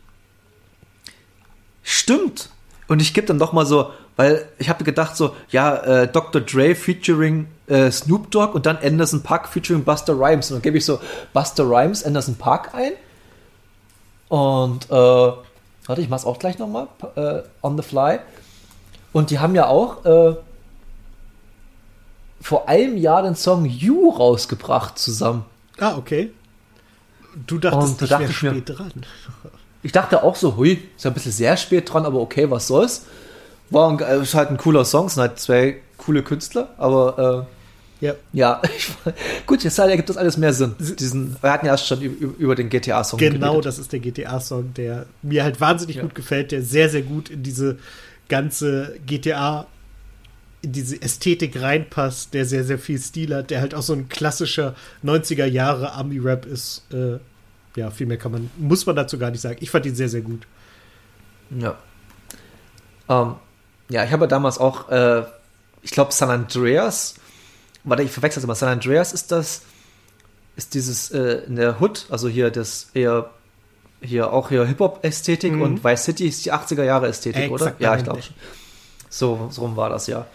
Stimmt. 1.84 2.50
Und 2.88 3.02
ich 3.02 3.14
gebe 3.14 3.28
dann 3.28 3.40
doch 3.40 3.54
mal 3.54 3.66
so, 3.66 3.92
weil 4.16 4.48
ich 4.58 4.70
habe 4.70 4.84
gedacht 4.84 5.16
so, 5.16 5.36
ja, 5.50 5.76
äh, 5.76 6.08
Dr. 6.08 6.42
Dre 6.42 6.76
featuring 6.76 7.48
äh, 7.68 7.92
Snoop 7.92 8.32
Dogg 8.32 8.54
und 8.56 8.66
dann 8.66 8.78
Anderson 8.78 9.24
Park 9.24 9.48
featuring 9.48 9.84
Buster 9.84 10.14
Rhymes. 10.14 10.50
Und 10.50 10.58
dann 10.58 10.62
gebe 10.62 10.78
ich 10.78 10.86
so 10.86 11.00
Buster 11.34 11.66
Rhymes, 11.66 12.04
Anderson 12.04 12.36
Park 12.36 12.74
ein. 12.74 12.94
Und 14.30 14.90
äh, 14.90 14.94
warte, 14.94 16.02
ich 16.02 16.10
mach's 16.10 16.26
auch 16.26 16.40
gleich 16.40 16.58
nochmal 16.58 16.88
äh, 17.16 17.44
on 17.62 17.78
the 17.78 17.84
fly. 17.84 18.20
Und 19.14 19.30
die 19.30 19.40
haben 19.40 19.56
ja 19.56 19.68
auch 19.68 20.06
äh, 20.06 20.36
vor 22.42 22.68
einem 22.68 22.98
Jahr 22.98 23.24
den 23.24 23.36
Song 23.36 23.66
You 23.66 24.10
rausgebracht 24.10 24.98
zusammen. 24.98 25.46
Ah, 25.80 25.96
okay. 25.98 26.32
Du 27.46 27.58
dachtest, 27.60 27.92
Und 27.94 28.02
da 28.02 28.06
dachte 28.18 28.32
ich 28.32 28.42
mir- 28.44 28.52
spät 28.52 28.70
dran. 28.70 28.92
Ich 29.84 29.92
dachte 29.92 30.24
auch 30.24 30.36
so, 30.36 30.58
hui, 30.58 30.82
ist 30.98 31.06
ja 31.06 31.12
ein 31.12 31.14
bisschen 31.14 31.32
sehr 31.32 31.56
spät 31.56 31.94
dran, 31.94 32.04
aber 32.06 32.20
okay, 32.20 32.50
was 32.50 32.68
soll's. 32.68 33.06
War 33.70 33.90
ein, 33.90 34.22
ist 34.22 34.34
halt 34.34 34.50
ein 34.50 34.58
cooler 34.58 34.84
Song, 34.84 35.08
sind 35.08 35.22
halt 35.22 35.40
zwei 35.40 35.78
coole 35.98 36.24
Künstler, 36.24 36.74
aber 36.78 37.46
Ja. 38.02 38.12
äh, 38.12 38.16
ja, 38.34 38.62
ich, 38.78 38.90
gut, 39.46 39.64
jetzt 39.64 39.78
ergibt 39.78 40.10
das 40.10 40.18
alles 40.18 40.36
mehr 40.36 40.52
Sinn. 40.52 40.76
Diesen, 40.80 41.38
wir 41.42 41.52
hatten 41.52 41.68
ja 41.68 41.74
erst 41.74 41.88
schon 41.88 42.02
über, 42.02 42.56
den 42.56 42.70
GTA-Song 42.70 43.20
Genau, 43.20 43.62
das 43.62 43.78
ist 43.80 43.94
der 43.94 44.00
GTA-Song, 44.00 44.74
der 44.74 45.06
mir 45.22 45.44
halt 45.44 45.62
wahnsinnig 45.62 45.98
Ja. 45.98 46.02
gut 46.02 46.16
gefällt, 46.16 46.52
der 46.52 46.64
sehr, 46.64 46.90
sehr 46.90 47.04
gut 47.04 47.30
in 47.30 47.44
diese 47.44 47.78
ganze 48.30 48.96
GTA, 49.06 49.68
in 50.68 50.74
diese 50.74 51.02
Ästhetik 51.02 51.62
reinpasst, 51.62 52.34
der 52.34 52.46
sehr, 52.46 52.66
sehr 52.66 52.78
viel 52.78 53.00
Stil 53.00 53.34
hat, 53.34 53.52
der 53.52 53.62
halt 53.62 53.74
auch 53.74 53.82
so 53.82 53.94
ein 53.94 54.10
klassischer 54.10 54.76
90er 55.02 55.46
Jahre 55.46 55.94
Army-Rap 55.94 56.46
ist. 56.46 56.84
Äh, 56.92 57.20
ja, 57.80 57.90
viel 57.90 58.06
mehr 58.06 58.18
kann 58.18 58.34
man, 58.34 58.52
muss 58.58 58.86
man 58.86 58.98
dazu 58.98 59.18
gar 59.18 59.32
nicht 59.32 59.40
sagen. 59.40 59.56
Ich 59.62 59.70
fand 59.70 59.86
ihn 59.86 59.96
sehr, 59.96 60.10
sehr 60.10 60.20
gut. 60.20 60.46
Ja. 61.58 61.78
Ähm, 63.08 63.36
ja, 63.88 64.04
ich 64.04 64.12
habe 64.12 64.28
damals 64.28 64.58
auch, 64.58 64.90
äh, 64.90 65.24
ich 65.84 65.92
glaube, 65.92 66.12
San 66.12 66.30
Andreas, 66.30 67.16
warte, 67.86 68.04
ich 68.04 68.12
verwechsel 68.12 68.40
es 68.40 68.44
immer, 68.44 68.56
San 68.56 68.68
Andreas 68.68 69.14
ist 69.14 69.32
das, 69.32 69.62
ist 70.58 70.74
dieses 70.74 71.12
äh, 71.12 71.44
in 71.48 71.56
der 71.56 71.80
Hood, 71.80 72.08
also 72.10 72.28
hier 72.28 72.52
das 72.52 72.90
eher, 72.94 73.30
hier 74.02 74.34
auch 74.34 74.50
hier 74.50 74.66
Hip-Hop-Ästhetik 74.66 75.54
Mhm. 75.54 75.62
und 75.62 75.84
Vice 75.86 76.04
City 76.04 76.28
ist 76.28 76.46
die 76.46 76.52
80er 76.52 76.84
Jahre 76.84 77.08
Ästhetik, 77.08 77.50
oder? 77.52 77.68
Exakt, 77.68 77.80
Ja, 77.80 77.96
ich 77.96 78.04
glaube 78.04 78.22
schon. 78.22 78.36
So, 79.10 79.48
so 79.50 79.62
rum 79.62 79.78
war 79.78 79.90
das 79.90 80.08
ja. 80.08 80.26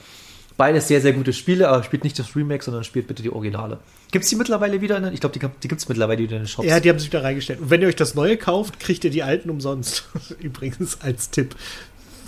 Beides 0.63 0.87
sehr, 0.87 1.01
sehr 1.01 1.13
gute 1.13 1.33
Spiele, 1.33 1.69
aber 1.69 1.83
spielt 1.83 2.05
nicht 2.05 2.17
das 2.21 2.37
Remake, 2.37 2.63
sondern 2.63 2.85
spielt 2.85 3.09
bitte 3.09 3.21
die 3.21 3.31
Originale. 3.31 3.81
Gibt 4.13 4.23
es 4.23 4.29
die 4.31 4.37
mittlerweile 4.37 4.81
wieder? 4.81 4.97
In, 4.99 5.13
ich 5.13 5.19
glaube, 5.19 5.37
die, 5.37 5.45
die 5.61 5.67
gibt 5.67 5.81
es 5.81 5.89
mittlerweile 5.89 6.21
wieder 6.23 6.37
in 6.37 6.43
den 6.43 6.47
Shops. 6.47 6.69
Ja, 6.69 6.79
die 6.79 6.89
haben 6.89 7.01
sich 7.01 7.09
wieder 7.09 7.25
reingestellt. 7.25 7.61
Und 7.61 7.71
wenn 7.71 7.83
ihr 7.83 7.89
euch 7.89 7.97
das 7.97 8.15
neue 8.15 8.37
kauft, 8.37 8.79
kriegt 8.79 9.03
ihr 9.03 9.11
die 9.11 9.25
alten 9.25 9.51
umsonst. 9.51 10.05
Übrigens 10.39 10.99
als 11.01 11.31
Tipp. 11.31 11.57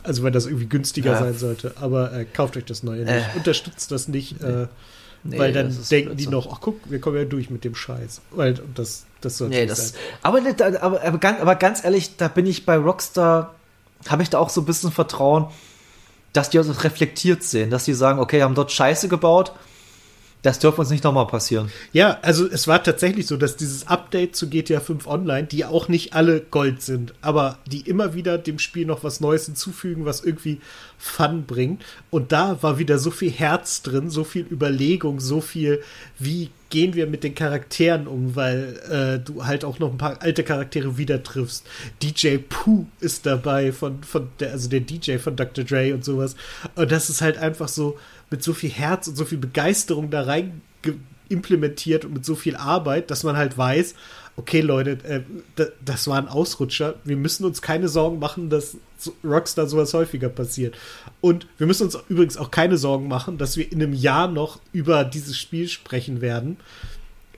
Also 0.03 0.25
wenn 0.25 0.33
das 0.33 0.47
irgendwie 0.47 0.67
günstiger 0.67 1.13
Ja. 1.13 1.19
sein 1.21 1.35
sollte. 1.39 1.75
Aber 1.81 2.13
äh, 2.13 2.25
kauft 2.25 2.57
euch 2.57 2.65
das 2.65 2.83
neue 2.83 3.05
nicht. 3.05 3.09
Äh. 3.13 3.23
Unterstützt 3.37 3.93
das 3.93 4.09
nicht, 4.09 4.43
äh, 4.43 4.67
Nee, 5.23 5.39
weil 5.39 5.53
dann 5.53 5.69
das 5.69 5.79
ist 5.79 5.93
denken 5.93 6.17
die 6.17 6.27
noch, 6.27 6.53
ach 6.53 6.59
guck, 6.61 6.91
wir 6.91 7.01
kommen 7.01 7.17
ja 7.17 7.25
durch 7.25 7.51
mit 7.51 7.63
dem 7.63 7.77
Scheiß. 7.77 8.21
Weil 8.33 8.55
das, 8.75 9.05
das 9.21 9.39
sollte 9.39 9.55
Nee, 9.55 9.67
das, 9.67 9.91
sein. 9.91 9.99
aber, 10.23 10.41
nicht- 10.41 10.61
aber, 10.61 11.01
aber, 11.03 11.19
ganz, 11.19 11.41
aber 11.41 11.55
ganz 11.55 11.85
ehrlich, 11.85 12.17
da 12.17 12.27
bin 12.27 12.47
ich 12.47 12.67
bei 12.67 12.77
Rockstar, 12.77 13.55
habe 14.09 14.23
ich 14.25 14.29
da 14.31 14.39
auch 14.39 14.51
so 14.51 14.61
ein 14.61 14.67
bisschen 14.67 14.91
Vertrauen, 14.91 15.47
dass 16.35 16.51
die 16.51 16.59
das 16.59 16.85
reflektiert 16.85 17.43
sehen, 17.43 17.71
dass 17.71 17.85
die 17.85 17.95
sagen, 17.95 18.19
okay, 18.19 18.43
haben 18.43 18.55
dort 18.55 18.73
Scheiße 18.73 19.09
gebaut, 19.09 19.53
das 20.45 20.59
dürfte 20.59 20.83
uns 20.83 20.91
nicht 20.91 21.03
nochmal 21.03 21.27
passieren. 21.27 21.71
Ja, 21.95 22.19
also 22.21 22.47
es 22.47 22.69
war 22.69 22.83
tatsächlich 22.83 23.27
so, 23.27 23.39
dass 23.39 23.57
dieses 23.57 23.87
Update 23.87 24.37
zu 24.37 24.51
GTA 24.51 24.79
5 24.79 25.07
Online, 25.07 25.47
die 25.47 25.65
auch 25.65 25.89
nicht 25.89 26.13
alle 26.13 26.43
Gold 26.43 26.83
sind, 26.83 27.15
aber 27.23 27.59
die 27.67 27.81
immer 27.81 28.13
wieder 28.13 28.37
dem 28.37 28.59
Spiel 28.59 28.85
noch 28.85 29.03
was 29.03 29.21
Neues 29.21 29.47
hinzufügen, 29.47 30.05
was 30.05 30.23
irgendwie 30.23 30.61
Fun 30.99 31.45
bringt. 31.47 31.83
Und 32.11 32.31
da 32.33 32.63
war 32.63 32.79
wieder 32.79 32.99
so 32.99 33.11
viel 33.11 33.31
Herz 33.31 33.81
drin, 33.81 34.11
so 34.11 34.23
viel 34.23 34.47
Überlegung, 34.51 35.19
so 35.19 35.41
viel, 35.41 35.83
wie 36.19 36.51
gehen 36.69 36.95
wir 36.95 37.07
mit 37.07 37.25
den 37.25 37.35
Charakteren 37.35 38.07
um, 38.07 38.37
weil 38.37 38.81
äh, 38.91 39.25
du 39.25 39.47
halt 39.47 39.65
auch 39.65 39.79
noch 39.79 39.93
ein 39.93 39.99
paar 39.99 40.21
alte 40.21 40.45
Charaktere 40.45 40.99
wieder 40.99 41.23
triffst. 41.23 41.65
DJ 42.03 42.37
Pooh 42.37 42.87
ist 43.01 43.25
dabei 43.25 43.73
von, 43.73 44.03
von 44.03 44.29
der, 44.41 44.53
also 44.53 44.69
der 44.69 44.81
DJ 44.81 45.17
von 45.17 45.37
Dr. 45.37 45.65
Dre 45.65 45.95
und 45.95 46.05
sowas. 46.05 46.37
Und 46.75 46.93
das 46.93 47.09
ist 47.09 47.23
halt 47.23 47.39
einfach 47.39 47.69
so 47.69 47.97
mit 48.35 48.43
so 48.43 48.53
viel 48.53 48.71
Herz 48.71 49.07
und 49.07 49.15
so 49.15 49.25
viel 49.25 49.39
Begeisterung 49.39 50.11
da 50.11 50.23
rein 50.23 50.61
implementiert 51.29 52.05
und 52.05 52.15
mit 52.15 52.25
so 52.25 52.35
viel 52.35 52.57
Arbeit, 52.57 53.13
dass 53.13 53.23
man 53.23 53.37
halt 53.37 53.57
weiß, 53.57 53.95
okay 54.35 54.61
Leute, 54.61 54.99
äh, 55.05 55.21
da, 55.55 55.67
das 55.85 56.09
war 56.09 56.19
ein 56.19 56.27
Ausrutscher. 56.27 56.97
Wir 57.05 57.17
müssen 57.17 57.45
uns 57.45 57.63
keine 57.63 57.87
Sorgen 57.87 58.19
machen, 58.19 58.51
dass 58.51 58.77
Rockstar 59.23 59.69
sowas 59.69 59.95
häufiger 59.95 60.29
passiert. 60.31 60.77
Und 61.21 61.47
wir 61.59 61.69
müssen 61.69 61.85
uns 61.85 61.97
übrigens 62.09 62.37
auch 62.37 62.51
keine 62.51 62.77
Sorgen 62.77 63.07
machen, 63.07 63.39
dass 63.39 63.57
wir 63.57 63.71
in 63.71 63.81
einem 63.81 63.93
Jahr 63.93 64.27
noch 64.27 64.59
über 64.73 65.05
dieses 65.05 65.39
Spiel 65.39 65.69
sprechen 65.69 66.21
werden. 66.21 66.57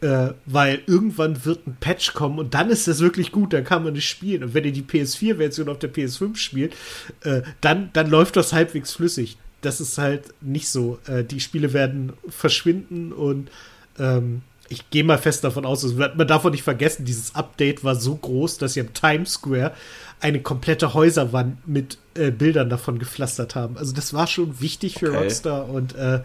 Äh, 0.01 0.33
weil 0.47 0.81
irgendwann 0.87 1.45
wird 1.45 1.67
ein 1.67 1.77
Patch 1.79 2.15
kommen 2.15 2.39
und 2.39 2.55
dann 2.55 2.69
ist 2.69 2.87
das 2.87 3.01
wirklich 3.01 3.33
gut, 3.33 3.53
dann 3.53 3.65
kann 3.65 3.85
man 3.85 3.97
es 3.97 4.05
spielen. 4.05 4.45
Und 4.45 4.55
wenn 4.55 4.65
ihr 4.65 4.73
die 4.73 4.83
PS4-Version 4.83 5.69
auf 5.69 5.79
der 5.79 5.93
PS5 5.93 6.37
spielt, 6.37 6.75
äh, 7.23 7.43
dann, 7.61 7.91
dann 7.93 8.09
läuft 8.09 8.37
das 8.37 8.55
halbwegs 8.55 8.93
flüssig. 8.93 9.37
Das 9.67 9.81
ist 9.81 9.99
halt 9.99 10.33
nicht 10.41 10.69
so. 10.69 10.99
Äh, 11.07 11.25
die 11.25 11.41
Spiele 11.41 11.73
werden 11.73 12.13
verschwinden 12.29 13.13
und 13.13 13.51
ähm, 13.99 14.43
ich 14.69 14.91
gehe 14.91 15.05
mal 15.05 15.19
fest 15.19 15.45
davon 15.45 15.65
aus, 15.65 15.85
man 15.95 16.27
darf 16.27 16.45
auch 16.45 16.51
nicht 16.51 16.63
vergessen, 16.63 17.05
dieses 17.05 17.35
Update 17.35 17.85
war 17.85 17.95
so 17.95 18.17
groß, 18.17 18.59
dass 18.59 18.73
sie 18.75 18.81
am 18.81 18.93
Times 18.95 19.35
Square 19.35 19.73
eine 20.21 20.41
komplette 20.41 20.95
Häuserwand 20.95 21.67
mit 21.69 21.99
äh, 22.15 22.31
Bildern 22.31 22.69
davon 22.71 22.99
gepflastert 22.99 23.55
haben. 23.55 23.77
Also 23.77 23.93
das 23.93 24.13
war 24.15 24.27
schon 24.27 24.61
wichtig 24.61 24.99
für 24.99 25.09
Okay. 25.11 25.19
Rockstar 25.19 25.69
und 25.69 25.95
äh, 25.95 26.21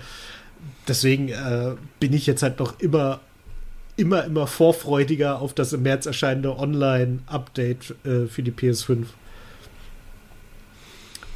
deswegen 0.87 1.29
äh, 1.29 1.75
bin 1.99 2.13
ich 2.13 2.25
jetzt 2.25 2.41
halt 2.43 2.59
noch 2.59 2.79
immer 2.79 3.19
immer, 3.97 4.23
immer 4.23 4.47
vorfreudiger 4.47 5.39
auf 5.39 5.53
das 5.53 5.73
im 5.73 5.83
März 5.83 6.05
erscheinende 6.05 6.57
Online-Update 6.57 7.95
äh, 8.05 8.25
für 8.27 8.41
die 8.41 8.51
PS5. 8.51 9.05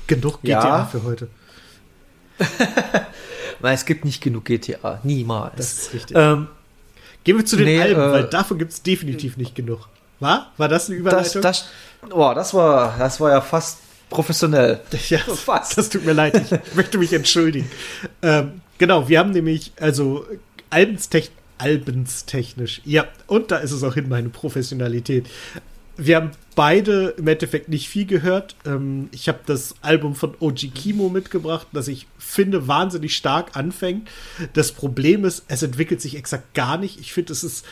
Genug 0.08 0.42
GTA 0.42 0.50
Ja. 0.80 0.86
für 0.86 1.04
heute. 1.04 1.28
Weil 3.60 3.76
es 3.76 3.86
gibt 3.86 4.06
nicht 4.06 4.22
genug 4.22 4.46
GTA, 4.46 5.00
niemals. 5.04 5.56
Das 5.56 5.74
ist 5.74 5.94
richtig. 5.94 6.18
ähm, 6.18 6.48
Gehen 7.24 7.38
wir 7.38 7.46
zu 7.46 7.56
den 7.56 7.66
nee, 7.66 7.82
Alben, 7.82 8.02
äh, 8.02 8.12
weil 8.12 8.24
davon 8.26 8.60
gibt 8.60 8.72
es 8.72 8.84
definitiv 8.84 9.36
nicht 9.36 9.56
genug. 9.56 9.90
War? 10.20 10.52
War 10.58 10.68
das 10.68 10.90
eine 10.90 11.02
das, 11.02 11.34
Überleitung? 11.34 11.42
das, 11.42 11.66
oh, 12.12 12.32
das 12.36 12.54
war, 12.54 12.96
das 13.00 13.20
war 13.20 13.32
ja 13.32 13.42
fast 13.42 13.80
professionell. 14.12 14.80
ja, 15.10 15.18
fast. 15.18 15.76
das 15.76 15.90
tut 15.90 16.06
mir 16.06 16.14
leid, 16.14 16.36
ich 16.36 16.60
möchte 16.76 17.00
mich 17.00 17.12
entschuldigen. 17.14 17.70
Ähm, 18.22 18.62
genau, 18.78 19.10
wir 19.10 19.18
haben 19.18 19.32
nämlich, 19.32 19.74
also 19.80 20.26
albenstech 20.70 21.32
albenstechnisch, 21.58 22.82
ja, 22.84 23.06
und 23.28 23.50
da 23.50 23.58
ist 23.58 23.72
es 23.72 23.82
auch 23.82 23.94
hin, 23.94 24.10
meine 24.10 24.30
Professionalität. 24.30 25.28
Wir 25.98 26.18
haben 26.18 26.32
beide 26.56 27.16
im 27.18 27.28
Endeffekt 27.28 27.70
nicht 27.70 27.88
viel 27.88 28.06
gehört. 28.06 28.56
Ähm, 28.66 29.10
ich 29.12 29.28
habe 29.28 29.40
das 29.46 29.76
Album 29.82 30.16
von 30.16 30.36
OG 30.40 30.74
Kimo 30.74 31.10
mitgebracht, 31.10 31.68
das 31.72 31.88
ich 31.88 32.08
finde 32.18 32.68
wahnsinnig 32.68 33.16
stark 33.16 33.56
anfängt. 33.56 34.10
Das 34.54 34.72
Problem 34.72 35.26
ist, 35.26 35.46
es 35.48 35.64
entwickelt 35.64 36.02
sich 36.02 36.18
exakt 36.18 36.54
gar 36.54 36.78
nicht. 36.78 37.00
Ich 37.00 37.14
finde, 37.14 37.34
es 37.34 37.44
ist 37.44 37.66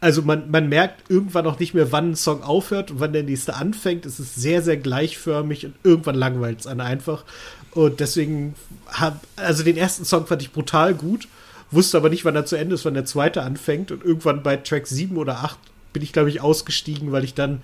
also 0.00 0.22
man, 0.22 0.50
man 0.50 0.68
merkt 0.68 1.10
irgendwann 1.10 1.46
auch 1.46 1.58
nicht 1.58 1.74
mehr, 1.74 1.92
wann 1.92 2.12
ein 2.12 2.16
Song 2.16 2.42
aufhört 2.42 2.90
und 2.90 3.00
wann 3.00 3.12
der 3.12 3.22
nächste 3.22 3.54
anfängt. 3.54 4.06
Es 4.06 4.18
ist 4.18 4.34
sehr, 4.34 4.62
sehr 4.62 4.78
gleichförmig 4.78 5.66
und 5.66 5.74
irgendwann 5.84 6.14
langweilt 6.14 6.60
es 6.60 6.66
einen 6.66 6.80
einfach. 6.80 7.24
Und 7.72 8.00
deswegen 8.00 8.54
hab, 8.88 9.20
also 9.36 9.62
den 9.62 9.76
ersten 9.76 10.06
Song 10.06 10.26
fand 10.26 10.40
ich 10.40 10.52
brutal 10.52 10.94
gut, 10.94 11.28
wusste 11.70 11.98
aber 11.98 12.08
nicht, 12.08 12.24
wann 12.24 12.34
er 12.34 12.46
zu 12.46 12.56
Ende 12.56 12.76
ist, 12.76 12.84
wann 12.86 12.94
der 12.94 13.04
zweite 13.04 13.42
anfängt. 13.42 13.92
Und 13.92 14.02
irgendwann 14.02 14.42
bei 14.42 14.56
Track 14.56 14.86
7 14.86 15.18
oder 15.18 15.44
8 15.44 15.58
bin 15.92 16.02
ich, 16.02 16.12
glaube 16.12 16.30
ich, 16.30 16.40
ausgestiegen, 16.40 17.12
weil 17.12 17.24
ich 17.24 17.34
dann, 17.34 17.62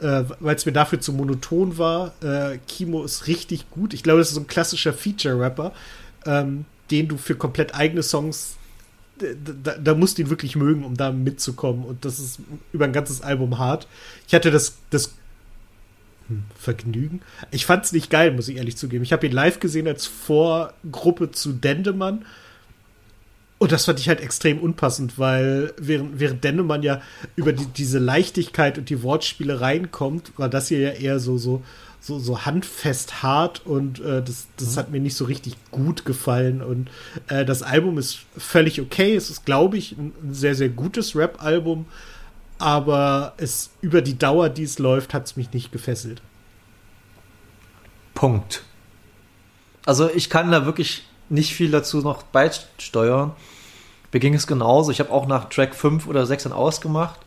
äh, 0.00 0.24
weil 0.40 0.56
es 0.56 0.66
mir 0.66 0.72
dafür 0.72 1.00
zu 1.00 1.12
monoton 1.12 1.78
war. 1.78 2.12
Äh, 2.22 2.58
Kimo 2.68 3.04
ist 3.04 3.26
richtig 3.26 3.70
gut. 3.70 3.94
Ich 3.94 4.02
glaube, 4.02 4.18
das 4.18 4.28
ist 4.28 4.34
so 4.34 4.40
ein 4.40 4.46
klassischer 4.46 4.92
Feature-Rapper, 4.92 5.72
ähm, 6.24 6.64
den 6.90 7.08
du 7.08 7.16
für 7.16 7.34
komplett 7.34 7.74
eigene 7.74 8.02
Songs 8.02 8.56
da, 9.18 9.76
da 9.78 9.94
musst 9.94 10.18
du 10.18 10.22
ihn 10.22 10.30
wirklich 10.30 10.56
mögen, 10.56 10.84
um 10.84 10.96
da 10.96 11.12
mitzukommen. 11.12 11.84
Und 11.84 12.04
das 12.04 12.18
ist 12.18 12.40
über 12.72 12.84
ein 12.84 12.92
ganzes 12.92 13.22
Album 13.22 13.58
hart. 13.58 13.86
Ich 14.26 14.34
hatte 14.34 14.50
das, 14.50 14.76
das 14.90 15.14
hm, 16.28 16.44
Vergnügen. 16.58 17.20
Ich 17.50 17.66
fand 17.66 17.84
es 17.84 17.92
nicht 17.92 18.10
geil, 18.10 18.32
muss 18.32 18.48
ich 18.48 18.56
ehrlich 18.56 18.76
zugeben. 18.76 19.04
Ich 19.04 19.12
habe 19.12 19.26
ihn 19.26 19.32
live 19.32 19.60
gesehen 19.60 19.86
als 19.88 20.06
Vorgruppe 20.06 21.30
zu 21.30 21.52
Dendemann. 21.52 22.26
Und 23.58 23.72
das 23.72 23.86
fand 23.86 23.98
ich 23.98 24.08
halt 24.08 24.20
extrem 24.20 24.58
unpassend, 24.58 25.18
weil 25.18 25.72
während, 25.78 26.20
während 26.20 26.44
Dendemann 26.44 26.82
ja 26.82 27.00
über 27.36 27.54
die, 27.54 27.64
diese 27.66 27.98
Leichtigkeit 27.98 28.76
und 28.76 28.90
die 28.90 29.02
Wortspiele 29.02 29.62
reinkommt, 29.62 30.32
war 30.36 30.50
das 30.50 30.68
hier 30.68 30.80
ja 30.80 30.90
eher 30.90 31.18
so, 31.20 31.38
so, 31.38 31.62
so, 32.00 32.18
so 32.18 32.44
handfest 32.44 33.22
hart 33.22 33.64
und 33.64 34.00
äh, 34.00 34.22
das, 34.22 34.48
das 34.58 34.76
hat 34.76 34.90
mir 34.90 35.00
nicht 35.00 35.16
so 35.16 35.24
richtig 35.24 35.56
gut 35.70 36.04
gefallen. 36.04 36.60
Und 36.60 36.90
äh, 37.28 37.46
das 37.46 37.62
Album 37.62 37.96
ist 37.96 38.18
völlig 38.36 38.80
okay. 38.80 39.16
Es 39.16 39.30
ist, 39.30 39.46
glaube 39.46 39.78
ich, 39.78 39.92
ein, 39.92 40.12
ein 40.22 40.34
sehr, 40.34 40.54
sehr 40.54 40.68
gutes 40.68 41.16
Rap-Album, 41.16 41.86
aber 42.58 43.32
es 43.38 43.70
über 43.80 44.02
die 44.02 44.18
Dauer, 44.18 44.50
die 44.50 44.64
es 44.64 44.78
läuft, 44.78 45.14
hat 45.14 45.24
es 45.24 45.36
mich 45.36 45.52
nicht 45.52 45.72
gefesselt. 45.72 46.20
Punkt. 48.14 48.64
Also 49.86 50.10
ich 50.10 50.28
kann 50.28 50.50
da 50.50 50.66
wirklich 50.66 51.04
nicht 51.28 51.54
viel 51.54 51.70
dazu 51.70 51.98
noch 51.98 52.22
beisteuern. 52.22 53.32
Mir 54.12 54.20
ging 54.20 54.34
es 54.34 54.46
genauso. 54.46 54.90
Ich 54.90 55.00
habe 55.00 55.10
auch 55.10 55.26
nach 55.26 55.48
Track 55.48 55.74
5 55.74 56.06
oder 56.06 56.26
6 56.26 56.44
dann 56.44 56.52
ausgemacht. 56.52 57.20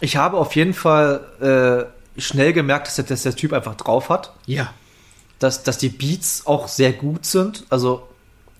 Ich 0.00 0.16
habe 0.16 0.36
auf 0.36 0.54
jeden 0.54 0.74
Fall 0.74 1.88
äh, 2.16 2.20
schnell 2.20 2.52
gemerkt, 2.52 2.88
dass 2.88 2.96
der, 2.96 3.04
dass 3.04 3.22
der 3.22 3.34
Typ 3.34 3.52
einfach 3.52 3.74
drauf 3.74 4.10
hat. 4.10 4.34
Ja. 4.46 4.72
Dass, 5.38 5.62
dass 5.62 5.78
die 5.78 5.88
Beats 5.88 6.46
auch 6.46 6.68
sehr 6.68 6.92
gut 6.92 7.24
sind. 7.24 7.64
Also 7.70 8.06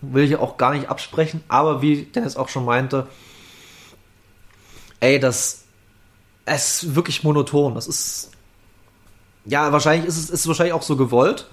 will 0.01 0.24
ich 0.24 0.36
auch 0.36 0.57
gar 0.57 0.72
nicht 0.72 0.89
absprechen. 0.89 1.43
Aber 1.49 1.82
wie 1.82 2.05
Dennis 2.05 2.36
auch 2.36 2.49
schon 2.49 2.64
meinte, 2.64 3.07
ey, 5.01 5.18
das 5.18 5.64
es 6.45 6.82
ist 6.82 6.95
wirklich 6.95 7.24
monoton. 7.24 7.74
Das 7.74 7.86
ist 7.86 8.30
ja 9.45 9.72
wahrscheinlich 9.72 10.09
ist 10.09 10.16
es 10.16 10.30
ist 10.30 10.47
wahrscheinlich 10.47 10.72
auch 10.72 10.82
so 10.82 10.97
gewollt, 10.97 11.47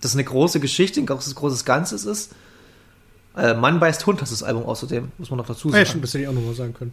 dass 0.00 0.12
es 0.12 0.16
eine 0.16 0.24
große 0.24 0.60
Geschichte, 0.60 1.00
ein 1.00 1.06
großes, 1.06 1.34
großes 1.34 1.64
Ganzes 1.64 2.04
ist. 2.04 2.32
Äh, 3.36 3.54
Mann 3.54 3.78
beißt 3.80 4.04
Hund, 4.06 4.20
das 4.20 4.30
ist 4.32 4.42
das 4.42 4.48
Album 4.48 4.64
außerdem, 4.64 5.12
muss 5.18 5.30
man 5.30 5.38
noch 5.38 5.46
dazu 5.46 5.68
Ja, 5.68 5.74
sagen. 5.74 5.86
schon, 5.90 6.00
das 6.02 6.14
hätte 6.14 6.22
ich 6.22 6.28
auch 6.28 6.32
nochmal 6.32 6.54
sagen 6.54 6.74
können. 6.74 6.92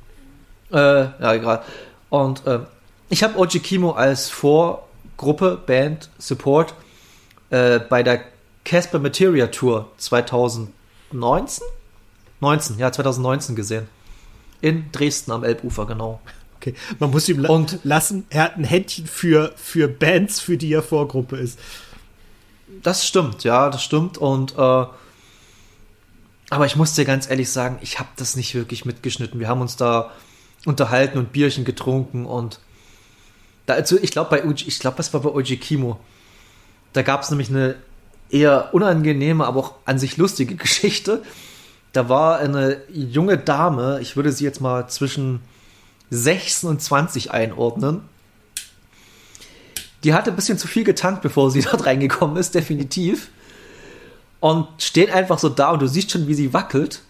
Äh, 0.72 0.78
ja, 0.78 1.34
egal. 1.34 1.64
Und 2.10 2.46
äh, 2.46 2.60
ich 3.10 3.24
habe 3.24 3.38
Oji 3.40 3.60
Kimo 3.60 3.92
als 3.92 4.30
Vorgruppe, 4.30 5.60
Band, 5.66 6.10
Support 6.18 6.74
äh, 7.50 7.80
bei 7.80 8.04
der 8.04 8.22
Casper 8.64 9.00
Materia 9.00 9.48
Tour 9.48 9.92
2019? 9.98 11.64
19, 12.42 12.78
ja, 12.80 12.92
2019 12.92 13.56
gesehen. 13.56 13.88
In 14.62 14.92
Dresden 14.92 15.32
am 15.32 15.44
Elbufer, 15.44 15.86
genau. 15.86 16.20
Okay, 16.58 16.74
man 17.00 17.12
muss 17.12 17.30
ihm 17.30 17.40
la 17.40 17.50
Und- 17.50 17.80
lassen, 17.84 18.26
er 18.30 18.44
hat 18.44 18.58
ein 18.58 18.64
Händchen 18.64 19.06
für, 19.06 19.54
für 19.56 19.88
Bands, 19.88 20.40
für 20.40 20.58
die 20.58 20.72
er 20.74 20.82
Vorgruppe 20.82 21.38
ist. 21.38 21.60
Das 22.84 23.08
stimmt, 23.08 23.44
ja, 23.44 23.70
das 23.70 23.84
stimmt. 23.84 24.18
Und 24.18 24.54
äh, 24.58 24.86
aber 26.50 26.66
ich 26.66 26.76
muss 26.76 26.94
dir 26.94 27.06
ganz 27.06 27.30
ehrlich 27.30 27.50
sagen, 27.50 27.80
ich 27.82 28.00
habe 28.00 28.10
das 28.18 28.36
nicht 28.36 28.54
wirklich 28.54 28.86
mitgeschnitten. 28.86 29.40
Wir 29.40 29.48
haben 29.48 29.62
uns 29.62 29.76
da 29.76 30.12
unterhalten 30.66 31.18
und 31.18 31.32
Bierchen 31.32 31.66
getrunken 31.66 32.26
und 32.26 32.60
da, 33.66 33.74
also 33.74 33.98
ich 34.00 34.12
glaube 34.12 34.30
bei 34.30 34.46
Uji, 34.46 34.68
ich 34.68 34.80
glaube, 34.80 34.98
das 34.98 35.14
war 35.14 35.22
bei 35.22 35.30
Oji 35.30 35.58
Kimo. 35.58 36.00
Da 36.94 37.02
gab 37.02 37.24
es 37.24 37.30
nämlich 37.30 37.50
eine 37.50 37.76
eher 38.30 38.74
unangenehme, 38.74 39.46
aber 39.46 39.60
auch 39.60 39.74
an 39.86 40.00
sich 40.00 40.18
lustige 40.18 40.56
Geschichte. 40.56 41.24
Da 41.94 42.10
war 42.10 42.40
eine 42.40 42.82
junge 42.90 43.38
Dame, 43.38 44.00
ich 44.02 44.16
würde 44.16 44.32
sie 44.32 44.44
jetzt 44.44 44.62
mal 44.62 44.88
zwischen 44.88 45.42
16 46.10 46.70
und 46.70 46.82
20 46.82 47.32
einordnen. 47.32 48.02
Die 50.04 50.14
hatte 50.14 50.32
ein 50.32 50.36
bisschen 50.36 50.58
zu 50.58 50.68
viel 50.68 50.84
getankt, 50.84 51.22
bevor 51.22 51.52
sie 51.52 51.62
dort 51.72 51.86
reingekommen 51.86 52.38
ist, 52.38 52.56
definitiv. 52.56 53.30
Und 54.40 54.68
steht 54.78 55.12
einfach 55.12 55.40
so 55.40 55.50
da 55.50 55.72
und 55.72 55.82
du 55.82 55.88
siehst 55.88 56.12
schon, 56.12 56.28
wie 56.28 56.36
sie 56.36 56.54
wackelt. 56.54 57.02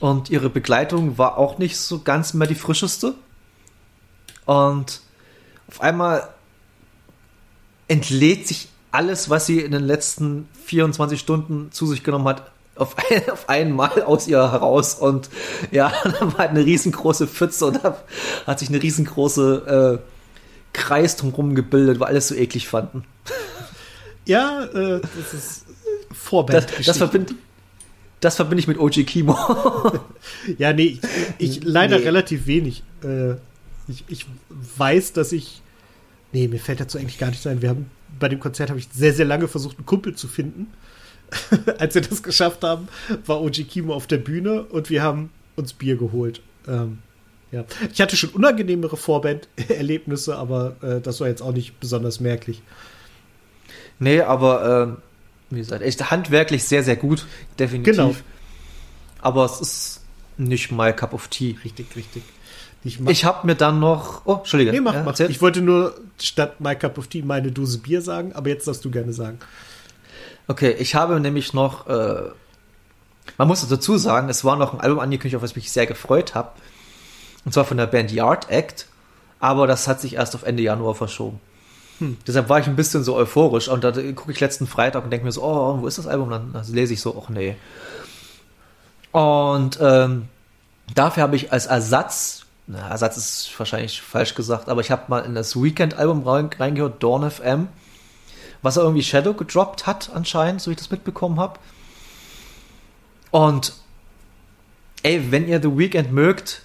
Und 0.00 0.30
ihre 0.30 0.50
Begleitung 0.50 1.18
war 1.18 1.38
auch 1.38 1.58
nicht 1.58 1.76
so 1.76 2.00
ganz 2.00 2.34
mehr 2.34 2.48
die 2.48 2.54
frischeste. 2.54 3.14
Und 4.44 5.00
auf 5.68 5.80
einmal 5.80 6.28
entlädt 7.88 8.46
sich 8.48 8.68
alles, 8.90 9.28
was 9.28 9.46
sie 9.46 9.60
in 9.60 9.72
den 9.72 9.84
letzten 9.84 10.48
24 10.66 11.20
Stunden 11.20 11.70
zu 11.72 11.86
sich 11.86 12.02
genommen 12.02 12.28
hat, 12.28 12.50
auf, 12.76 12.96
ein, 12.96 13.30
auf 13.32 13.48
einmal 13.48 14.02
aus 14.02 14.26
ihr 14.26 14.38
heraus. 14.38 14.94
Und 14.94 15.28
ja, 15.70 15.92
dann 16.04 16.32
war 16.32 16.38
halt 16.38 16.50
eine 16.50 16.64
riesengroße 16.64 17.26
Pfütze 17.26 17.66
und 17.66 17.84
da 17.84 18.02
hat 18.46 18.58
sich 18.58 18.68
eine 18.68 18.82
riesengroße 18.82 20.00
äh, 20.02 20.17
Kreis 20.78 21.16
drumherum 21.16 21.54
gebildet, 21.54 22.00
weil 22.00 22.08
alles 22.08 22.28
so 22.28 22.34
eklig 22.34 22.68
fanden. 22.68 23.04
Ja, 24.24 24.64
äh, 24.64 25.00
das 25.00 25.34
ist 25.34 25.66
Vorband. 26.12 26.68
Das, 26.78 26.98
das 28.20 28.36
verbinde 28.36 28.60
ich 28.60 28.68
mit 28.68 28.78
OG 28.78 29.06
Kimo. 29.06 29.36
ja, 30.58 30.72
nee, 30.72 30.98
ich, 31.38 31.58
ich 31.58 31.64
leider 31.64 31.98
nee. 31.98 32.04
relativ 32.04 32.46
wenig. 32.46 32.82
Äh, 33.02 33.32
ich, 33.88 34.04
ich 34.08 34.26
weiß, 34.76 35.12
dass 35.12 35.32
ich. 35.32 35.62
Nee, 36.32 36.48
mir 36.48 36.58
fällt 36.58 36.80
dazu 36.80 36.98
eigentlich 36.98 37.18
gar 37.18 37.30
nichts 37.30 37.46
ein. 37.46 37.62
Wir 37.62 37.70
haben 37.70 37.90
bei 38.18 38.28
dem 38.28 38.40
Konzert 38.40 38.70
habe 38.70 38.78
ich 38.78 38.88
sehr, 38.92 39.14
sehr 39.14 39.24
lange 39.24 39.48
versucht, 39.48 39.78
einen 39.78 39.86
Kumpel 39.86 40.14
zu 40.14 40.28
finden. 40.28 40.68
Als 41.78 41.94
wir 41.94 42.02
das 42.02 42.22
geschafft 42.22 42.64
haben, 42.64 42.88
war 43.26 43.40
OG 43.40 43.68
Kimo 43.68 43.94
auf 43.94 44.06
der 44.06 44.18
Bühne 44.18 44.64
und 44.64 44.90
wir 44.90 45.02
haben 45.02 45.30
uns 45.56 45.72
Bier 45.72 45.96
geholt. 45.96 46.42
Ähm, 46.66 46.98
ja. 47.50 47.64
Ich 47.92 48.00
hatte 48.00 48.16
schon 48.16 48.30
unangenehmere 48.30 48.96
Vorband-Erlebnisse, 48.96 50.36
aber 50.36 50.76
äh, 50.82 51.00
das 51.00 51.20
war 51.20 51.28
jetzt 51.28 51.42
auch 51.42 51.52
nicht 51.52 51.80
besonders 51.80 52.20
merklich. 52.20 52.62
Nee, 53.98 54.20
aber 54.20 54.98
äh, 54.98 55.54
wie 55.54 55.58
gesagt, 55.58 55.82
echt 55.82 56.10
handwerklich 56.10 56.64
sehr, 56.64 56.82
sehr 56.82 56.96
gut, 56.96 57.26
definitiv. 57.58 57.96
Genau. 57.96 58.14
Aber 59.20 59.44
es 59.44 59.60
ist 59.60 60.00
nicht 60.36 60.70
my 60.70 60.92
cup 60.92 61.14
of 61.14 61.28
tea. 61.28 61.56
Richtig, 61.64 61.96
richtig. 61.96 62.22
Ich, 62.84 63.00
ich 63.06 63.24
habe 63.24 63.46
mir 63.46 63.56
dann 63.56 63.80
noch. 63.80 64.22
Oh, 64.24 64.36
Entschuldige. 64.36 64.70
Nee, 64.70 64.80
mach, 64.80 64.94
ja, 64.94 65.02
mach. 65.02 65.18
Ich 65.18 65.42
wollte 65.42 65.60
nur 65.60 65.94
statt 66.18 66.60
My 66.60 66.76
Cup 66.76 66.96
of 66.96 67.08
Tea 67.08 67.22
meine 67.22 67.50
Dose 67.50 67.78
Bier 67.78 68.02
sagen, 68.02 68.32
aber 68.34 68.48
jetzt 68.50 68.68
darfst 68.68 68.84
du 68.84 68.90
gerne 68.90 69.12
sagen. 69.12 69.38
Okay, 70.46 70.76
ich 70.78 70.94
habe 70.94 71.18
nämlich 71.18 71.52
noch. 71.52 71.88
Äh, 71.88 72.30
man 73.36 73.48
muss 73.48 73.66
dazu 73.68 73.98
sagen, 73.98 74.28
es 74.28 74.44
war 74.44 74.56
noch 74.56 74.74
ein 74.74 74.80
Album 74.80 75.00
angekündigt, 75.00 75.36
auf 75.36 75.42
das 75.42 75.50
ich 75.50 75.56
mich 75.56 75.72
sehr 75.72 75.86
gefreut 75.86 76.34
habe. 76.34 76.52
Und 77.48 77.52
zwar 77.52 77.64
von 77.64 77.78
der 77.78 77.86
Band 77.86 78.12
Yard 78.12 78.50
Act. 78.50 78.88
Aber 79.40 79.66
das 79.66 79.88
hat 79.88 80.02
sich 80.02 80.16
erst 80.16 80.34
auf 80.34 80.42
Ende 80.42 80.62
Januar 80.62 80.94
verschoben. 80.94 81.40
Hm. 81.98 82.18
Deshalb 82.26 82.50
war 82.50 82.58
ich 82.58 82.66
ein 82.66 82.76
bisschen 82.76 83.02
so 83.04 83.16
euphorisch. 83.16 83.68
Und 83.68 83.84
da 83.84 83.90
gucke 83.90 84.32
ich 84.32 84.38
letzten 84.38 84.66
Freitag 84.66 85.02
und 85.04 85.08
denke 85.08 85.24
mir 85.24 85.32
so, 85.32 85.42
oh, 85.42 85.80
wo 85.80 85.86
ist 85.86 85.96
das 85.96 86.06
Album? 86.06 86.28
Dann 86.28 86.50
also 86.52 86.74
lese 86.74 86.92
ich 86.92 87.00
so, 87.00 87.18
ach 87.24 87.30
nee. 87.30 87.56
Und 89.12 89.78
ähm, 89.80 90.28
dafür 90.94 91.22
habe 91.22 91.36
ich 91.36 91.50
als 91.50 91.64
Ersatz 91.64 92.44
na, 92.66 92.90
Ersatz 92.90 93.16
ist 93.16 93.58
wahrscheinlich 93.58 94.02
falsch 94.02 94.34
gesagt, 94.34 94.68
aber 94.68 94.82
ich 94.82 94.90
habe 94.90 95.04
mal 95.08 95.20
in 95.20 95.34
das 95.34 95.56
Weekend-Album 95.56 96.22
reingehört, 96.28 97.02
Dawn 97.02 97.30
FM, 97.30 97.68
was 98.60 98.76
er 98.76 98.82
irgendwie 98.82 99.02
Shadow 99.02 99.32
gedroppt 99.32 99.86
hat, 99.86 100.10
anscheinend, 100.12 100.60
so 100.60 100.70
wie 100.70 100.72
ich 100.72 100.78
das 100.78 100.90
mitbekommen 100.90 101.40
habe. 101.40 101.58
Und 103.30 103.72
ey, 105.02 105.32
wenn 105.32 105.48
ihr 105.48 105.62
The 105.62 105.78
Weekend 105.78 106.12
mögt, 106.12 106.60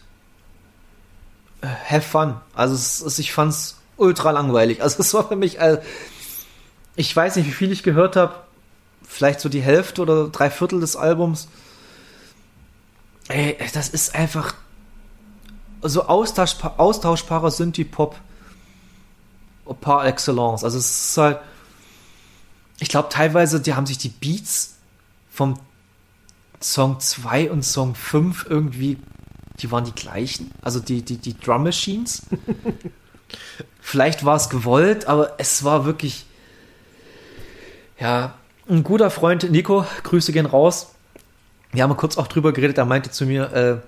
have 1.63 2.01
fun. 2.01 2.35
Also 2.53 2.75
es, 2.75 3.01
es, 3.01 3.19
ich 3.19 3.33
fand's 3.33 3.77
ultra 3.97 4.31
langweilig. 4.31 4.81
Also 4.81 4.99
es 4.99 5.13
war 5.13 5.27
für 5.27 5.35
mich, 5.35 5.59
äh, 5.59 5.81
ich 6.95 7.15
weiß 7.15 7.35
nicht, 7.35 7.47
wie 7.47 7.51
viel 7.51 7.71
ich 7.71 7.83
gehört 7.83 8.15
habe, 8.15 8.35
vielleicht 9.03 9.39
so 9.39 9.49
die 9.49 9.61
Hälfte 9.61 10.01
oder 10.01 10.27
drei 10.27 10.49
Viertel 10.49 10.79
des 10.79 10.95
Albums. 10.95 11.47
Ey, 13.29 13.57
das 13.73 13.89
ist 13.89 14.15
einfach 14.15 14.53
so 15.81 16.05
austauschbar, 16.05 16.75
austauschbarer 16.77 17.51
Synthie-Pop 17.51 18.15
par 19.81 20.05
excellence. 20.05 20.63
Also 20.63 20.77
es 20.77 21.09
ist 21.09 21.17
halt, 21.17 21.39
ich 22.79 22.89
glaube 22.89 23.09
teilweise, 23.09 23.61
die 23.61 23.73
haben 23.73 23.85
sich 23.85 23.97
die 23.97 24.09
Beats 24.09 24.75
vom 25.31 25.59
Song 26.61 26.99
2 26.99 27.51
und 27.51 27.63
Song 27.63 27.95
5 27.95 28.45
irgendwie, 28.49 28.97
die 29.59 29.71
waren 29.71 29.85
die 29.85 29.93
gleichen. 29.93 30.51
Also 30.61 30.79
die, 30.79 31.01
die, 31.01 31.17
die 31.17 31.37
Drum 31.37 31.63
Machines. 31.63 32.23
Vielleicht 33.79 34.25
war 34.25 34.35
es 34.35 34.49
gewollt, 34.49 35.07
aber 35.07 35.33
es 35.37 35.63
war 35.63 35.85
wirklich, 35.85 36.25
ja, 37.99 38.35
ein 38.69 38.83
guter 38.83 39.09
Freund, 39.09 39.49
Nico, 39.51 39.85
Grüße 40.03 40.31
gehen 40.31 40.45
raus. 40.45 40.95
Wir 41.71 41.83
haben 41.83 41.95
kurz 41.97 42.17
auch 42.17 42.27
drüber 42.27 42.53
geredet, 42.53 42.77
er 42.77 42.85
meinte 42.85 43.11
zu 43.11 43.25
mir, 43.25 43.81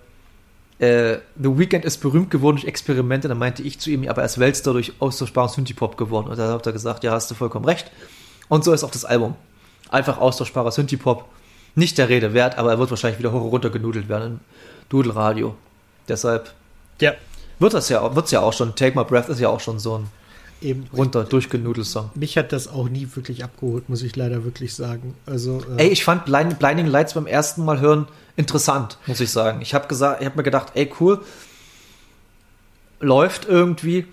äh, 0.80 0.86
äh, 0.86 1.20
The 1.42 1.58
Weeknd 1.58 1.86
ist 1.86 2.00
berühmt 2.00 2.30
geworden 2.30 2.58
durch 2.58 2.68
Experimente. 2.68 3.28
Dann 3.28 3.38
meinte 3.38 3.64
ich 3.64 3.80
zu 3.80 3.90
ihm, 3.90 4.08
aber 4.10 4.22
er 4.22 4.26
ist 4.26 4.40
Weltstar 4.40 4.74
durch 4.74 4.94
austauschbaren 5.00 5.50
Synthie-Pop 5.50 5.98
geworden. 5.98 6.28
Und 6.28 6.38
da 6.38 6.52
hat 6.52 6.66
er 6.66 6.74
gesagt, 6.74 7.04
ja, 7.04 7.12
hast 7.12 7.32
du 7.32 7.36
vollkommen 7.36 7.66
recht. 7.66 7.90
Und 8.50 8.64
so 8.64 8.74
ist 8.74 8.84
auch 8.84 8.92
das 8.92 9.06
Album. 9.06 9.36
Einfach 9.90 10.18
austauschbarer 10.18 10.72
Synthie-Pop. 10.72 11.26
Nicht 11.76 11.98
der 11.98 12.10
Rede 12.10 12.34
wert, 12.34 12.58
aber 12.58 12.72
er 12.72 12.80
wird 12.80 12.90
wahrscheinlich 12.90 13.20
wieder 13.20 13.32
hoch 13.32 13.42
und 13.42 13.50
runter 13.50 13.70
genudelt 13.70 14.10
werden 14.10 14.42
im 14.86 14.90
Doodle-Radio. 14.90 15.56
Deshalb 16.08 16.54
ja. 17.02 17.14
wird 17.60 17.74
das 17.74 17.90
ja, 17.90 18.16
wird's 18.16 18.32
ja 18.32 18.42
auch 18.42 18.54
schon. 18.54 18.76
Take 18.76 18.98
My 18.98 19.06
Breath 19.06 19.30
ist 19.30 19.40
ja 19.40 19.50
auch 19.50 19.60
schon 19.60 19.80
so 19.80 20.00
ein 20.00 20.08
eben 20.62 20.88
runter 20.96 21.24
durchgenudelt 21.24 21.86
Song. 21.86 22.10
Mich 22.16 22.38
hat 22.38 22.52
das 22.52 22.68
auch 22.68 22.90
nie 22.90 23.08
wirklich 23.14 23.44
abgeholt, 23.44 23.90
muss 23.90 24.02
ich 24.02 24.16
leider 24.16 24.44
wirklich 24.44 24.74
sagen. 24.74 25.16
Also 25.26 25.62
äh 25.78 25.84
ey, 25.84 25.90
ich 25.90 26.04
fand 26.04 26.26
Blind, 26.26 26.60
Blinding 26.60 26.88
Lights 26.88 27.14
beim 27.14 27.28
ersten 27.28 27.66
Mal 27.66 27.80
hören 27.80 28.08
interessant, 28.36 28.98
muss 29.06 29.20
ich 29.20 29.32
sagen. 29.32 29.62
Ich 29.62 29.74
habe 29.74 29.88
gesagt, 29.88 30.22
ich 30.22 30.26
habe 30.26 30.38
mir 30.38 30.44
gedacht, 30.44 30.72
ey 30.76 30.92
cool, 31.00 31.22
läuft 33.00 33.46
irgendwie, 33.46 34.06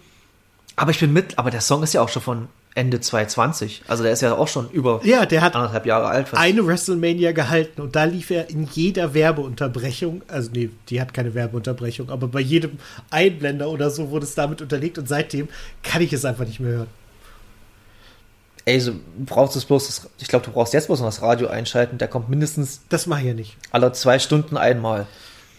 aber 0.76 0.90
ich 0.90 1.00
bin 1.00 1.12
mit, 1.12 1.38
aber 1.38 1.50
der 1.50 1.60
Song 1.60 1.82
ist 1.82 1.94
ja 1.94 2.02
auch 2.02 2.08
schon 2.08 2.22
von 2.22 2.48
Ende 2.74 3.00
2020. 3.00 3.82
Also 3.86 4.02
der 4.02 4.12
ist 4.12 4.22
ja 4.22 4.34
auch 4.34 4.48
schon 4.48 4.70
über 4.70 5.00
ja, 5.04 5.26
der 5.26 5.42
hat 5.42 5.54
anderthalb 5.54 5.84
Jahre 5.84 6.06
alt. 6.06 6.28
Fast. 6.28 6.42
Eine 6.42 6.66
WrestleMania 6.66 7.32
gehalten 7.32 7.82
und 7.82 7.94
da 7.94 8.04
lief 8.04 8.30
er 8.30 8.48
in 8.48 8.66
jeder 8.72 9.12
Werbeunterbrechung, 9.12 10.22
also 10.28 10.50
nee, 10.52 10.70
die 10.88 11.00
hat 11.00 11.12
keine 11.12 11.34
Werbeunterbrechung, 11.34 12.08
aber 12.08 12.28
bei 12.28 12.40
jedem 12.40 12.78
Einblender 13.10 13.68
oder 13.68 13.90
so 13.90 14.10
wurde 14.10 14.24
es 14.24 14.34
damit 14.34 14.62
unterlegt 14.62 14.96
und 14.96 15.06
seitdem 15.06 15.48
kann 15.82 16.00
ich 16.00 16.12
es 16.12 16.24
einfach 16.24 16.46
nicht 16.46 16.60
mehr 16.60 16.72
hören. 16.72 16.86
Ey, 18.64 18.80
so 18.80 18.92
brauchst 19.26 19.56
du 19.56 19.66
bloß 19.66 19.86
das, 19.86 20.08
ich 20.18 20.28
glaube, 20.28 20.46
du 20.46 20.52
brauchst 20.52 20.72
jetzt 20.72 20.86
bloß 20.86 21.00
noch 21.00 21.08
das 21.08 21.20
Radio 21.20 21.48
einschalten, 21.48 21.98
der 21.98 22.08
kommt 22.08 22.30
mindestens. 22.30 22.80
Das 22.88 23.06
mache 23.06 23.20
ich 23.20 23.26
ja 23.26 23.34
nicht. 23.34 23.56
Alle 23.70 23.92
zwei 23.92 24.18
Stunden 24.18 24.56
einmal. 24.56 25.06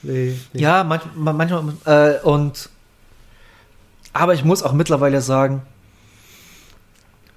Nee, 0.02 0.36
nee. 0.54 0.62
Ja, 0.62 0.84
manch, 0.84 1.04
manchmal, 1.16 1.74
äh, 1.86 2.20
und 2.22 2.70
aber 4.14 4.34
ich 4.34 4.44
muss 4.44 4.64
auch 4.64 4.74
mittlerweile 4.74 5.22
sagen, 5.22 5.64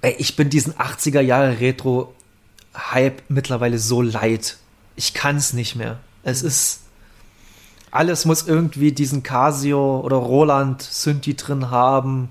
Ey, 0.07 0.15
ich 0.19 0.37
bin 0.37 0.49
diesen 0.49 0.73
80er 0.75 1.19
Jahre 1.19 1.59
Retro 1.59 2.15
Hype 2.73 3.23
mittlerweile 3.27 3.77
so 3.77 4.01
leid. 4.01 4.55
Ich 4.95 5.13
kann 5.13 5.35
es 5.35 5.51
nicht 5.51 5.75
mehr. 5.75 5.99
Es 6.23 6.43
ist 6.43 6.83
alles 7.91 8.23
muss 8.23 8.47
irgendwie 8.47 8.93
diesen 8.93 9.21
Casio 9.21 9.99
oder 9.99 10.15
Roland 10.15 10.81
Synthi 10.81 11.35
drin 11.35 11.71
haben. 11.71 12.29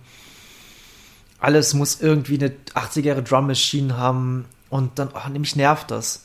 Alles 1.39 1.74
muss 1.74 2.01
irgendwie 2.01 2.39
eine 2.39 2.55
80er 2.74 3.03
Jahre 3.03 3.22
Drum 3.22 3.47
Machine 3.47 3.99
haben 3.99 4.47
und 4.70 4.99
dann 4.99 5.11
oh, 5.12 5.29
nämlich 5.29 5.55
nervt 5.55 5.91
das. 5.91 6.24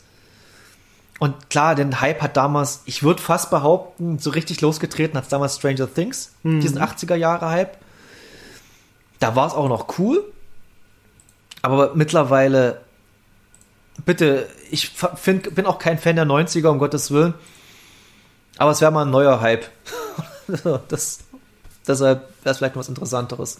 Und 1.19 1.49
klar, 1.49 1.75
den 1.75 1.99
Hype 1.99 2.21
hat 2.21 2.37
damals, 2.37 2.81
ich 2.85 3.03
würde 3.03 3.21
fast 3.21 3.49
behaupten, 3.49 4.19
so 4.19 4.29
richtig 4.29 4.61
losgetreten 4.61 5.17
hat 5.17 5.29
damals 5.29 5.57
Stranger 5.57 5.93
Things, 5.93 6.31
mhm. 6.43 6.61
diesen 6.61 6.79
80er 6.79 7.15
Jahre 7.15 7.49
Hype. 7.49 7.75
Da 9.19 9.35
war 9.35 9.47
es 9.47 9.53
auch 9.53 9.67
noch 9.67 9.99
cool, 9.99 10.23
aber 11.61 11.93
mittlerweile, 11.95 12.81
bitte, 14.05 14.47
ich 14.69 14.89
find, 14.89 15.53
bin 15.53 15.65
auch 15.65 15.79
kein 15.79 15.97
Fan 15.97 16.15
der 16.15 16.25
90er, 16.25 16.67
um 16.67 16.79
Gottes 16.79 17.11
Willen. 17.11 17.33
Aber 18.57 18.71
es 18.71 18.81
wäre 18.81 18.91
mal 18.91 19.05
ein 19.05 19.11
neuer 19.11 19.41
Hype. 19.41 19.65
das, 20.89 21.19
deshalb 21.87 22.29
wäre 22.43 22.51
es 22.51 22.57
vielleicht 22.57 22.75
was 22.75 22.89
Interessanteres. 22.89 23.59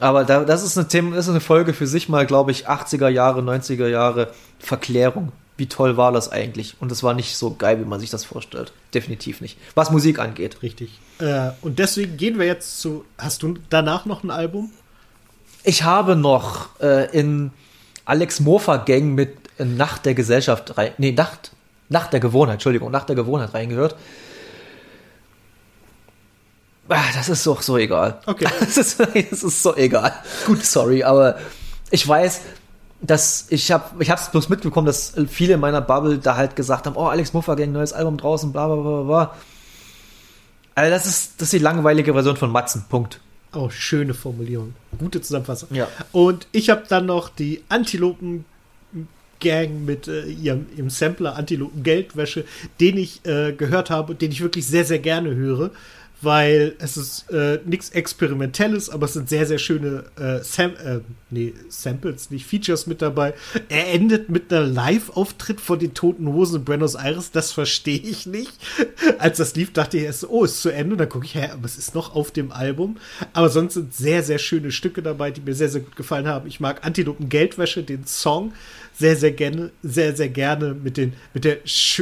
Aber 0.00 0.24
da, 0.24 0.44
das 0.44 0.62
ist 0.62 0.78
eine 0.78 0.88
Thema, 0.88 1.16
das 1.16 1.26
ist 1.26 1.30
eine 1.30 1.40
Folge 1.40 1.74
für 1.74 1.86
sich 1.86 2.08
mal, 2.08 2.26
glaube 2.26 2.52
ich, 2.52 2.68
80er 2.68 3.08
Jahre, 3.08 3.40
90er 3.40 3.88
Jahre 3.88 4.32
Verklärung. 4.58 5.32
Wie 5.56 5.66
toll 5.66 5.96
war 5.96 6.12
das 6.12 6.30
eigentlich? 6.30 6.76
Und 6.78 6.92
es 6.92 7.02
war 7.02 7.14
nicht 7.14 7.36
so 7.36 7.54
geil, 7.54 7.80
wie 7.80 7.84
man 7.84 7.98
sich 7.98 8.10
das 8.10 8.24
vorstellt. 8.24 8.72
Definitiv 8.94 9.40
nicht. 9.40 9.58
Was 9.74 9.90
Musik 9.90 10.20
angeht. 10.20 10.62
Richtig. 10.62 11.00
Äh, 11.18 11.50
und 11.62 11.80
deswegen 11.80 12.16
gehen 12.16 12.38
wir 12.38 12.46
jetzt 12.46 12.80
zu. 12.80 13.04
Hast 13.18 13.42
du 13.42 13.54
danach 13.68 14.06
noch 14.06 14.22
ein 14.22 14.30
Album? 14.30 14.70
Ich 15.68 15.82
habe 15.82 16.16
noch 16.16 16.80
äh, 16.80 17.10
in 17.14 17.50
Alex 18.06 18.40
Mofa 18.40 18.78
Gang 18.78 19.14
mit 19.14 19.36
Nacht 19.58 20.06
der 20.06 20.14
Gesellschaft 20.14 20.78
rein, 20.78 20.92
nee, 20.96 21.12
Nacht, 21.12 21.52
Nacht 21.90 22.14
der 22.14 22.20
Gewohnheit, 22.20 22.54
Entschuldigung, 22.54 22.90
Nacht 22.90 23.10
der 23.10 23.16
Gewohnheit 23.16 23.52
reingehört. 23.52 23.94
Ah, 26.88 27.02
Das 27.14 27.28
ist 27.28 27.46
doch 27.46 27.60
so 27.60 27.76
egal. 27.76 28.18
Okay. 28.24 28.48
Das 28.60 28.78
ist, 28.78 28.98
das 28.98 29.42
ist 29.42 29.62
so 29.62 29.76
egal. 29.76 30.14
Gut, 30.46 30.64
sorry, 30.64 31.04
aber 31.04 31.38
ich 31.90 32.08
weiß, 32.08 32.40
dass 33.02 33.44
ich 33.50 33.70
habe 33.70 34.02
ich 34.02 34.10
hab's 34.10 34.30
bloß 34.30 34.48
mitbekommen, 34.48 34.86
dass 34.86 35.12
viele 35.28 35.52
in 35.52 35.60
meiner 35.60 35.82
Bubble 35.82 36.16
da 36.16 36.36
halt 36.36 36.56
gesagt 36.56 36.86
haben, 36.86 36.96
oh, 36.96 37.08
Alex 37.08 37.34
Muffergang, 37.34 37.72
neues 37.72 37.92
Album 37.92 38.16
draußen, 38.16 38.52
bla 38.52 38.68
bla 38.68 38.76
bla 38.76 39.02
bla. 39.02 39.34
Also 40.74 40.90
das 40.90 41.04
ist, 41.04 41.32
das 41.42 41.48
ist 41.48 41.52
die 41.52 41.58
langweilige 41.58 42.14
Version 42.14 42.38
von 42.38 42.50
Matzen. 42.50 42.86
Punkt. 42.88 43.20
Oh, 43.52 43.70
schöne 43.70 44.14
Formulierung. 44.14 44.74
Gute 44.98 45.20
Zusammenfassung. 45.20 45.68
Ja. 45.72 45.88
Und 46.12 46.46
ich 46.52 46.70
habe 46.70 46.84
dann 46.88 47.06
noch 47.06 47.28
die 47.28 47.62
Antilopen 47.68 48.44
Gang 49.40 49.84
mit 49.84 50.08
äh, 50.08 50.26
ihrem, 50.26 50.66
ihrem 50.76 50.90
Sampler 50.90 51.36
Antilopen 51.36 51.82
Geldwäsche, 51.82 52.44
den 52.80 52.98
ich 52.98 53.24
äh, 53.24 53.52
gehört 53.52 53.90
habe 53.90 54.12
und 54.12 54.22
den 54.22 54.32
ich 54.32 54.40
wirklich 54.40 54.66
sehr, 54.66 54.84
sehr 54.84 54.98
gerne 54.98 55.34
höre, 55.34 55.70
weil 56.20 56.74
es 56.78 56.96
ist 56.96 57.30
äh, 57.30 57.60
nichts 57.64 57.90
Experimentelles, 57.90 58.90
aber 58.90 59.06
es 59.06 59.12
sind 59.12 59.28
sehr, 59.28 59.46
sehr 59.46 59.58
schöne 59.58 60.04
äh, 60.18 60.42
Sam 60.42 60.72
äh, 60.72 61.00
nee, 61.30 61.54
Samples, 61.68 62.30
nicht 62.30 62.46
Features 62.46 62.86
mit 62.86 63.02
dabei. 63.02 63.34
Er 63.68 63.92
endet 63.92 64.28
mit 64.28 64.52
einer 64.52 64.66
Live-Auftritt 64.66 65.60
von 65.60 65.78
den 65.78 65.94
Toten 65.94 66.26
Hosen 66.26 66.56
in 66.56 66.64
Buenos 66.64 66.94
Aires, 66.94 67.30
das 67.30 67.52
verstehe 67.52 67.98
ich 67.98 68.26
nicht. 68.26 68.52
Als 69.18 69.38
das 69.38 69.54
lief, 69.54 69.72
dachte 69.72 69.98
ich 69.98 70.04
erst, 70.04 70.28
oh, 70.28 70.44
ist 70.44 70.60
zu 70.60 70.70
Ende. 70.70 70.92
Und 70.92 70.98
dann 70.98 71.08
gucke 71.08 71.26
ich, 71.26 71.34
hä, 71.34 71.50
aber 71.52 71.64
es 71.64 71.78
ist 71.78 71.94
noch 71.94 72.14
auf 72.14 72.30
dem 72.30 72.50
Album. 72.50 72.96
Aber 73.32 73.48
sonst 73.48 73.74
sind 73.74 73.94
sehr, 73.94 74.22
sehr 74.22 74.38
schöne 74.38 74.72
Stücke 74.72 75.02
dabei, 75.02 75.30
die 75.30 75.40
mir 75.40 75.54
sehr, 75.54 75.68
sehr 75.68 75.82
gut 75.82 75.96
gefallen 75.96 76.26
haben. 76.26 76.48
Ich 76.48 76.60
mag 76.60 76.84
Antilopen 76.84 77.28
Geldwäsche, 77.28 77.82
den 77.82 78.06
Song 78.06 78.52
sehr, 78.98 79.16
sehr 79.16 79.30
gerne, 79.30 79.70
sehr, 79.82 80.16
sehr 80.16 80.28
gerne 80.28 80.74
mit, 80.74 80.96
den, 80.96 81.12
mit, 81.32 81.44
der, 81.44 81.58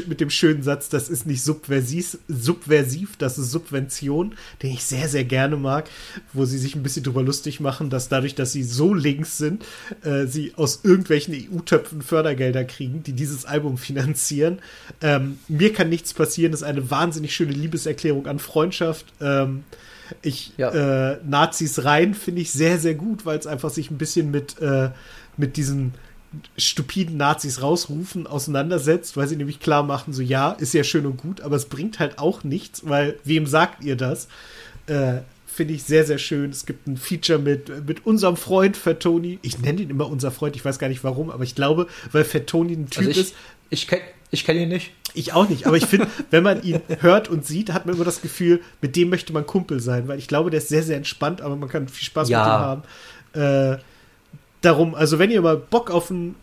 mit 0.07 0.21
dem 0.21 0.31
schönen 0.31 0.63
Satz, 0.63 0.89
das 0.89 1.09
ist 1.11 1.27
nicht 1.27 1.43
subversiv, 1.43 2.19
subversiv, 2.27 3.17
das 3.19 3.37
ist 3.37 3.51
Subvention, 3.51 4.35
den 4.63 4.73
ich 4.73 4.85
sehr, 4.85 5.09
sehr 5.09 5.25
gerne 5.25 5.57
mag, 5.57 5.91
wo 6.33 6.47
sie 6.47 6.59
sich 6.59 6.75
ein 6.75 6.83
bisschen 6.83 7.03
drüber 7.03 7.23
lustig 7.23 7.61
machen, 7.61 7.91
dass 7.91 8.09
dadurch, 8.09 8.35
dass 8.35 8.53
sie 8.53 8.63
so 8.63 8.95
links 8.95 9.37
sind, 9.37 9.65
äh, 10.05 10.27
sie 10.27 10.55
aus 10.57 10.81
irgendwelchen 10.85 11.35
EU-Töpfen 11.35 12.01
Fördergelder 12.01 12.65
kriegen, 12.65 13.03
die 13.03 13.13
dieses 13.13 13.45
Album 13.45 13.77
finanzieren. 13.77 14.61
Ähm, 15.03 15.39
mir 15.49 15.73
kann 15.75 15.91
nichts 15.91 16.15
passieren, 16.15 16.53
das 16.53 16.63
ist 16.63 16.67
eine 16.67 16.91
wahnsinnig 16.91 17.35
schöne 17.35 17.53
Liebeserklärung 17.53 18.27
an 18.27 18.39
Freundschaft. 18.39 19.07
Ähm, 19.21 19.65
ich, 20.23 20.53
Ja. 20.57 21.13
äh, 21.13 21.19
Nazis 21.29 21.85
rein 21.85 22.15
finde 22.15 22.41
ich 22.41 22.53
sehr, 22.53 22.79
sehr 22.79 22.95
gut, 22.95 23.27
weil 23.27 23.39
es 23.39 23.47
einfach 23.47 23.71
sich 23.71 23.91
ein 23.91 23.99
bisschen 23.99 24.31
mit, 24.31 24.59
äh, 24.63 24.91
mit 25.37 25.57
diesen 25.59 25.93
stupiden 26.59 27.17
Nazis 27.17 27.63
rausrufen 27.63 28.27
auseinandersetzt, 28.27 29.17
weil 29.17 29.27
sie 29.29 29.37
nämlich 29.37 29.61
klar 29.61 29.83
machen, 29.83 30.13
so 30.13 30.23
ja, 30.23 30.53
ist 30.53 30.75
ja 30.75 30.85
schön 30.85 31.07
und 31.07 31.17
gut, 31.19 31.41
aber 31.41 31.57
es 31.57 31.67
bringt 31.67 31.99
halt 31.99 32.19
auch 32.19 32.45
nichts, 32.45 32.83
weil 32.89 33.19
wem 33.25 33.47
sagt 33.47 33.85
ihr 33.85 33.97
das? 33.97 34.29
Äh, 34.87 35.19
Finde 35.47 35.73
ich 35.73 35.85
sehr, 35.85 36.05
sehr 36.05 36.19
schön. 36.19 36.51
Es 36.51 36.67
gibt 36.67 36.87
ein 36.87 36.99
Feature 36.99 37.39
mit, 37.39 37.87
mit 37.87 38.05
unserem 38.05 38.37
Freund 38.37 38.77
Fettoni. 38.77 39.39
Ich 39.41 39.59
nenne 39.59 39.81
ihn 39.81 39.89
immer 39.89 40.07
unser 40.07 40.31
Freund, 40.31 40.55
ich 40.55 40.63
weiß 40.63 40.79
gar 40.79 40.89
nicht 40.89 41.03
warum, 41.03 41.31
aber 41.31 41.45
ich 41.45 41.55
glaube, 41.55 41.87
weil 42.13 42.25
Fettoni 42.25 42.75
ein 42.75 42.91
Typ 42.91 42.99
Also 43.07 43.11
ich, 43.11 43.17
ist, 43.19 43.35
ich 43.71 43.87
kenne 43.87 44.03
ich 44.33 44.45
kenn 44.45 44.59
ihn 44.59 44.69
nicht. 44.69 44.91
ich 45.15 45.33
auch 45.33 45.49
nicht, 45.49 45.67
aber 45.67 45.77
ich 45.79 45.87
finde, 45.87 46.09
wenn 46.31 46.43
man 46.43 46.63
ihn 46.63 46.81
hört 47.01 47.29
und 47.29 47.47
sieht, 47.47 47.73
hat 47.73 47.87
man 47.87 47.95
immer 47.95 48.05
das 48.05 48.21
Gefühl, 48.21 48.61
mit 48.83 48.97
dem 48.97 49.09
möchte 49.09 49.33
man 49.33 49.47
Kumpel 49.47 49.81
sein, 49.81 50.09
weil 50.09 50.19
ich 50.19 50.29
glaube, 50.29 50.51
der 50.51 50.59
ist 50.59 50.69
sehr, 50.69 50.83
sehr 50.83 50.97
entspannt, 50.99 51.41
aber 51.41 51.57
man 51.57 51.71
kann 51.71 51.89
viel 51.89 52.05
Spaß 52.05 52.29
Ja. 52.29 52.39
mit 52.39 52.47
ihm 52.47 53.41
haben. 53.41 53.77
Äh, 53.79 53.83
darum, 54.61 54.95
also 54.95 55.19
wenn 55.19 55.31
ihr 55.31 55.43
mal 55.43 55.57
Bock 55.57 55.91
auf 55.91 56.11
ein 56.11 56.35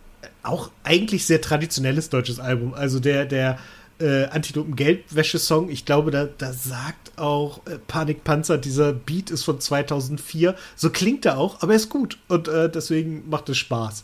auch 0.41 0.71
eigentlich 0.83 1.25
sehr 1.25 1.41
traditionelles 1.41 2.09
deutsches 2.09 2.39
Album, 2.39 2.73
also 2.73 2.99
der, 2.99 3.25
der 3.25 3.59
äh, 3.99 4.25
Antilopen 4.25 4.75
Geldwäsche-Song, 4.75 5.69
ich 5.69 5.85
glaube, 5.85 6.11
da, 6.11 6.25
da 6.25 6.51
sagt 6.51 7.17
auch 7.17 7.65
äh, 7.65 7.77
Panikpanzer, 7.87 8.57
dieser 8.57 8.93
Beat 8.93 9.31
ist 9.31 9.43
von 9.43 9.59
2004, 9.59 10.55
so 10.75 10.89
klingt 10.89 11.25
er 11.25 11.37
auch, 11.37 11.61
aber 11.61 11.73
er 11.73 11.77
ist 11.77 11.89
gut 11.89 12.17
und 12.27 12.47
äh, 12.47 12.69
deswegen 12.69 13.29
macht 13.29 13.49
es 13.49 13.57
Spaß. 13.57 14.03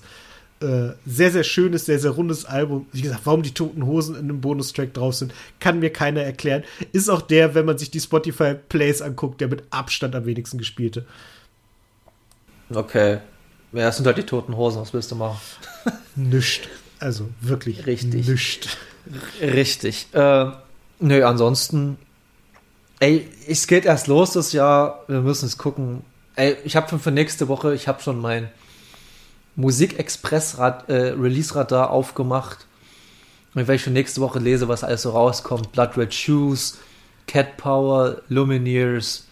Äh, 0.62 0.90
sehr, 1.06 1.32
sehr 1.32 1.44
schönes, 1.44 1.86
sehr, 1.86 2.00
sehr 2.00 2.12
rundes 2.12 2.44
Album. 2.44 2.88
Wie 2.92 3.02
gesagt, 3.02 3.22
warum 3.24 3.44
die 3.44 3.54
Toten 3.54 3.86
Hosen 3.86 4.16
in 4.16 4.26
einem 4.26 4.42
Bonustrack 4.42 4.94
drauf 4.94 5.16
sind, 5.16 5.34
kann 5.60 5.80
mir 5.80 5.90
keiner 5.90 6.22
erklären. 6.22 6.64
Ist 6.92 7.10
auch 7.10 7.22
der, 7.22 7.56
wenn 7.56 7.66
man 7.66 7.78
sich 7.78 7.92
die 7.92 8.02
Spotify-Plays 8.02 9.02
anguckt, 9.02 9.40
der 9.40 9.48
mit 9.48 9.64
Abstand 9.70 10.16
am 10.16 10.26
wenigsten 10.26 10.58
gespielte. 10.58 11.06
Okay. 12.74 13.20
Ja, 13.72 13.86
das 13.86 13.98
sind 13.98 14.06
halt 14.08 14.18
die 14.18 14.24
toten 14.24 14.56
Hosen, 14.56 14.82
was 14.82 14.94
willst 14.94 15.12
du 15.12 15.16
machen? 15.16 15.40
Nischt. 16.16 16.70
Also 17.00 17.30
wirklich 17.42 17.86
Richtig. 17.86 18.28
nischt. 18.28 18.78
Richtig. 19.42 20.08
Äh, 20.14 20.52
nö, 21.00 21.24
ansonsten. 21.24 21.98
Ey, 23.00 23.30
es 23.48 23.68
geht 23.68 23.86
erst 23.86 24.08
los 24.08 24.34
das 24.34 24.52
Jahr. 24.52 25.06
Wir 25.08 25.22
müssen 25.22 25.46
es 25.46 25.58
gucken. 25.58 26.04
Ey, 26.36 26.58
ich 26.66 26.76
habe 26.76 26.90
schon 26.90 27.00
für 27.00 27.12
nächste 27.12 27.48
Woche, 27.48 27.74
ich 27.74 27.88
habe 27.88 28.02
schon 28.02 28.20
mein 28.20 28.50
Musikexpress-Rad, 29.56 30.90
äh, 30.90 31.14
aufgemacht. 31.74 32.66
Und 33.56 33.68
wenn 33.68 33.76
ich 33.76 33.84
schon 33.84 33.94
nächste 33.94 34.20
Woche 34.22 34.40
lese, 34.40 34.68
was 34.68 34.84
alles 34.84 35.04
so 35.04 35.12
rauskommt: 35.12 35.72
Blood 35.72 35.98
Red 35.98 36.14
Shoes, 36.14 36.78
Cat 37.28 37.56
Power, 37.58 38.22
Lumineers, 38.28 39.29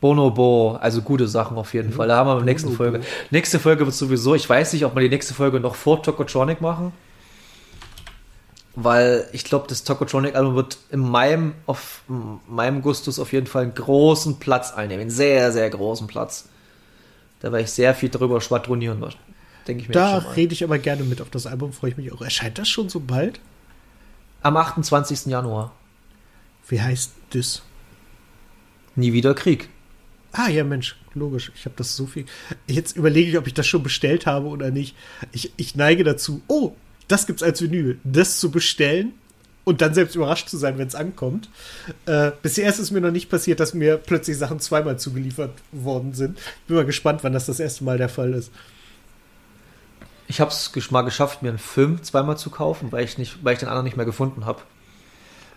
Bonobo, 0.00 0.76
also 0.80 1.00
gute 1.00 1.26
Sachen 1.26 1.56
auf 1.56 1.72
jeden 1.72 1.92
Fall. 1.92 2.08
Da 2.08 2.16
haben 2.16 2.28
wir 2.28 2.32
in 2.32 2.38
der 2.40 2.46
nächsten. 2.46 2.72
Folge. 2.72 3.00
Nächste 3.30 3.58
Folge 3.58 3.86
wird 3.86 3.94
sowieso, 3.94 4.34
ich 4.34 4.48
weiß 4.48 4.74
nicht, 4.74 4.84
ob 4.84 4.94
wir 4.94 5.00
die 5.00 5.08
nächste 5.08 5.32
Folge 5.32 5.58
noch 5.58 5.74
vor 5.74 6.02
Tokotronic 6.02 6.60
machen. 6.60 6.92
Weil 8.74 9.26
ich 9.32 9.44
glaube, 9.44 9.66
das 9.68 9.84
Tokotronic-Album 9.84 10.54
wird 10.54 10.76
in 10.90 11.00
meinem, 11.00 11.54
auf 11.64 12.02
in 12.10 12.40
meinem 12.46 12.82
Gustus 12.82 13.18
auf 13.18 13.32
jeden 13.32 13.46
Fall 13.46 13.62
einen 13.62 13.74
großen 13.74 14.38
Platz 14.38 14.72
einnehmen. 14.72 15.02
Einen 15.02 15.10
sehr, 15.10 15.50
sehr 15.50 15.70
großen 15.70 16.06
Platz. 16.06 16.50
Da 17.40 17.52
werde 17.52 17.64
ich 17.64 17.70
sehr 17.70 17.94
viel 17.94 18.10
drüber 18.10 18.42
schwadronieren, 18.42 19.02
denke 19.66 19.82
ich 19.82 19.88
mir 19.88 19.94
Da 19.94 20.18
rede 20.18 20.52
ich 20.52 20.62
aber 20.62 20.78
gerne 20.78 21.04
mit. 21.04 21.22
Auf 21.22 21.30
das 21.30 21.46
Album 21.46 21.72
freue 21.72 21.90
ich 21.90 21.96
mich 21.96 22.12
auch. 22.12 22.20
Erscheint 22.20 22.58
das 22.58 22.68
schon 22.68 22.90
so 22.90 23.00
bald? 23.00 23.40
Am 24.42 24.58
28. 24.58 25.26
Januar. 25.26 25.72
Wie 26.68 26.82
heißt 26.82 27.12
das? 27.30 27.62
Nie 28.94 29.14
wieder 29.14 29.34
Krieg. 29.34 29.70
Ah 30.36 30.48
ja, 30.48 30.64
Mensch, 30.64 30.96
logisch. 31.14 31.50
Ich 31.54 31.64
habe 31.64 31.76
das 31.76 31.96
so 31.96 32.06
viel. 32.06 32.26
Jetzt 32.66 32.96
überlege 32.96 33.30
ich, 33.30 33.38
ob 33.38 33.46
ich 33.46 33.54
das 33.54 33.66
schon 33.66 33.82
bestellt 33.82 34.26
habe 34.26 34.48
oder 34.48 34.70
nicht. 34.70 34.94
Ich, 35.32 35.52
ich 35.56 35.76
neige 35.76 36.04
dazu, 36.04 36.42
oh, 36.46 36.72
das 37.08 37.26
gibt's 37.26 37.42
als 37.42 37.62
Vinyl, 37.62 37.98
das 38.04 38.38
zu 38.38 38.50
bestellen 38.50 39.14
und 39.64 39.80
dann 39.80 39.94
selbst 39.94 40.14
überrascht 40.14 40.48
zu 40.48 40.58
sein, 40.58 40.76
wenn 40.76 40.88
es 40.88 40.94
ankommt. 40.94 41.48
Äh, 42.04 42.32
bisher 42.42 42.68
ist 42.68 42.78
es 42.78 42.90
mir 42.90 43.00
noch 43.00 43.10
nicht 43.10 43.30
passiert, 43.30 43.60
dass 43.60 43.72
mir 43.72 43.96
plötzlich 43.96 44.36
Sachen 44.36 44.60
zweimal 44.60 44.98
zugeliefert 44.98 45.54
worden 45.72 46.12
sind. 46.12 46.38
Bin 46.66 46.76
mal 46.76 46.84
gespannt, 46.84 47.24
wann 47.24 47.32
das 47.32 47.46
das 47.46 47.58
erste 47.58 47.84
Mal 47.84 47.96
der 47.96 48.10
Fall 48.10 48.34
ist. 48.34 48.52
Ich 50.28 50.40
habe 50.40 50.50
es 50.50 50.90
mal 50.90 51.02
geschafft, 51.02 51.42
mir 51.42 51.48
einen 51.48 51.58
Film 51.58 52.02
zweimal 52.02 52.36
zu 52.36 52.50
kaufen, 52.50 52.92
weil 52.92 53.04
ich, 53.04 53.16
nicht, 53.16 53.42
weil 53.42 53.54
ich 53.54 53.60
den 53.60 53.68
anderen 53.68 53.84
nicht 53.84 53.96
mehr 53.96 54.06
gefunden 54.06 54.44
habe. 54.44 54.60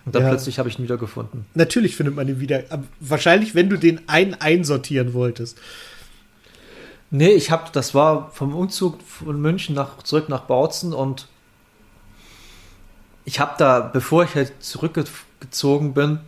Und 0.09 0.15
dann 0.15 0.23
Ja. 0.23 0.29
plötzlich 0.29 0.57
habe 0.57 0.67
ich 0.69 0.79
ihn 0.79 0.83
wieder 0.85 0.97
gefunden. 0.97 1.45
Natürlich 1.53 1.95
findet 1.95 2.15
man 2.15 2.27
ihn 2.27 2.39
wieder. 2.39 2.63
Wahrscheinlich, 2.99 3.53
wenn 3.53 3.69
du 3.69 3.77
den 3.77 4.09
einen 4.09 4.33
einsortieren 4.33 5.13
wolltest. 5.13 5.59
Nee, 7.11 7.29
ich 7.29 7.51
habe, 7.51 7.69
das 7.71 7.93
war 7.93 8.31
vom 8.31 8.55
Umzug 8.55 9.03
von 9.03 9.39
München 9.39 9.75
nach, 9.75 10.01
zurück 10.01 10.27
nach 10.27 10.41
Bautzen 10.41 10.93
und 10.93 11.27
ich 13.23 13.39
habe 13.39 13.53
da, 13.59 13.81
bevor 13.81 14.23
ich 14.23 14.33
halt 14.33 14.51
zurückgezogen 14.63 15.93
bin, 15.93 16.19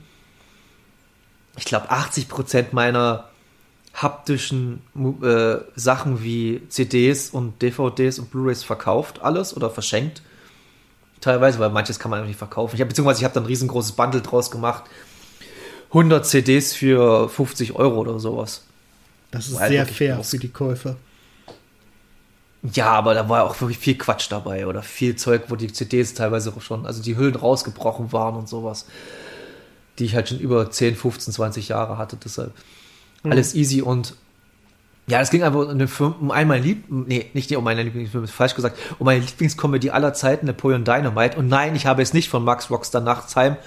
ich 1.57 1.65
glaube 1.65 1.89
80 1.89 2.29
Prozent 2.29 2.73
meiner 2.73 3.29
haptischen 3.95 4.83
äh, 5.23 5.55
Sachen 5.75 6.21
wie 6.23 6.61
CDs 6.69 7.31
und 7.31 7.59
DVDs 7.63 8.19
und 8.19 8.29
Blu-rays 8.29 8.63
verkauft, 8.63 9.23
alles 9.23 9.57
oder 9.57 9.71
verschenkt. 9.71 10.21
Teilweise, 11.21 11.59
weil 11.59 11.69
manches 11.69 11.99
kann 11.99 12.09
man 12.09 12.19
einfach 12.19 12.27
nicht 12.27 12.37
verkaufen. 12.37 12.75
Ich 12.75 12.81
hab, 12.81 12.89
beziehungsweise 12.89 13.19
ich 13.19 13.23
habe 13.23 13.33
dann 13.33 13.43
ein 13.43 13.47
riesengroßes 13.47 13.93
Bundle 13.93 14.21
draus 14.21 14.51
gemacht. 14.51 14.83
100 15.89 16.25
CDs 16.25 16.73
für 16.73 17.29
50 17.29 17.75
Euro 17.75 17.99
oder 17.99 18.19
sowas. 18.19 18.63
Das 19.29 19.47
ist 19.47 19.59
Weil 19.59 19.69
sehr 19.69 19.85
fair 19.85 20.15
groß. 20.15 20.29
für 20.29 20.37
die 20.37 20.49
Käufer. 20.49 20.95
Ja, 22.73 22.91
aber 22.91 23.13
da 23.13 23.27
war 23.27 23.43
auch 23.45 23.59
wirklich 23.59 23.79
viel 23.79 23.97
Quatsch 23.97 24.27
dabei 24.29 24.67
oder 24.67 24.83
viel 24.83 25.15
Zeug, 25.15 25.43
wo 25.47 25.55
die 25.55 25.71
CDs 25.71 26.13
teilweise 26.13 26.53
schon, 26.59 26.85
also 26.85 27.01
die 27.01 27.17
Hüllen 27.17 27.35
rausgebrochen 27.35 28.11
waren 28.11 28.35
und 28.35 28.47
sowas, 28.47 28.85
die 29.97 30.05
ich 30.05 30.15
halt 30.15 30.29
schon 30.29 30.39
über 30.39 30.69
10, 30.69 30.95
15, 30.95 31.33
20 31.33 31.69
Jahre 31.69 31.97
hatte, 31.97 32.17
deshalb 32.17 32.53
alles 33.23 33.55
easy 33.55 33.81
und 33.81 34.15
ja, 35.11 35.19
es 35.19 35.29
ging 35.29 35.43
einfach 35.43 35.59
um, 35.59 35.67
eine 35.67 35.89
Film, 35.89 36.15
um 36.21 36.31
einmal 36.31 36.59
lieb, 36.59 36.85
nee, 36.89 37.29
nicht 37.33 37.53
um 37.53 37.63
meine 37.65 37.83
Lieblingsfilme, 37.83 38.27
falsch 38.27 38.55
gesagt, 38.55 38.77
um 38.97 39.05
meine 39.05 39.19
Lieblingskomödie 39.19 39.91
aller 39.91 40.13
Zeiten, 40.13 40.45
Napoleon 40.45 40.85
Dynamite. 40.85 41.37
Und 41.37 41.49
nein, 41.49 41.75
ich 41.75 41.85
habe 41.85 42.01
es 42.01 42.13
nicht 42.13 42.29
von 42.29 42.45
Max 42.45 42.69
Rockstar 42.69 43.01
Nachtsheim, 43.01 43.57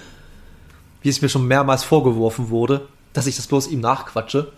wie 1.03 1.09
es 1.09 1.21
mir 1.21 1.29
schon 1.29 1.47
mehrmals 1.47 1.83
vorgeworfen 1.83 2.49
wurde, 2.49 2.87
dass 3.13 3.27
ich 3.27 3.35
das 3.35 3.45
bloß 3.45 3.67
ihm 3.67 3.79
nachquatsche. 3.79 4.51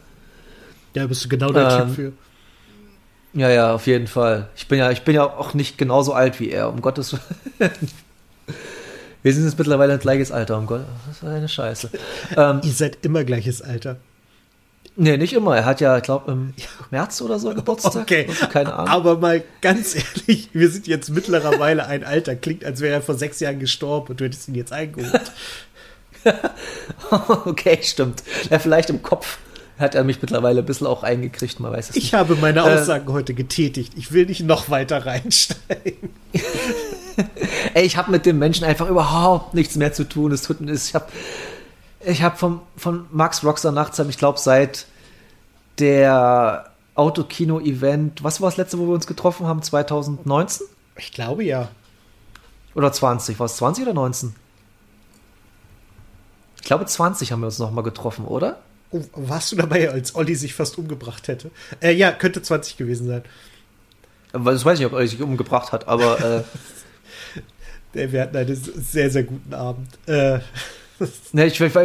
Da 0.94 1.06
bist 1.08 1.26
du 1.26 1.28
genau 1.30 1.52
der 1.52 1.70
Ähm, 1.70 1.88
Typ 1.88 1.96
für. 1.96 2.14
Ja, 3.38 3.50
ja, 3.50 3.74
auf 3.74 3.86
jeden 3.86 4.08
Fall. 4.08 4.48
Ich 4.56 4.70
bin 4.70 4.80
ja, 4.80 4.90
ich 4.90 5.02
bin 5.02 5.14
ja 5.14 5.26
auch 5.26 5.54
nicht 5.54 5.78
genauso 5.78 6.14
alt 6.14 6.40
wie 6.40 6.52
er, 6.52 6.70
um 6.70 6.82
Gottes 6.82 7.18
Willen. 7.60 7.72
Wir 9.24 9.34
sind 9.34 9.44
jetzt 9.44 9.60
mittlerweile 9.60 9.92
ein 9.92 10.00
gleiches 10.00 10.32
Alter, 10.32 10.58
um 10.58 10.68
Gott. 10.68 10.86
Das 11.06 11.18
ist 11.18 11.24
eine 11.26 11.50
Scheiße. 11.50 11.90
Ähm, 12.38 12.62
Ihr 12.64 12.72
seid 12.72 13.00
immer 13.02 13.26
gleiches 13.26 13.62
Alter. 13.62 13.98
Nee, 14.98 15.16
nicht 15.18 15.32
immer. 15.34 15.56
Er 15.56 15.66
hat 15.66 15.80
ja, 15.80 15.96
ich 15.98 16.04
glaube, 16.04 16.32
im 16.32 16.54
März 16.92 17.22
oder 17.22 17.40
so 17.40 17.54
Geburtstag. 17.54 17.96
Okay, 17.96 18.26
Also 18.28 18.48
keine 18.48 18.74
Ahnung. 18.74 18.90
aber 18.90 19.18
mal 19.18 19.44
ganz 19.62 19.96
ehrlich, 19.96 20.50
wir 20.54 20.70
sind 20.70 20.88
jetzt 20.88 21.10
mittlerweile 21.10 21.86
ein 21.88 22.04
Alter. 22.04 22.36
Klingt, 22.36 22.66
als 22.66 22.82
wäre 22.82 22.96
er 22.96 23.02
vor 23.02 23.16
sechs 23.16 23.40
Jahren 23.40 23.60
gestorben 23.60 24.10
und 24.10 24.20
du 24.20 24.26
hättest 24.26 24.48
ihn 24.50 24.56
jetzt 24.56 24.74
eingeholt. 24.74 25.32
okay, 27.46 27.80
stimmt. 27.82 28.24
Ja, 28.50 28.60
vielleicht 28.60 28.90
im 28.90 29.02
Kopf 29.02 29.38
hat 29.80 29.94
er 29.94 30.04
mich 30.04 30.22
mittlerweile 30.22 30.62
ein 30.62 30.66
bisschen 30.66 30.88
auch 30.88 31.04
eingekriegt, 31.04 31.60
man 31.60 31.72
weiß 31.72 31.92
es 31.92 31.96
Ich 31.96 32.04
nicht. 32.06 32.14
habe 32.16 32.36
meine 32.36 32.60
Äh, 32.62 32.64
Aussagen 32.64 33.14
heute 33.14 33.34
getätigt. 33.36 33.94
Ich 33.96 34.12
will 34.12 34.26
nicht 34.26 34.42
noch 34.42 34.70
weiter 34.70 35.06
reinsteigen. 35.06 36.10
Ey, 37.76 37.86
ich 37.86 37.96
habe 37.98 38.12
mit 38.12 38.26
dem 38.26 38.40
Menschen 38.40 38.64
einfach 38.66 38.90
überhaupt 38.90 39.54
nichts 39.54 39.76
mehr 39.76 39.94
zu 39.94 40.04
tun. 40.04 40.32
Es 40.32 40.42
tut 40.42 40.62
mir, 40.62 40.74
ich 40.74 40.96
habe 40.96 41.06
ich 42.06 42.22
hab 42.22 42.40
vom, 42.40 42.62
von 42.76 43.08
Max 43.12 43.44
Rockstar 43.44 43.72
Nachtsheim, 43.72 44.10
ich 44.10 44.18
glaube, 44.18 44.40
seit 44.40 44.86
der 45.80 46.72
Autokino-Event, 46.96 48.24
was 48.24 48.42
war 48.42 48.50
das 48.50 48.58
letzte, 48.58 48.80
wo 48.80 48.88
wir 48.88 48.94
uns 48.94 49.08
getroffen 49.08 49.46
haben? 49.46 49.62
2019? 49.62 50.68
Ich 50.98 51.12
glaube 51.12 51.44
ja. 51.44 51.70
Oder 52.74 52.92
20? 52.92 53.40
War 53.40 53.46
es 53.46 53.58
20 53.58 53.84
oder 53.84 53.94
19? 53.94 54.36
Ich 56.58 56.64
glaube, 56.64 56.86
20 56.86 57.32
haben 57.32 57.42
wir 57.42 57.48
uns 57.48 57.60
nochmal 57.60 57.84
getroffen, 57.84 58.26
oder? 58.26 58.60
Oh, 58.92 59.02
warst 59.14 59.52
du 59.52 59.56
dabei, 59.56 59.90
als 59.92 60.16
Olli 60.16 60.36
sich 60.36 60.54
fast 60.54 60.78
umgebracht 60.78 61.28
hätte? 61.28 61.52
Äh, 61.82 61.94
ja, 61.94 62.12
könnte 62.12 62.42
20 62.42 62.78
gewesen 62.78 63.08
sein. 63.08 63.24
Weil 64.34 64.54
das 64.54 64.66
weiß 64.66 64.76
ich 64.76 64.86
nicht, 64.86 64.94
ob 64.94 65.00
er 65.00 65.08
sich 65.08 65.22
umgebracht 65.22 65.72
hat, 65.72 65.88
aber 65.88 66.20
Äh, 66.20 66.44
Wir 67.94 68.22
hatten 68.22 68.38
einen 68.38 68.56
sehr, 68.56 69.10
sehr 69.10 69.24
guten 69.24 69.54
Abend. 69.54 69.88
Äh, 70.08 70.40
ne, 71.32 71.46
ich, 71.46 71.60
ich, 71.60 71.76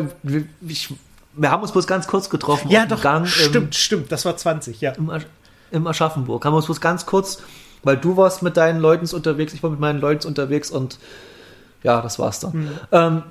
ich, 0.67 0.95
wir 1.35 1.51
haben 1.51 1.63
uns 1.63 1.73
bloß 1.73 1.87
ganz 1.87 2.07
kurz 2.07 2.31
getroffen. 2.31 2.71
ja, 2.71 2.87
doch, 2.87 3.03
Gang 3.03 3.25
im- 3.25 3.31
stimmt, 3.31 3.75
stimmt. 3.75 4.13
Das 4.13 4.25
war 4.25 4.37
20, 4.37 4.81
ja. 4.81 4.93
im, 4.93 5.11
Asch 5.11 5.27
im 5.71 5.87
Aschaffenburg. 5.87 6.45
Haben 6.45 6.53
wir 6.53 6.59
uns 6.59 6.67
bloß 6.67 6.81
ganz 6.81 7.07
kurz, 7.07 7.43
weil 7.83 7.97
du 7.97 8.17
warst 8.17 8.43
mit 8.43 8.57
deinen 8.57 8.81
Leuten 8.81 9.07
unterwegs, 9.15 9.55
ich 9.55 9.63
war 9.63 9.71
mit 9.71 9.81
meinen 9.81 10.01
Leuten 10.01 10.27
unterwegs 10.27 10.71
und 10.71 10.99
ja, 11.83 12.01
das 12.01 12.19
war's 12.19 12.41
dann. 12.41 12.79
Ähm, 12.93 13.23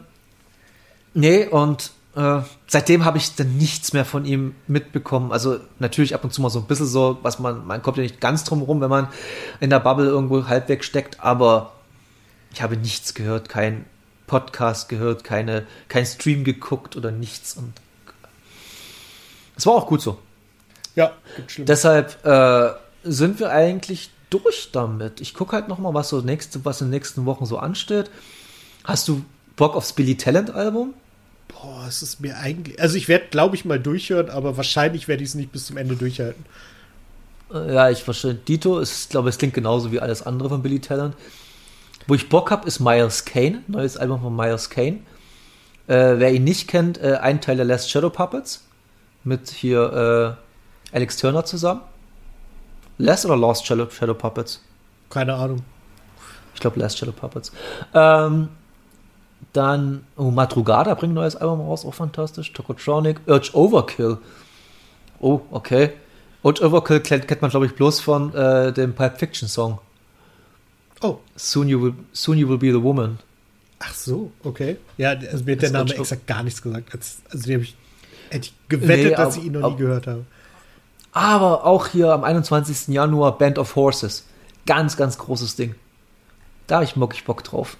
nee, 1.14 1.46
und 1.48 1.92
äh, 2.16 2.40
seitdem 2.68 3.06
habe 3.06 3.18
ich 3.18 3.36
dann 3.36 3.56
nichts 3.58 3.94
mehr 3.94 4.04
von 4.06 4.26
ihm 4.26 4.56
mitbekommen. 4.68 5.32
Also 5.32 5.60
natürlich 5.80 6.14
ab 6.16 6.24
und 6.24 6.34
zu 6.34 6.42
mal 6.42 6.50
so 6.50 6.60
ein 6.60 6.66
bisschen 6.66 6.88
so, 6.88 7.20
was 7.22 7.40
man, 7.40 7.66
man 7.66 7.82
kommt 7.82 7.98
ja 7.98 8.04
nicht 8.04 8.20
ganz 8.20 8.44
drum 8.44 8.62
rum, 8.62 8.82
wenn 8.82 8.90
man 8.90 9.08
in 9.60 9.70
der 9.70 9.80
Bubble 9.80 10.08
irgendwo 10.08 10.48
halbwegs 10.48 10.86
steckt, 10.86 11.22
aber 11.22 11.74
ich 12.54 12.62
habe 12.62 12.76
nichts 12.76 13.14
gehört, 13.14 13.48
kein 13.48 13.86
Podcast 14.32 14.88
gehört, 14.88 15.26
keine, 15.26 15.68
kein 15.90 16.06
Stream 16.06 16.46
geguckt 16.46 16.96
oder 16.96 17.12
nichts 17.12 17.58
und 17.58 17.74
es 19.58 19.66
war 19.66 19.74
auch 19.74 19.88
gut 19.88 20.02
so. 20.02 20.20
Ja, 20.96 21.12
gibt 21.36 21.52
schlimm. 21.52 21.66
Deshalb 21.66 22.26
äh, 22.26 22.72
sind 23.04 23.42
wir 23.42 23.50
eigentlich 23.52 24.10
durch 24.30 24.70
damit. 24.72 25.20
Ich 25.20 25.34
gucke 25.34 25.52
halt 25.52 25.68
noch 25.68 25.80
mal, 25.80 25.94
was 25.94 26.08
so 26.08 26.22
nächste, 26.22 26.64
was 26.64 26.80
in 26.80 26.88
den 26.88 26.92
nächsten 26.92 27.26
Wochen 27.26 27.46
so 27.46 27.58
ansteht. 27.58 28.10
Hast 28.86 29.10
du 29.10 29.26
Bock 29.58 29.76
aufs 29.76 29.92
Billy 29.92 30.16
Talent 30.16 30.52
Album? 30.52 30.94
Boah, 31.50 31.86
es 31.90 32.02
ist 32.02 32.22
mir 32.22 32.38
eigentlich. 32.38 32.80
Also, 32.82 32.96
ich 32.96 33.10
werde, 33.10 33.26
glaube 33.30 33.58
ich, 33.58 33.66
mal 33.66 33.82
durchhören, 33.82 34.30
aber 34.30 34.56
wahrscheinlich 34.56 35.10
werde 35.10 35.24
ich 35.24 35.30
es 35.30 35.36
nicht 35.36 35.52
bis 35.52 35.66
zum 35.66 35.76
Ende 35.76 35.98
durchhalten. 35.98 36.46
Äh, 37.54 37.74
Ja, 37.74 37.90
ich 37.90 38.02
verstehe. 38.04 38.34
Dito 38.34 38.80
ist, 38.80 39.10
glaube 39.10 39.28
es 39.28 39.38
klingt 39.38 39.54
genauso 39.54 39.92
wie 39.92 40.00
alles 40.00 40.22
andere 40.22 40.48
von 40.48 40.64
Billy 40.64 40.80
Talent. 40.80 41.16
Wo 42.08 42.16
ich 42.16 42.30
Bock 42.30 42.52
habe, 42.52 42.68
ist 42.68 42.80
Miles 42.80 43.26
Kane, 43.26 43.64
neues 43.68 43.98
Album 43.98 44.22
von 44.22 44.36
Miles 44.36 44.70
Kane. 44.70 45.00
Äh, 45.88 46.20
wer 46.20 46.32
ihn 46.32 46.44
nicht 46.44 46.68
kennt, 46.68 47.02
äh, 47.02 47.18
ein 47.22 47.42
Teil 47.42 47.58
der 47.58 47.66
Last 47.66 47.90
Shadow 47.90 48.10
Puppets 48.10 48.66
mit 49.24 49.50
hier 49.50 50.38
äh, 50.92 50.96
Alex 50.96 51.18
Turner 51.18 51.46
zusammen. 51.46 51.82
Last 52.98 53.26
oder 53.26 53.36
Lost 53.36 53.66
Shadow, 53.66 53.90
Shadow 53.90 54.14
Puppets? 54.14 54.62
Keine 55.10 55.34
Ahnung. 55.34 55.64
Ich 56.54 56.60
glaube, 56.60 56.80
Last 56.80 56.98
Shadow 56.98 57.12
Puppets. 57.12 57.52
Ähm, 57.94 58.50
dann, 59.54 60.06
oh, 60.18 60.32
Madrugada 60.32 60.94
bringt 60.94 61.14
ein 61.14 61.16
neues 61.16 61.36
Album 61.36 61.62
raus, 61.62 61.86
auch 61.86 61.94
fantastisch. 61.94 62.54
Tokotronic, 62.54 63.20
Urge 63.26 63.50
Overkill. 63.54 64.18
Oh, 65.20 65.42
okay. 65.52 65.94
Urge 66.44 66.64
Overkill 66.64 67.00
kennt, 67.00 67.42
man, 67.42 67.52
glaube 67.52 67.66
ich, 67.66 67.76
bloß 67.76 68.00
von 68.00 68.34
äh, 68.36 68.72
dem 68.72 68.94
Pulp 68.94 69.18
Fiction 69.18 69.48
Song. 69.48 69.80
Oh, 71.02 71.20
Soon 71.36 71.68
you, 71.68 71.82
will, 71.82 71.94
soon 72.14 72.38
you 72.38 72.48
will 72.48 72.58
be 72.58 72.72
the 72.72 72.82
woman. 72.82 73.18
ach 73.80 73.94
so, 73.96 74.32
okay. 74.44 74.78
Ja, 74.98 75.10
also 75.12 75.44
mir 75.44 75.54
hat 75.56 75.62
der 75.64 75.72
Name 75.72 75.94
exakt 75.96 76.28
gar 76.28 76.44
nichts 76.44 76.62
gesagt. 76.62 76.94
Als, 76.94 77.22
also, 77.32 77.46
den 77.46 77.56
habe 77.56 77.64
ich. 77.64 77.76
Hätte 78.30 78.48
ich 78.48 78.54
gewettet, 78.70 79.06
Nee, 79.12 79.16
dass 79.16 79.38
ich 79.38 79.46
ihn 79.46 79.54
noch 79.54 79.64
aber- 79.64 79.72
nie 79.72 79.78
gehört 79.82 80.08
habe. 80.08 80.26
Aber 81.12 81.66
auch 81.66 81.88
hier 81.88 82.14
am 82.14 82.24
21. 82.24 82.88
Januar 82.94 83.38
Band 83.38 83.58
of 83.60 83.76
Horses. 83.76 84.26
Ganz, 84.66 84.96
ganz 84.96 85.18
großes 85.18 85.56
Ding. 85.58 85.76
Da 86.68 86.76
habe 86.76 86.86
ich 86.86 86.96
mockig 86.96 87.26
Bock 87.26 87.44
drauf. 87.44 87.76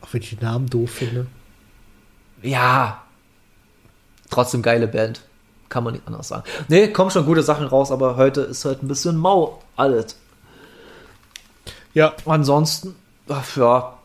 Auch 0.00 0.08
wenn 0.12 0.22
ich 0.22 0.30
den 0.30 0.40
Namen 0.40 0.68
doof 0.68 0.90
finde. 0.90 1.26
Ja. 2.42 3.02
Trotzdem 4.30 4.62
geile 4.62 4.88
Band. 4.88 5.20
Kann 5.68 5.84
man 5.84 5.94
nicht 5.94 6.06
anders 6.06 6.28
sagen. 6.28 6.42
Nee, 6.68 6.88
kommen 6.88 7.10
schon 7.10 7.26
gute 7.26 7.42
Sachen 7.42 7.66
raus, 7.66 7.90
aber 7.92 8.16
heute 8.16 8.40
ist 8.42 8.64
halt 8.64 8.82
ein 8.82 8.88
bisschen 8.88 9.16
mau 9.16 9.62
alles. 9.76 10.16
Ja, 11.94 12.14
Ansonsten, 12.26 12.94
ach, 13.28 13.56
ja. 13.56 13.96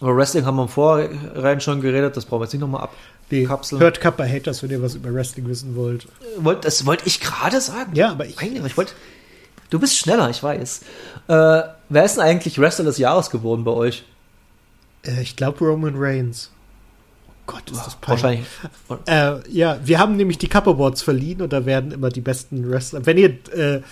Über 0.00 0.16
Wrestling 0.16 0.46
haben 0.46 0.56
wir 0.56 0.62
im 0.62 0.68
Vorrein 0.68 1.60
schon 1.60 1.80
geredet, 1.82 2.16
das 2.16 2.24
brauchen 2.24 2.40
wir 2.40 2.44
jetzt 2.44 2.54
nicht 2.54 2.62
nochmal. 2.62 2.88
Kapseln. 3.46 3.80
hört 3.80 4.00
Kappa 4.00 4.24
Haters, 4.24 4.62
wenn 4.62 4.70
ihr 4.70 4.82
was 4.82 4.96
über 4.96 5.14
Wrestling 5.14 5.46
wissen 5.48 5.76
wollt. 5.76 6.06
Wollt, 6.38 6.64
das 6.64 6.84
wollte 6.84 7.06
ich 7.06 7.20
gerade 7.20 7.60
sagen. 7.60 7.94
Ja, 7.94 8.10
aber 8.10 8.26
ich. 8.26 8.38
Eigentlich, 8.38 8.64
ich 8.64 8.76
wollte. 8.76 8.92
Du 9.70 9.78
bist 9.78 9.96
schneller, 9.96 10.28
ich 10.30 10.42
weiß. 10.42 10.80
Äh, 11.28 11.62
wer 11.88 12.04
ist 12.04 12.16
denn 12.16 12.24
eigentlich 12.24 12.58
Wrestler 12.58 12.86
des 12.86 12.98
Jahres 12.98 13.30
geworden 13.30 13.62
bei 13.62 13.70
euch? 13.70 14.04
Äh, 15.06 15.22
ich 15.22 15.36
glaube 15.36 15.64
Roman 15.64 15.94
Reigns. 15.96 16.50
Oh 17.28 17.32
Gott, 17.46 17.70
ist 17.70 17.86
das 17.86 17.94
peinlich. 17.96 18.44
Wahrscheinlich. 18.88 19.46
Äh, 19.46 19.56
ja, 19.56 19.78
wir 19.84 20.00
haben 20.00 20.16
nämlich 20.16 20.38
die 20.38 20.48
Cup 20.48 20.66
Awards 20.66 21.02
verliehen 21.02 21.40
und 21.40 21.52
da 21.52 21.64
werden 21.66 21.92
immer 21.92 22.08
die 22.08 22.20
besten 22.20 22.68
Wrestler. 22.68 23.06
Wenn 23.06 23.16
ihr 23.16 23.30
äh, 23.56 23.82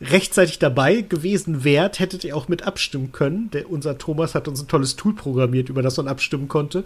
rechtzeitig 0.00 0.58
dabei 0.58 1.00
gewesen 1.02 1.64
wärt, 1.64 1.98
hättet 1.98 2.24
ihr 2.24 2.36
auch 2.36 2.48
mit 2.48 2.62
abstimmen 2.62 3.12
können. 3.12 3.50
Der, 3.52 3.70
unser 3.70 3.98
Thomas 3.98 4.34
hat 4.34 4.48
uns 4.48 4.62
ein 4.62 4.68
tolles 4.68 4.96
Tool 4.96 5.14
programmiert, 5.14 5.68
über 5.68 5.82
das 5.82 5.96
man 5.96 6.08
abstimmen 6.08 6.48
konnte. 6.48 6.84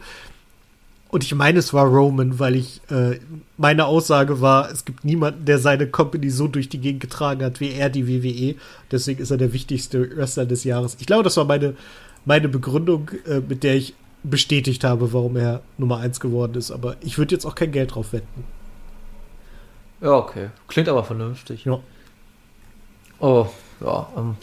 Und 1.08 1.24
ich 1.24 1.34
meine, 1.34 1.58
es 1.58 1.74
war 1.74 1.86
Roman, 1.86 2.38
weil 2.38 2.54
ich 2.54 2.80
äh, 2.88 3.18
meine 3.56 3.86
Aussage 3.86 4.40
war, 4.40 4.70
es 4.70 4.84
gibt 4.84 5.04
niemanden, 5.04 5.44
der 5.44 5.58
seine 5.58 5.88
Company 5.88 6.30
so 6.30 6.46
durch 6.46 6.68
die 6.68 6.78
Gegend 6.78 7.00
getragen 7.00 7.44
hat 7.44 7.58
wie 7.58 7.72
er 7.72 7.90
die 7.90 8.06
WWE. 8.06 8.54
Deswegen 8.92 9.20
ist 9.20 9.32
er 9.32 9.36
der 9.36 9.52
wichtigste 9.52 10.16
Wrestler 10.16 10.46
des 10.46 10.62
Jahres. 10.62 10.96
Ich 11.00 11.06
glaube, 11.06 11.24
das 11.24 11.36
war 11.36 11.44
meine 11.44 11.74
meine 12.24 12.48
Begründung, 12.48 13.10
äh, 13.26 13.40
mit 13.40 13.62
der 13.62 13.76
ich 13.76 13.94
bestätigt 14.22 14.84
habe, 14.84 15.12
warum 15.12 15.36
er 15.36 15.62
Nummer 15.78 15.98
1 15.98 16.20
geworden 16.20 16.54
ist. 16.54 16.70
Aber 16.70 16.96
ich 17.00 17.18
würde 17.18 17.34
jetzt 17.34 17.46
auch 17.46 17.54
kein 17.54 17.72
Geld 17.72 17.94
drauf 17.94 18.12
wetten. 18.12 18.44
Ja, 20.00 20.12
okay. 20.12 20.50
Klingt 20.68 20.88
aber 20.88 21.04
vernünftig. 21.04 21.64
Ja. 21.64 21.80
Oh, 23.20 23.46
ja. 23.80 24.08
Ähm, 24.16 24.36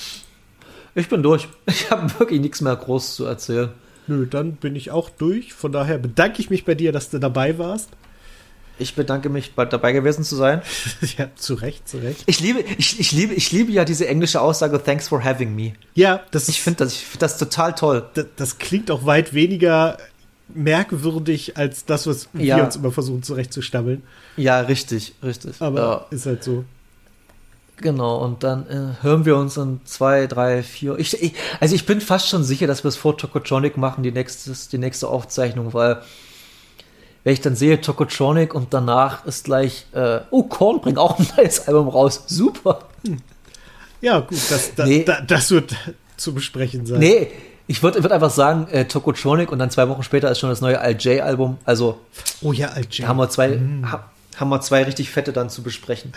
ich 0.95 1.09
bin 1.09 1.21
durch. 1.23 1.47
Ich 1.67 1.91
habe 1.91 2.07
wirklich 2.19 2.39
nichts 2.41 2.61
mehr 2.61 2.75
groß 2.75 3.15
zu 3.15 3.25
erzählen. 3.25 3.69
Nö, 4.07 4.25
dann 4.25 4.53
bin 4.53 4.75
ich 4.75 4.91
auch 4.91 5.09
durch. 5.09 5.53
Von 5.53 5.71
daher 5.71 5.97
bedanke 5.97 6.39
ich 6.41 6.49
mich 6.49 6.63
bei 6.65 6.75
dir, 6.75 6.91
dass 6.91 7.09
du 7.09 7.19
dabei 7.19 7.57
warst. 7.57 7.89
Ich 8.79 8.93
bedanke 8.95 9.27
mich, 9.29 9.53
bald 9.55 9.73
dabei 9.73 9.91
gewesen 9.91 10.23
zu 10.23 10.35
sein. 10.35 10.61
ja, 11.17 11.29
zu 11.35 11.55
Recht, 11.55 11.89
zu 11.89 11.97
Recht. 11.97 12.23
Ich 12.27 12.39
liebe, 12.39 12.61
ich, 12.77 12.99
ich 12.99 13.11
liebe, 13.11 13.33
ich 13.33 13.51
liebe 13.51 13.71
ja 13.71 13.83
diese 13.85 14.07
englische 14.07 14.39
Aussage, 14.39 14.81
thanks 14.81 15.07
for 15.07 15.23
having 15.23 15.55
me. 15.55 15.73
Ja, 15.95 16.21
das, 16.31 16.47
Ich 16.47 16.61
finde 16.61 16.85
das, 16.85 16.93
ich 16.93 16.99
find 17.05 17.21
das 17.23 17.37
total 17.39 17.73
toll. 17.73 18.05
das, 18.13 18.27
das 18.35 18.57
klingt 18.59 18.91
auch 18.91 19.05
weit 19.05 19.33
weniger 19.33 19.97
merkwürdig 20.49 21.57
als 21.57 21.85
das, 21.85 22.07
was 22.07 22.29
wir 22.33 22.45
Ja. 22.45 22.63
uns 22.63 22.75
immer 22.75 22.91
versuchen 22.91 23.23
zurechtzustammeln. 23.23 24.03
Ja, 24.37 24.59
richtig, 24.61 25.15
richtig. 25.23 25.55
Aber 25.59 25.79
ja, 25.79 26.05
ist 26.15 26.25
halt 26.25 26.43
so. 26.43 26.63
Genau, 27.77 28.17
und 28.17 28.43
dann 28.43 28.67
äh, 28.69 29.03
hören 29.03 29.25
wir 29.25 29.37
uns 29.37 29.57
in 29.57 29.79
zwei, 29.85 30.27
drei, 30.27 30.63
vier. 30.63 30.97
Ich, 30.99 31.21
ich, 31.21 31.33
also 31.59 31.75
ich 31.75 31.85
bin 31.85 32.01
fast 32.01 32.27
schon 32.29 32.43
sicher, 32.43 32.67
dass 32.67 32.83
wir 32.83 32.89
es 32.89 32.95
vor 32.95 33.17
Tokotronic 33.17 33.77
machen, 33.77 34.03
die 34.03 34.11
nächste, 34.11 34.51
die 34.71 34.77
nächste 34.77 35.07
Aufzeichnung, 35.07 35.73
weil 35.73 36.01
wenn 37.23 37.33
ich 37.33 37.41
dann 37.41 37.55
sehe 37.55 37.81
Tokotronic 37.81 38.53
und 38.55 38.73
danach 38.73 39.25
ist 39.25 39.45
gleich, 39.45 39.85
äh, 39.93 40.19
oh, 40.31 40.43
Korn 40.43 40.79
bringt 40.81 40.97
auch 40.97 41.19
ein 41.19 41.27
neues 41.37 41.67
Album 41.67 41.89
raus. 41.89 42.23
Super. 42.27 42.79
Ja, 44.01 44.19
gut, 44.19 44.37
das, 44.49 44.75
da, 44.75 44.85
Nee. 44.85 45.03
da, 45.03 45.19
das 45.21 45.51
wird 45.51 45.75
zu 46.15 46.33
besprechen 46.33 46.85
sein. 46.85 46.99
Nee, 46.99 47.31
ich 47.67 47.83
würde 47.83 48.01
würd 48.01 48.13
einfach 48.13 48.29
sagen, 48.29 48.67
äh, 48.71 48.85
Tokotronic 48.85 49.51
und 49.51 49.59
dann 49.59 49.69
zwei 49.71 49.89
Wochen 49.89 50.03
später 50.03 50.31
ist 50.31 50.39
schon 50.39 50.49
das 50.49 50.61
neue 50.61 50.79
Al-J-Album. 50.79 51.57
Also 51.65 51.99
Oh 52.41 52.53
ja, 52.53 52.69
Al-J. 52.69 53.05
haben 53.07 53.17
wir 53.17 53.29
zwei, 53.29 53.59
ha, 53.91 54.05
haben 54.37 54.49
wir 54.49 54.61
zwei 54.61 54.83
richtig 54.83 55.09
fette 55.09 55.33
dann 55.33 55.49
zu 55.49 55.63
besprechen. 55.63 56.13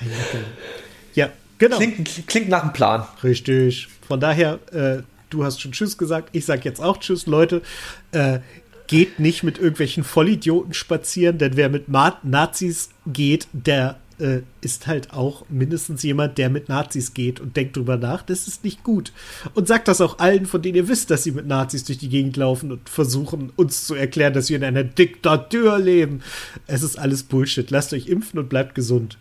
Ja, 1.14 1.30
genau. 1.61 1.76
Klingt, 1.76 2.26
klingt 2.26 2.48
nach 2.48 2.64
einem 2.64 2.72
Plan. 2.72 3.04
Richtig. 3.22 3.86
Von 4.08 4.18
daher, 4.18 4.58
äh, 4.72 5.02
du 5.30 5.44
hast 5.44 5.61
schon 5.61 5.70
Tschüss 5.70 5.96
gesagt. 5.96 6.30
Ich 6.32 6.44
sag 6.44 6.64
jetzt 6.64 6.82
auch 6.82 6.98
Tschüss, 6.98 7.26
Leute. 7.26 7.62
Äh, 8.11 8.40
geht 8.88 9.20
nicht 9.20 9.44
mit 9.44 9.58
irgendwelchen 9.58 10.02
Vollidioten 10.02 10.74
spazieren, 10.74 11.38
denn 11.38 11.56
wer 11.56 11.68
mit 11.68 11.88
Ma 11.88 12.18
Nazis 12.24 12.90
geht, 13.06 13.46
der 13.52 14.00
äh, 14.20 14.40
ist 14.61 14.86
halt 14.86 15.12
auch 15.12 15.44
mindestens 15.48 16.02
jemand, 16.02 16.38
der 16.38 16.50
mit 16.50 16.68
Nazis 16.68 17.14
geht 17.14 17.40
und 17.40 17.56
denkt 17.56 17.76
drüber 17.76 17.96
nach, 17.96 18.22
das 18.22 18.46
ist 18.46 18.64
nicht 18.64 18.82
gut. 18.82 19.12
Und 19.54 19.68
sagt 19.68 19.88
das 19.88 20.00
auch 20.00 20.18
allen, 20.18 20.46
von 20.46 20.61
denen 20.61 20.76
ihr 20.76 20.88
wisst, 20.88 21.11
dass 21.11 21.22
sie 21.22 21.32
mit 21.32 21.46
Nazis 21.46 21.84
durch 21.84 21.98
die 21.98 22.08
Gegend 22.08 22.36
laufen 22.36 22.72
und 22.72 22.88
versuchen, 22.88 23.52
uns 23.56 23.86
zu 23.86 23.94
erklären, 23.94 24.34
dass 24.34 24.50
wir 24.50 24.56
in 24.56 24.64
einer 24.64 24.84
Diktatur 24.84 25.78
leben. 25.78 26.22
Es 26.66 26.82
ist 26.82 26.98
alles 26.98 27.22
Bullshit. 27.22 27.70
Lasst 27.70 27.92
euch 27.92 28.08
impfen 28.08 28.38
und 28.38 28.48
bleibt 28.48 28.74
gesund. 28.74 29.18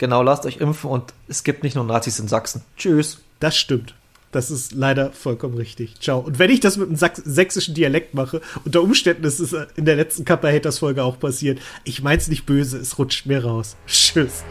Genau, 0.00 0.22
lasst 0.22 0.46
euch 0.46 0.56
impfen 0.56 0.88
und 0.88 1.12
es 1.28 1.44
gibt 1.44 1.62
nicht 1.62 1.74
nur 1.76 1.84
Nazis 1.84 2.18
in 2.18 2.26
Sachsen. 2.26 2.62
Tschüss. 2.78 3.20
Das 3.38 3.54
stimmt. 3.54 3.94
Das 4.32 4.50
ist 4.50 4.72
leider 4.72 5.12
vollkommen 5.12 5.58
richtig. 5.58 6.00
Ciao. 6.00 6.20
Und 6.20 6.38
wenn 6.38 6.50
ich 6.50 6.60
das 6.60 6.78
mit 6.78 6.88
einem 6.88 6.96
sächsischen 6.96 7.74
Dialekt 7.74 8.14
mache, 8.14 8.40
unter 8.64 8.80
Umständen 8.80 9.24
ist 9.24 9.40
es 9.40 9.54
in 9.76 9.84
der 9.84 9.96
letzten 9.96 10.24
Kappa 10.24 10.48
Haters 10.48 10.78
Folge 10.78 11.04
auch 11.04 11.20
passiert. 11.20 11.58
Ich 11.84 12.02
mein's 12.02 12.28
nicht 12.28 12.46
böse, 12.46 12.78
es 12.78 12.98
rutscht 12.98 13.26
mir 13.26 13.44
raus. 13.44 13.76
Tschüss. 13.86 14.42